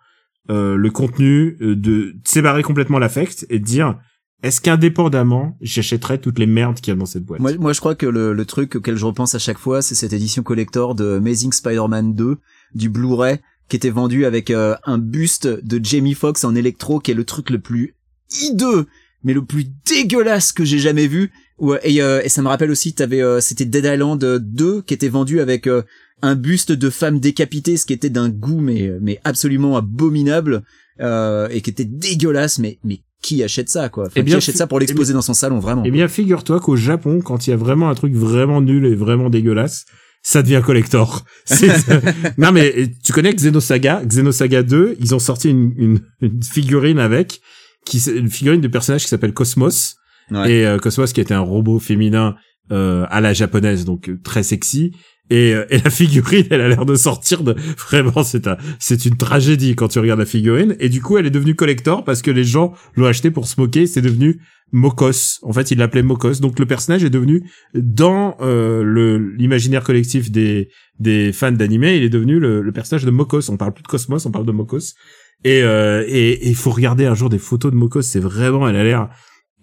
[0.52, 3.98] euh, le contenu, euh, de séparer complètement l'affect et de dire
[4.44, 7.40] est-ce qu'indépendamment, j'achèterais toutes les merdes qu'il y a dans cette boîte?
[7.40, 9.96] Moi, moi, je crois que le, le truc auquel je repense à chaque fois, c'est
[9.96, 12.38] cette édition collector de Amazing Spider-Man 2
[12.76, 13.40] du Blu-ray
[13.70, 17.24] qui était vendu avec euh, un buste de Jamie Foxx en électro, qui est le
[17.24, 17.96] truc le plus
[18.42, 18.88] hideux,
[19.24, 21.32] mais le plus dégueulasse que j'ai jamais vu.
[21.62, 25.40] Euh, et ça me rappelle aussi, t'avais, euh, c'était Dead Island 2 qui était vendu
[25.40, 25.70] avec
[26.22, 30.64] un buste de femme décapitée, ce qui était d'un goût mais mais absolument abominable
[31.00, 32.60] et qui était dégueulasse.
[32.60, 35.22] Mais mais qui achète ça quoi enfin, Eh bien, Qui achète ça pour l'exposer dans
[35.24, 38.14] son salon vraiment Eh bien, figure-toi qu'au Japon, quand il y a vraiment un truc
[38.14, 39.86] vraiment nul et vraiment dégueulasse,
[40.22, 41.26] ça devient collector.
[41.46, 41.90] C'est-
[42.38, 47.42] non mais tu connais Xenosaga, Xenosaga 2, ils ont sorti une, une, une figurine avec,
[47.86, 49.96] qui s- une figurine de personnage qui s'appelle Cosmos.
[50.32, 50.52] Ouais.
[50.52, 52.36] Et euh, Cosmos qui était un robot féminin
[52.72, 54.92] euh, à la japonaise, donc euh, très sexy.
[55.30, 57.56] Et, euh, et la figurine, elle a l'air de sortir de
[57.90, 60.76] vraiment c'est un c'est une tragédie quand tu regardes la figurine.
[60.80, 63.60] Et du coup, elle est devenue collector parce que les gens l'ont acheté pour se
[63.60, 63.88] moquer.
[63.88, 64.42] C'est devenu
[64.74, 65.40] Mokos.
[65.44, 66.40] En fait, il l'appelait Mokos.
[66.42, 70.70] Donc le personnage est devenu dans euh, le l'imaginaire collectif des
[71.00, 73.50] des fans d'anime, il est devenu le, le personnage de Mokos.
[73.50, 74.94] On parle plus de Cosmos, on parle de Mokos.
[75.46, 78.02] Et euh, et et il faut regarder un jour des photos de Mokos.
[78.02, 79.10] C'est vraiment, elle a l'air,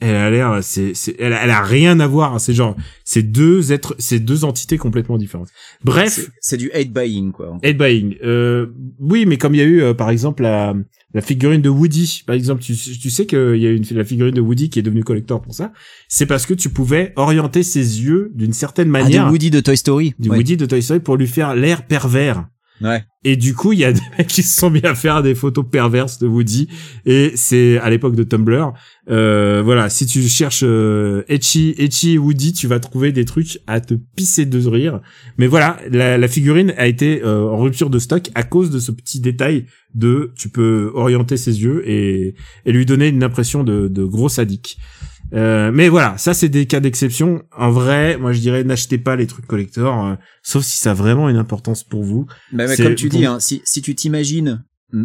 [0.00, 2.34] elle a l'air, c'est elle, a- elle a rien à voir.
[2.34, 2.38] hein.
[2.38, 5.48] C'est genre, c'est deux êtres, c'est deux entités complètement différentes.
[5.84, 8.16] Bref, C'est- du hate buying quoi Head buying.
[8.24, 8.66] Euh,
[8.98, 10.74] oui, mais comme il y a eu, euh, par exemple, la,
[11.14, 14.34] la figurine de Woody, par exemple, tu, tu sais qu'il y a une la figurine
[14.34, 15.72] de Woody qui est devenue collector pour ça.
[16.08, 19.60] C'est parce que tu pouvais orienter ses yeux d'une certaine ah, manière du Woody de
[19.60, 20.36] Toy Story du Ouais.
[20.36, 22.46] Woody de Toy Story pour lui faire l'air pervers.
[22.80, 25.22] Ouais Et du coup, il y a des mecs qui se sont mis à faire
[25.22, 26.68] des photos perverses de Woody.
[27.06, 28.72] Et c'est à l'époque de Tumblr.
[29.10, 33.80] Euh, voilà, si tu cherches euh, Etchy et Woody, tu vas trouver des trucs à
[33.80, 35.00] te pisser de rire.
[35.38, 38.78] Mais voilà, la, la figurine a été euh, en rupture de stock à cause de
[38.78, 43.64] ce petit détail de tu peux orienter ses yeux et, et lui donner une impression
[43.64, 44.78] de, de gros sadique.
[45.32, 47.42] Euh, mais voilà, ça c'est des cas d'exception.
[47.56, 50.94] En vrai, moi je dirais n'achetez pas les trucs collector, euh, sauf si ça a
[50.94, 52.26] vraiment une importance pour vous.
[52.52, 55.04] Bah, mais comme tu pour- dis, hein, si, si tu t'imagines mm,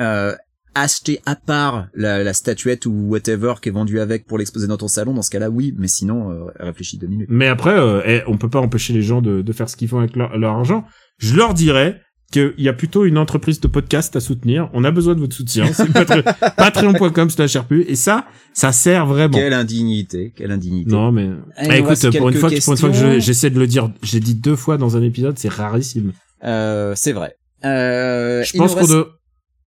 [0.00, 0.34] euh,
[0.74, 4.76] acheter à part la, la statuette ou whatever qui est vendue avec pour l'exposer dans
[4.76, 7.28] ton salon, dans ce cas-là, oui, mais sinon, euh, réfléchis deux minutes.
[7.30, 9.88] Mais après, euh, eh, on peut pas empêcher les gens de, de faire ce qu'ils
[9.88, 10.84] font avec leur, leur argent.
[11.18, 12.02] Je leur dirais
[12.32, 14.68] qu'il y a plutôt une entreprise de podcast à soutenir.
[14.72, 15.66] On a besoin de votre soutien.
[15.72, 16.24] C'est patre-
[16.56, 17.84] patreon.com slash RPU.
[17.88, 19.36] Et ça, ça sert vraiment.
[19.38, 20.90] Quelle indignité, quelle indignité.
[20.90, 22.96] Non, mais Allez, Ah, on voici écoute, pour une fois, que, pour une fois que
[22.96, 26.12] je- j'essaie de le dire, j'ai dit deux fois dans un épisode, c'est rarissime.
[26.44, 27.36] Euh, c'est vrai.
[27.64, 29.06] Euh, Je pense qu'on reste de-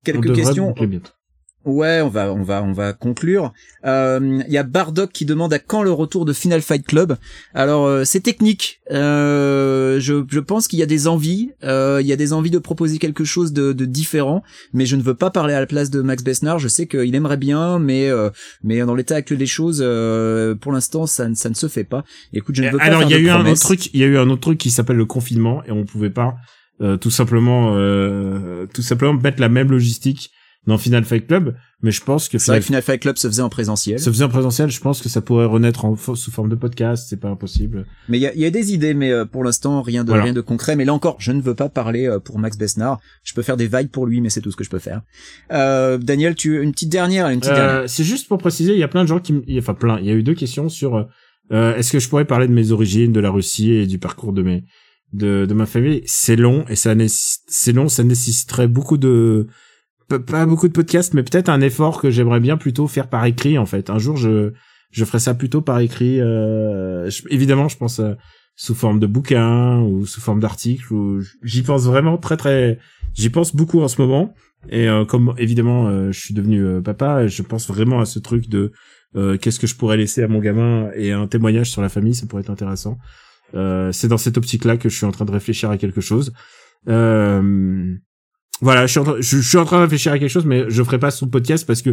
[0.06, 0.74] quelques questions.
[1.66, 3.54] Ouais, on va, on va, on va conclure.
[3.86, 7.16] Euh, Il y a Bardock qui demande à quand le retour de Final Fight Club.
[7.54, 8.82] Alors, euh, c'est technique.
[8.92, 11.52] Euh, je, je pense qu'il y a des envies.
[11.64, 14.44] euh, il y a des envies de proposer quelque chose de, de différent.
[14.74, 16.60] Mais je ne veux pas parler à la place de Max Besnard.
[16.60, 18.30] Je sais qu'il aimerait bien, mais euh,
[18.64, 21.84] mais dans l'état actuel des choses, euh, pour l'instant, ça, ne- ça ne se fait
[21.86, 22.04] pas.
[22.34, 24.04] Écoute, je ne veux pas Alors, il y a eu un autre truc, il y
[24.04, 26.36] a eu un autre truc qui s'appelle le confinement et on pouvait pas
[26.82, 30.32] euh, tout simplement, euh, tout simplement mettre la même logistique
[30.66, 31.56] dans Final Fight Club.
[31.82, 34.00] Mais je pense que C'est vrai Final que Final Fight Club se faisait en présentiel.
[34.00, 37.08] Se faisait en présentiel, je pense que ça pourrait renaître en, sous forme de podcast,
[37.10, 37.86] c'est pas impossible.
[38.08, 40.24] Mais il y a, y a des idées, mais euh, pour l'instant rien de Voilà.
[40.24, 40.76] rien de concret.
[40.78, 43.00] Mais là encore, je ne veux pas parler euh, pour Max Besnard.
[43.24, 45.02] Je peux faire des vagues pour lui, mais c'est tout ce que je peux faire.
[45.52, 47.76] Euh, Daniel, tu une petite dernière, une petite dernière.
[47.82, 50.06] Euh, c'est juste pour préciser, il y a plein de gens qui, enfin plein, il
[50.06, 51.04] y a eu deux questions sur euh,
[51.52, 54.32] euh, est-ce que je pourrais parler de mes origines, de la Russie et du parcours
[54.32, 54.64] de mes
[55.12, 56.02] de, de ma famille?
[56.06, 59.48] C'est long et ça c'est long, ça nécessiterait beaucoup de
[60.08, 63.58] pas beaucoup de podcasts, mais peut-être un effort que j'aimerais bien plutôt faire par écrit
[63.58, 63.90] en fait.
[63.90, 64.54] Un jour, je
[64.92, 66.22] je ferai ça plutôt par écrit.
[66.22, 68.14] Euh, évidemment, je pense euh,
[68.56, 70.94] sous forme de bouquin ou sous forme d'article.
[71.42, 72.80] J'y pense vraiment très très.
[73.14, 74.34] J'y pense beaucoup en ce moment.
[74.70, 78.20] Et euh, comme évidemment, euh, je suis devenu euh, papa, je pense vraiment à ce
[78.20, 78.72] truc de
[79.40, 82.26] qu'est-ce que je pourrais laisser à mon gamin et un témoignage sur la famille, ça
[82.26, 82.98] pourrait être intéressant.
[83.54, 86.34] C'est dans cette optique-là que je suis en train de réfléchir à quelque chose.
[86.88, 87.94] Euh,
[88.64, 90.46] voilà, je suis, en train, je, je suis en train de réfléchir à quelque chose,
[90.46, 91.92] mais je ferai pas le podcast parce que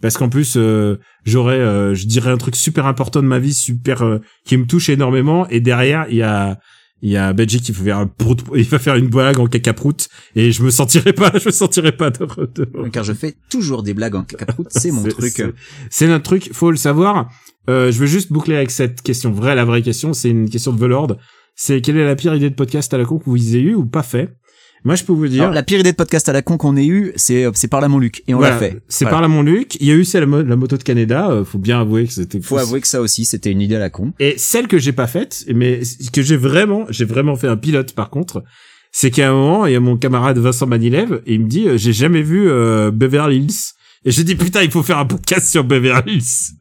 [0.00, 3.52] parce qu'en plus euh, j'aurais, euh, je dirais un truc super important de ma vie,
[3.54, 6.58] super euh, qui me touche énormément, et derrière il y a
[7.00, 9.46] il y a Benji qui va faire un prout- il va faire une blague en
[9.46, 13.36] cacaproute et je me sentirai pas, je me sentirai pas de, de- Car je fais
[13.50, 15.42] toujours des blagues en cacaproute, c'est mon truc.
[15.90, 17.30] c'est- notre truc, faut le savoir.
[17.70, 20.72] Euh, je veux juste boucler avec cette question vraie, la vraie question, c'est une question
[20.72, 21.16] de Velord.
[21.54, 23.74] C'est quelle est la pire idée de podcast à la con que vous ayez eu
[23.74, 24.36] ou pas fait?
[24.84, 25.42] Moi, je peux vous dire.
[25.42, 27.68] Alors, la pire idée de podcast à la con qu'on ait eu, c'est euh, c'est
[27.68, 28.80] par là mon Luc et on voilà, l'a fait.
[28.88, 29.14] C'est Voilà.
[29.16, 29.76] par là mon Luc.
[29.80, 31.30] Il y a eu celle la, la moto de Canada.
[31.30, 32.40] euh, faut bien avouer que c'était.
[32.40, 34.12] Faut avouer que ça aussi, c'était une idée à la con.
[34.20, 35.80] Et celle que j'ai pas faite, mais
[36.12, 38.44] que j'ai vraiment, j'ai vraiment fait un pilote par contre,
[38.92, 41.68] c'est qu'à un moment, il y a mon camarade Vincent Manilev, et il me dit,
[41.68, 43.72] euh, j'ai jamais vu euh, Beverly Hills.
[44.04, 46.54] Et j'ai dit, putain, il faut faire un podcast sur Beverly Hills.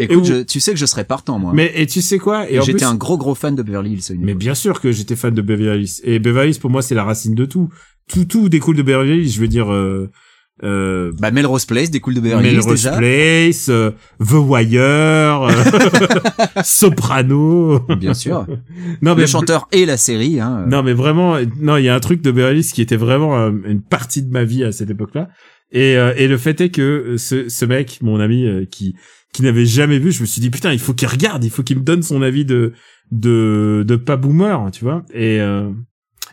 [0.00, 1.52] Écoute, où- je- tu sais que je serais partant, moi.
[1.54, 2.50] Mais, et tu sais quoi?
[2.50, 4.16] Et J'étais plus- un gros gros fan de Beverly Hills.
[4.18, 4.40] Mais époque.
[4.40, 6.00] bien sûr que j'étais fan de Beverly Hills.
[6.04, 7.68] Et Beverly Hills, pour moi, c'est la racine de tout.
[8.08, 9.30] Tout, tout découle de Beverly Hills.
[9.32, 10.10] Je veux dire, euh,
[10.64, 12.96] euh, Bah Melrose Place découle de Beverly Hills Melrose déjà.
[12.96, 15.50] Place, euh, The Wire, euh,
[16.64, 17.80] Soprano.
[17.98, 18.46] Bien sûr.
[19.02, 20.40] Non, Le mais chanteur et la série.
[20.40, 20.64] Hein.
[20.68, 23.36] Non, mais vraiment, non, il y a un truc de Beverly Hills qui était vraiment
[23.38, 25.28] euh, une partie de ma vie à cette époque-là.
[25.72, 28.94] Et, euh, et le fait est que euh, ce, ce mec, mon ami, euh, qui
[29.36, 31.62] qui n'avait jamais vu, je me suis dit putain, il faut qu'il regarde, il faut
[31.62, 32.72] qu'il me donne son avis de
[33.12, 35.04] de de pas boomer, tu vois.
[35.12, 35.70] Et euh,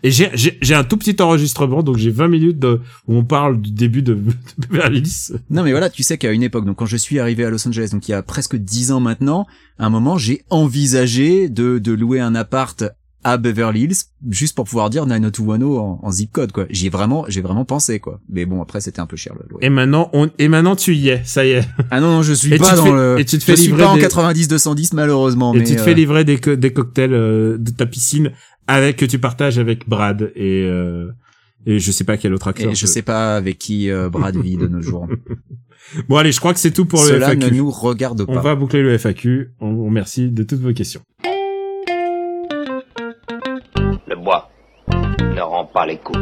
[0.04, 3.72] et j'ai un tout petit enregistrement, donc j'ai 20 minutes de, où on parle du
[3.72, 5.38] début de, de Beverly Hills.
[5.50, 7.68] Non mais voilà, tu sais qu'à une époque, donc quand je suis arrivé à Los
[7.68, 9.46] Angeles, donc il y a presque dix ans maintenant,
[9.80, 12.86] à un moment j'ai envisagé de, de louer un appart
[13.24, 13.96] à Beverly Hills
[14.30, 16.66] juste pour pouvoir dire 90210 en, en zip code quoi.
[16.70, 18.20] J'y ai vraiment, j'ai vraiment pensé quoi.
[18.30, 19.66] Mais bon après c'était un peu cher le loyer.
[19.66, 21.68] Et maintenant, on et maintenant tu y es, ça y est.
[21.92, 23.16] Ah non non je suis Et pas dans fais- le.
[23.20, 25.54] et tu te fais je suis livrer pas en des- 90 210 malheureusement.
[25.54, 28.32] Et mais tu te euh, fais livrer des, co- des cocktails euh, de ta piscine
[28.68, 31.12] avec que tu partages avec Brad et euh,
[31.66, 32.72] et je sais pas quel autre acteur.
[32.72, 35.08] et je sais pas avec qui euh, Brad vit de nos jours.
[36.10, 37.40] Bon allez, je crois que c'est tout pour le Cela FAQ.
[37.46, 38.42] ne nous regarde On pas.
[38.42, 39.52] va boucler le FAQ.
[39.60, 41.02] On vous remercie de toutes vos questions.
[45.44, 46.20] Rend pas les coups.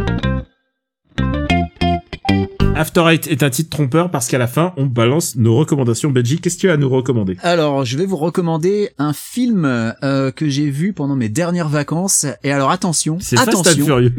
[2.81, 6.09] After Eight est un titre trompeur parce qu'à la fin, on balance nos recommandations.
[6.09, 7.37] Benji, qu'est-ce que tu as à nous recommander?
[7.43, 12.25] Alors, je vais vous recommander un film euh, que j'ai vu pendant mes dernières vacances.
[12.43, 14.09] Et alors, attention, C'est attention, Furious.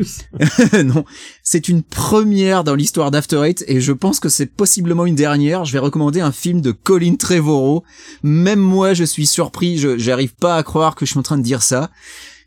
[0.84, 1.04] non,
[1.42, 5.64] c'est une première dans l'histoire d'After Eight et je pense que c'est possiblement une dernière.
[5.64, 7.82] Je vais recommander un film de Colin Trevorrow.
[8.22, 9.78] Même moi, je suis surpris.
[9.78, 11.90] Je j'arrive pas à croire que je suis en train de dire ça.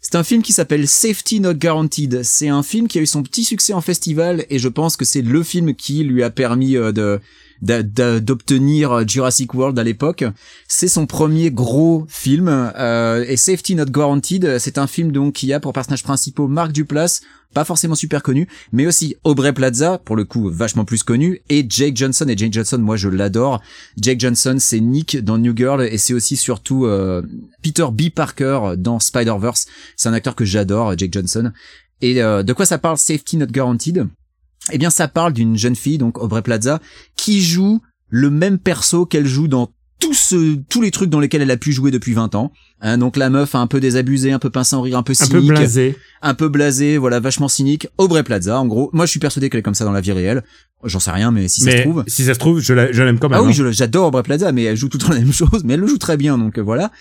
[0.08, 2.22] C'est un film qui s'appelle Safety Not Guaranteed.
[2.22, 5.04] C'est un film qui a eu son petit succès en festival et je pense que
[5.04, 7.20] c'est le film qui lui a permis euh, de
[7.62, 10.24] d'obtenir Jurassic World à l'époque.
[10.68, 15.54] C'est son premier gros film euh, et Safety Not Guaranteed, c'est un film donc qui
[15.54, 17.22] a pour personnages principaux Marc Duplass,
[17.54, 21.66] pas forcément super connu, mais aussi Aubrey Plaza, pour le coup vachement plus connu, et
[21.68, 22.26] Jake Johnson.
[22.28, 23.62] Et Jake Johnson, moi je l'adore.
[23.98, 27.22] Jake Johnson, c'est Nick dans New Girl et c'est aussi surtout euh,
[27.64, 28.10] Peter B.
[28.14, 29.68] Parker dans Spider-Verse.
[29.96, 31.52] C'est un acteur que j'adore, Jake Johnson.
[32.02, 34.06] Et euh, de quoi ça parle Safety Not Guaranteed?
[34.72, 36.82] Eh bien ça parle d'une jeune fille, donc Aubrey Plaza,
[37.26, 41.42] qui joue le même perso qu'elle joue dans tous ce, tous les trucs dans lesquels
[41.42, 42.52] elle a pu jouer depuis 20 ans.
[42.82, 45.16] Hein, donc la meuf un peu désabusée, un peu pince sans rire, un peu Un
[45.16, 45.98] cynique, peu blasé.
[46.22, 47.88] un peu blasée, voilà, vachement cynique.
[47.98, 48.90] Aubrey Plaza, en gros.
[48.94, 50.44] Moi, je suis persuadé qu'elle est comme ça dans la vie réelle.
[50.84, 52.04] J'en sais rien, mais si ça se trouve.
[52.06, 53.40] si ça se trouve, je la- je l'aime quand même.
[53.40, 53.72] Ah oui, hein.
[53.72, 55.88] j'adore Aubrey Plaza, mais elle joue tout le temps la même chose, mais elle le
[55.88, 56.92] joue très bien, donc euh, voilà.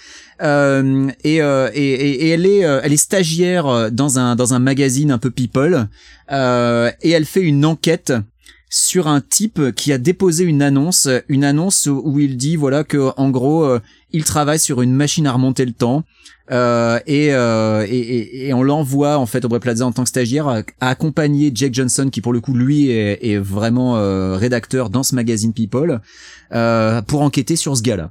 [0.40, 4.36] Euh, et, euh, et, et, et elle est, euh, elle est stagiaire euh, dans un
[4.36, 5.88] dans un magazine un peu people,
[6.32, 8.12] euh, et elle fait une enquête
[8.76, 13.12] sur un type qui a déposé une annonce, une annonce où il dit voilà que
[13.16, 13.78] en gros euh,
[14.10, 16.02] il travaille sur une machine à remonter le temps.
[16.50, 20.08] Euh, et, euh, et, et, et on l'envoie en fait Aubrey Plaza en tant que
[20.08, 24.36] stagiaire à, à accompagner Jake Johnson qui pour le coup lui est, est vraiment euh,
[24.36, 26.00] rédacteur dans ce magazine People
[26.52, 28.10] euh, pour enquêter sur ce gars-là.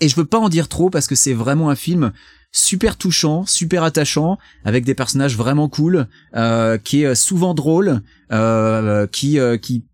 [0.00, 2.12] Et je veux pas en dire trop parce que c'est vraiment un film
[2.52, 8.00] super touchant, super attachant, avec des personnages vraiment cool, euh, qui est souvent drôle,
[8.32, 9.84] euh, qui euh, qui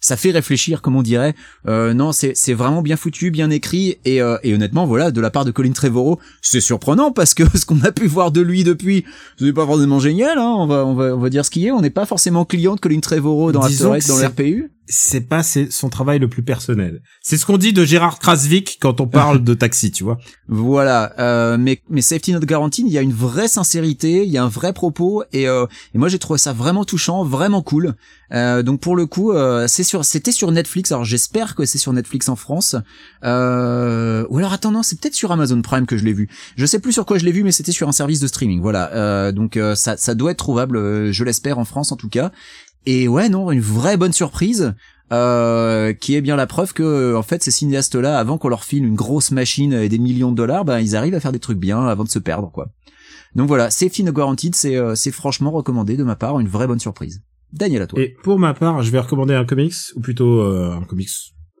[0.00, 1.34] ça fait réfléchir, comme on dirait.
[1.66, 5.20] Euh, non, c'est c'est vraiment bien foutu, bien écrit, et, euh, et honnêtement, voilà, de
[5.20, 8.40] la part de Colin Trevorrow, c'est surprenant parce que ce qu'on a pu voir de
[8.40, 9.04] lui depuis,
[9.38, 10.38] c'est pas forcément génial.
[10.38, 11.72] Hein, on va on va on va dire ce qui est.
[11.72, 14.70] On n'est pas forcément client de Colin Trevorrow dans Disons que dans l'RPU.
[14.88, 17.02] C'est pas son travail le plus personnel.
[17.22, 20.18] C'est ce qu'on dit de Gérard Krasvik quand on parle de taxi, tu vois.
[20.48, 24.38] Voilà, euh, mais mais Safety Not Guaranteed, il y a une vraie sincérité, il y
[24.38, 27.94] a un vrai propos et, euh, et moi j'ai trouvé ça vraiment touchant, vraiment cool.
[28.32, 30.92] Euh, donc pour le coup, euh, c'est sur, c'était sur Netflix.
[30.92, 32.76] Alors j'espère que c'est sur Netflix en France.
[33.24, 36.28] Euh, ou alors attends non, c'est peut-être sur Amazon Prime que je l'ai vu.
[36.56, 38.60] Je sais plus sur quoi je l'ai vu, mais c'était sur un service de streaming.
[38.60, 42.32] Voilà, euh, donc ça ça doit être trouvable, je l'espère en France en tout cas.
[42.86, 44.74] Et ouais non, une vraie bonne surprise.
[45.10, 48.62] Euh, qui est bien la preuve que en fait ces cinéastes là avant qu'on leur
[48.62, 51.38] file une grosse machine et des millions de dollars ben ils arrivent à faire des
[51.38, 52.68] trucs bien avant de se perdre quoi
[53.34, 56.66] donc voilà Safety No Guaranteed c'est euh, c'est franchement recommandé de ma part une vraie
[56.66, 57.22] bonne surprise
[57.52, 60.72] Daniel à toi Et pour ma part, je vais recommander un comics, ou plutôt euh,
[60.72, 61.08] un comics,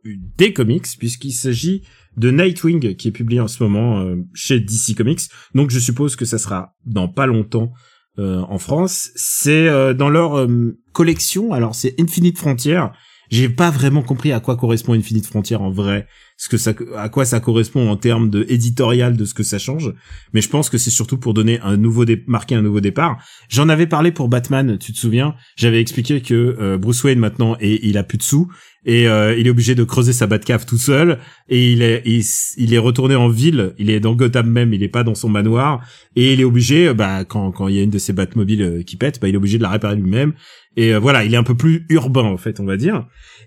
[0.04, 1.82] des comics, puisqu'il s'agit
[2.16, 5.20] de Nightwing, qui est publié en ce moment euh, chez DC Comics.
[5.54, 7.72] Donc je suppose que ça sera dans pas longtemps
[8.18, 9.10] euh, en France.
[9.14, 12.84] C'est euh, dans leur euh, collection, alors c'est Infinite Frontier,
[13.30, 17.08] j'ai pas vraiment compris à quoi correspond Infinite Frontier en vrai, ce que ça, à
[17.08, 19.94] quoi ça correspond en termes de éditorial de ce que ça change.
[20.32, 23.22] Mais je pense que c'est surtout pour donner un nouveau dé marquer un nouveau départ.
[23.48, 25.36] J'en avais parlé pour Batman, tu te souviens.
[25.54, 28.50] J'avais expliqué que euh, Bruce Wayne maintenant et il a plus de sous
[28.88, 31.18] et euh, il est obligé de creuser sa Batcave tout seul.
[31.50, 34.88] Et il est il, est retourné en ville, il est dans Gotham même, il est
[34.88, 35.86] pas dans son manoir.
[36.16, 38.82] Et il est obligé bah quand quand il y a une de ses Batmobiles euh,
[38.82, 40.32] qui pète, bah il est obligé de la réparer lui-même.
[40.78, 43.06] Et voilà, il est un peu plus urbain en fait, on va dire.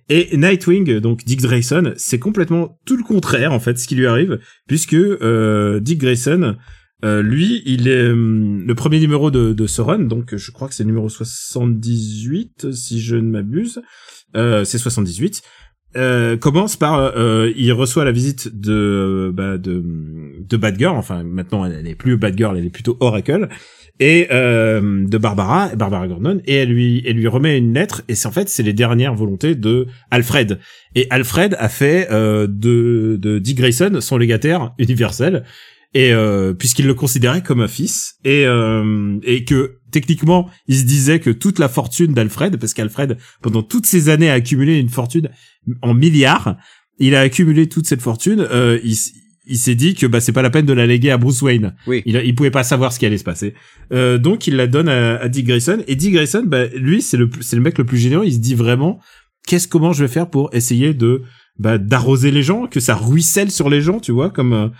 [0.09, 4.05] Et Nightwing, donc Dick Grayson, c'est complètement tout le contraire en fait ce qui lui
[4.05, 6.57] arrive, puisque euh, Dick Grayson,
[7.03, 10.67] euh, lui, il est euh, le premier numéro de, de ce run, donc je crois
[10.67, 13.81] que c'est numéro 78 si je ne m'abuse, euh,
[14.35, 15.43] c'est 78.
[15.97, 19.83] Euh, commence par euh, il reçoit la visite de bah, de
[20.39, 23.49] de enfin maintenant elle est plus Batgirl elle est plutôt Oracle.
[23.99, 28.15] Et euh, de Barbara, Barbara Gordon, et elle lui, elle lui remet une lettre, et
[28.15, 30.57] c'est en fait c'est les dernières volontés de Alfred.
[30.95, 35.43] Et Alfred a fait euh, de, de Dick Grayson son légataire universel,
[35.93, 40.83] et euh, puisqu'il le considérait comme un fils, et euh, et que techniquement il se
[40.83, 44.89] disait que toute la fortune d'Alfred, parce qu'Alfred pendant toutes ces années a accumulé une
[44.89, 45.29] fortune
[45.81, 46.57] en milliards,
[46.99, 48.95] il a accumulé toute cette fortune, euh, il
[49.47, 51.75] il s'est dit que bah c'est pas la peine de la léguer à Bruce Wayne.
[51.87, 52.03] Oui.
[52.05, 53.55] Il, il pouvait pas savoir ce qui allait se passer.
[53.91, 57.17] Euh, donc il la donne à, à, Dick Grayson et Dick Grayson bah lui c'est
[57.17, 59.01] le c'est le mec le plus généreux, il se dit vraiment
[59.45, 61.23] qu'est-ce comment je vais faire pour essayer de
[61.59, 64.71] bah d'arroser les gens, que ça ruisselle sur les gens, tu vois, comme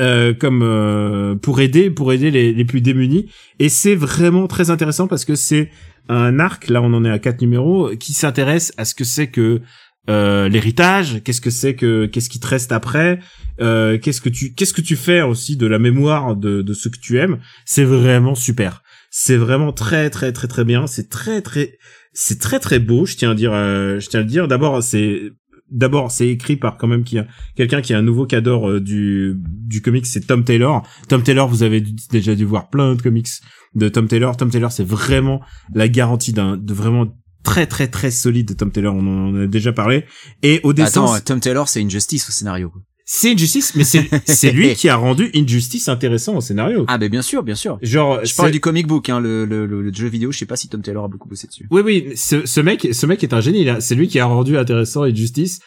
[0.00, 3.30] euh, comme euh, pour aider pour aider les, les plus démunis.
[3.58, 5.70] Et c'est vraiment très intéressant parce que c'est
[6.08, 9.28] un arc là on en est à quatre numéros qui s'intéresse à ce que c'est
[9.28, 9.60] que
[10.08, 13.18] euh, l'héritage, qu'est-ce que c'est que qu'est-ce qui te reste après,
[13.60, 16.88] euh, qu'est-ce que tu qu'est-ce que tu fais aussi de la mémoire de de ce
[16.88, 18.82] que tu aimes, c'est vraiment super.
[19.10, 21.78] C'est vraiment très très très très bien, c'est très très
[22.12, 24.48] c'est très très beau, je tiens à dire euh, je tiens à le dire.
[24.48, 25.30] D'abord c'est
[25.70, 27.18] d'abord c'est écrit par quand même qui
[27.56, 30.86] quelqu'un qui est un nouveau cadre euh, du du comics c'est Tom Taylor.
[31.08, 33.28] Tom Taylor vous avez déjà dû voir plein de comics
[33.74, 34.36] de Tom Taylor.
[34.36, 35.40] Tom Taylor c'est vraiment
[35.74, 37.06] la garantie d'un de vraiment
[37.42, 40.04] très très très solide de Tom Taylor, on en a déjà parlé.
[40.42, 42.72] Et au dessin, Attends, Tom Taylor, c'est Injustice au scénario.
[43.12, 46.84] C'est Injustice, mais c'est c'est lui qui a rendu Injustice intéressant au scénario.
[46.86, 47.76] Ah, ben bien sûr, bien sûr.
[47.82, 50.30] Genre, je parle du comic book, hein, le, le, le, jeu vidéo.
[50.30, 51.66] Je sais pas si Tom Taylor a beaucoup bossé dessus.
[51.72, 53.66] Oui, oui, ce, ce mec, ce mec est un génie.
[53.80, 55.58] C'est lui qui a rendu intéressant Injustice.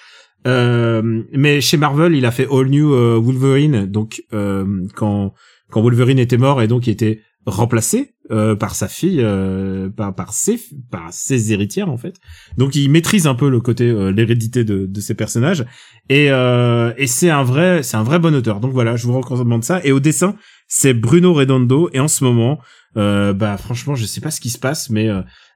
[0.48, 5.34] Euh, mais chez Marvel, il a fait All New euh, Wolverine, donc euh, quand
[5.70, 10.16] quand Wolverine était mort et donc il était remplacé euh, par sa fille, euh, par
[10.16, 10.58] par ses
[10.90, 12.16] par ses héritières en fait.
[12.58, 15.66] Donc il maîtrise un peu le côté euh, l'hérédité de de ses personnages
[16.10, 18.60] et et c'est un vrai c'est un vrai bon auteur.
[18.62, 19.82] Donc voilà, je vous recommande ça.
[19.84, 20.36] Et au dessin,
[20.68, 22.60] c'est Bruno Redondo et en ce moment,
[22.96, 25.10] bah franchement, je sais pas ce qui se passe, mais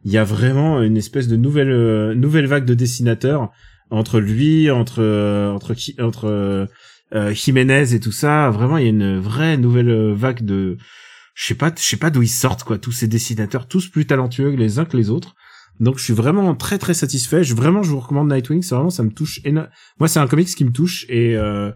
[0.03, 3.49] il y a vraiment une espèce de nouvelle nouvelle vague de dessinateurs
[3.91, 5.01] entre lui, entre
[5.53, 6.67] entre entre
[7.31, 8.49] Jiménez et tout ça.
[8.49, 10.77] Vraiment, il y a une vraie nouvelle vague de
[11.37, 14.07] je sais pas, je sais pas d'où ils sortent quoi, tous ces dessinateurs, tous plus
[14.07, 15.35] talentueux les uns que les autres.
[15.79, 17.43] Donc je suis vraiment très très satisfait.
[17.43, 19.71] Je vraiment je vous recommande Nightwing, c'est vraiment ça me touche énormément.
[19.99, 21.71] Moi c'est un comics qui me touche et euh,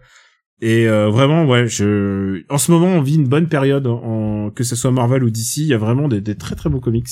[0.60, 4.64] et euh, vraiment ouais, je en ce moment on vit une bonne période en que
[4.64, 7.06] ce soit Marvel ou DC, il y a vraiment des, des très très beaux comics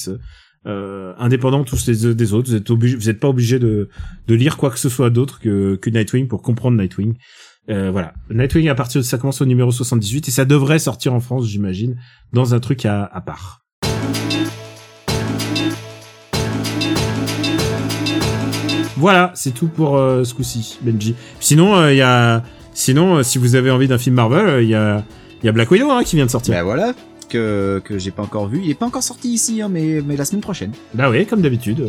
[0.66, 2.48] euh, indépendants tous les des autres.
[2.48, 3.88] Vous êtes obligé, vous êtes pas obligé de
[4.26, 7.14] de lire quoi que ce soit d'autre que que Nightwing pour comprendre Nightwing.
[7.70, 11.14] Euh, voilà, Nightwing à partir de ça commence au numéro 78 et ça devrait sortir
[11.14, 11.96] en France, j'imagine,
[12.32, 13.60] dans un truc à, à part.
[19.00, 21.14] Voilà, c'est tout pour euh, ce coup-ci, Benji.
[21.40, 22.42] Sinon, il euh, y a,
[22.74, 25.02] sinon, euh, si vous avez envie d'un film Marvel, il y a,
[25.42, 26.52] il y a Black Widow hein, qui vient de sortir.
[26.52, 26.92] Bah voilà,
[27.30, 28.60] que que j'ai pas encore vu.
[28.62, 30.72] Il est pas encore sorti ici, hein, mais mais la semaine prochaine.
[30.92, 31.82] Bah oui, comme d'habitude,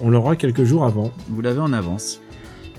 [0.00, 1.10] on l'aura quelques jours avant.
[1.28, 2.21] Vous l'avez en avance.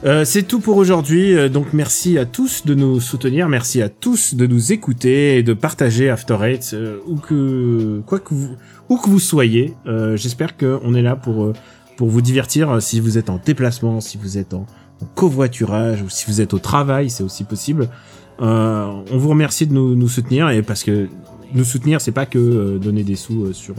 [0.06, 1.34] Euh, c'est tout pour aujourd'hui.
[1.34, 5.44] Euh, donc merci à tous de nous soutenir, merci à tous de nous écouter et
[5.44, 8.58] de partager After Eight euh, où que quoi que vous
[9.02, 9.74] que vous soyez.
[10.16, 11.52] J'espère qu'on est là pour
[11.98, 12.80] pour vous divertir.
[12.80, 14.68] Si vous êtes en déplacement, si vous êtes en,
[15.16, 17.90] covoiturage ou si vous êtes au travail, c'est aussi possible.
[18.38, 21.08] on vous remercie de nous, nous, soutenir et parce que
[21.54, 23.74] nous soutenir, c'est pas que donner des sous sur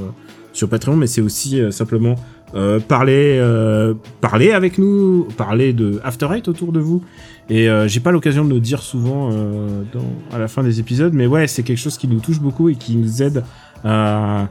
[0.53, 2.17] sur Patreon, mais c'est aussi simplement
[2.55, 7.03] euh, euh, parler avec nous, parler de After Eight autour de vous.
[7.51, 9.31] Et euh, j'ai pas l'occasion de le dire souvent
[9.93, 12.69] dans, à la fin des épisodes, mais ouais, c'est quelque chose qui nous touche beaucoup
[12.69, 13.45] et qui nous aide
[13.85, 14.49] à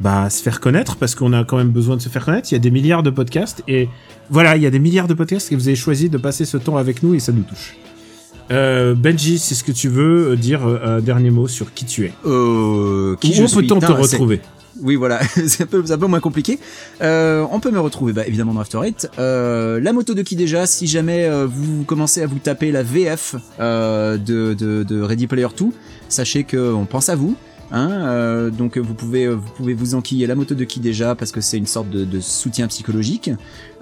[0.00, 2.52] bah, se faire connaître parce qu'on a quand même besoin de se faire connaître.
[2.52, 3.88] Il y a des milliards de podcasts et
[4.30, 6.56] voilà, il y a des milliards de podcasts et vous avez choisi de passer ce
[6.56, 7.76] temps avec nous et ça nous touche.
[8.48, 13.16] Benji, c'est ce que tu veux dire un dernier mot sur qui tu es euh,
[13.20, 14.40] qui Où peut-on te retrouver?
[14.82, 16.58] Oui, voilà, c'est un un peu moins compliqué.
[17.02, 19.08] Euh, on peut me retrouver bah, évidemment dans After Eight.
[19.18, 22.82] Euh, la moto de qui déjà Si jamais euh, vous commencez à vous taper la
[22.82, 25.66] VF euh, de, de, de Ready Player 2,
[26.08, 27.36] sachez que on pense à vous.
[27.72, 31.32] Hein, euh, donc vous pouvez vous pouvez vous enquiller la moto de qui déjà parce
[31.32, 33.30] que c'est une sorte de, de soutien psychologique.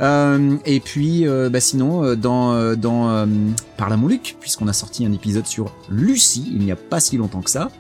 [0.00, 5.04] Euh, et puis euh, bah sinon euh, dans dans à mon Luc puisqu'on a sorti
[5.04, 7.70] un épisode sur Lucie il n'y a pas si longtemps que ça.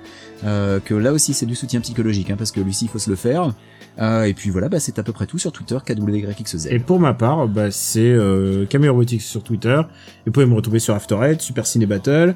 [0.44, 3.08] Euh, que là aussi c'est du soutien psychologique hein, parce que Lucie il faut se
[3.10, 3.54] le faire.
[4.00, 6.66] Euh, et puis voilà bah c'est à peu près tout sur Twitter KWYXZ.
[6.70, 9.80] Et pour ma part, bah, c'est euh, Robotics sur Twitter.
[10.26, 12.34] Vous pouvez me retrouver sur After Super Ciné Battle,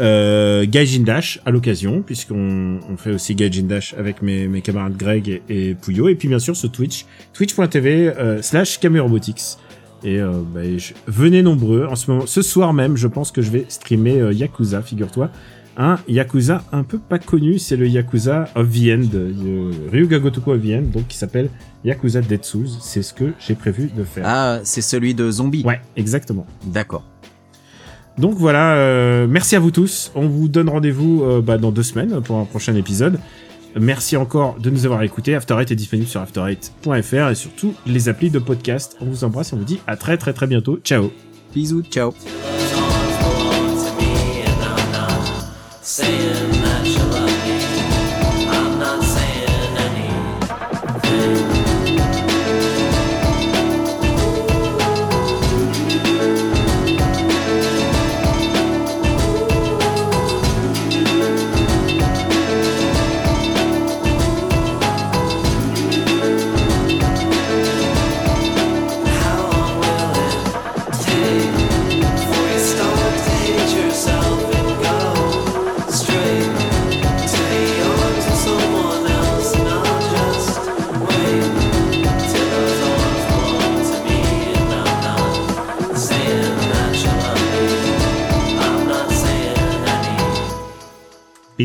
[0.00, 4.96] euh, Gaijin Dash à l'occasion, puisqu'on on fait aussi Gaijin Dash avec mes, mes camarades
[4.96, 6.08] Greg et, et Pouillot.
[6.08, 9.58] Et puis bien sûr sur Twitch, twitch.tv euh, slash Robotics.
[10.02, 11.86] Et euh, bah, je- venez nombreux.
[11.86, 15.30] En ce moment, ce soir même, je pense que je vais streamer euh, Yakuza, figure-toi.
[15.76, 20.52] Un Yakuza un peu pas connu, c'est le Yakuza of the End, euh, Ryuga Gotoku
[20.52, 21.50] of the End, donc qui s'appelle
[21.84, 22.68] Yakuza Dead Souls.
[22.80, 24.24] C'est ce que j'ai prévu de faire.
[24.26, 25.64] Ah c'est celui de zombie.
[25.64, 26.46] Ouais, exactement.
[26.64, 27.04] D'accord.
[28.18, 30.12] Donc voilà, euh, merci à vous tous.
[30.14, 33.18] On vous donne rendez-vous euh, bah, dans deux semaines pour un prochain épisode.
[33.78, 35.34] Merci encore de nous avoir écoutés.
[35.34, 38.96] After Eight est disponible sur after8.fr et sur tous les applis de podcast.
[39.00, 40.78] On vous embrasse et on vous dit à très très très bientôt.
[40.84, 41.10] Ciao
[41.52, 42.12] Bisous, ciao.
[45.94, 46.63] sand.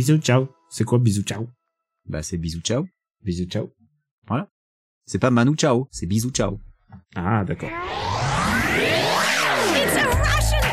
[0.10, 0.50] Bisous, ciao.
[0.72, 1.48] C'est quoi bisous, ciao?
[2.08, 2.88] Bah c'est bisous, ciao.
[3.22, 3.70] Bisous, ciao.
[5.06, 6.60] C'est pas Manu ciao, c'est bisous, ciao.
[7.16, 7.70] Ah, d'accord.
[9.76, 10.70] It's a Russian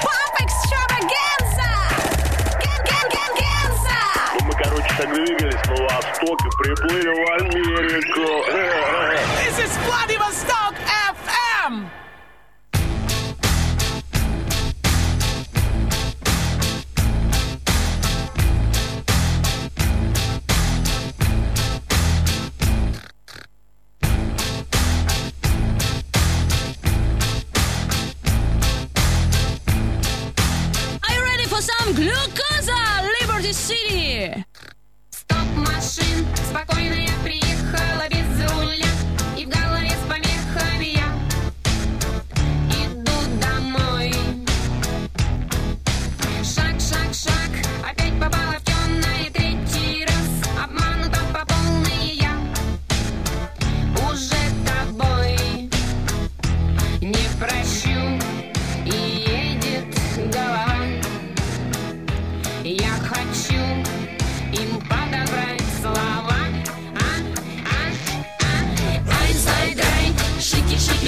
[35.86, 38.08] машин, спокойно я приехала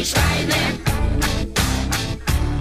[0.08, 0.78] Schweine.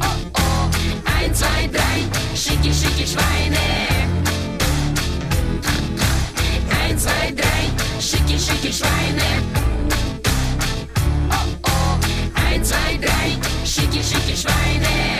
[0.02, 0.70] Oh, oh.
[1.06, 2.04] Ein, zwei, drei,
[2.36, 3.58] schicki, schicki, Schweine.
[6.82, 9.30] Ein, zwei, drei, schicki, schicki, Schweine.
[11.32, 11.98] Oh, oh.
[12.36, 15.17] Ein, zwei, drei, schicki, schicki, Schweine.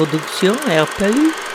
[0.00, 1.49] Production RPU.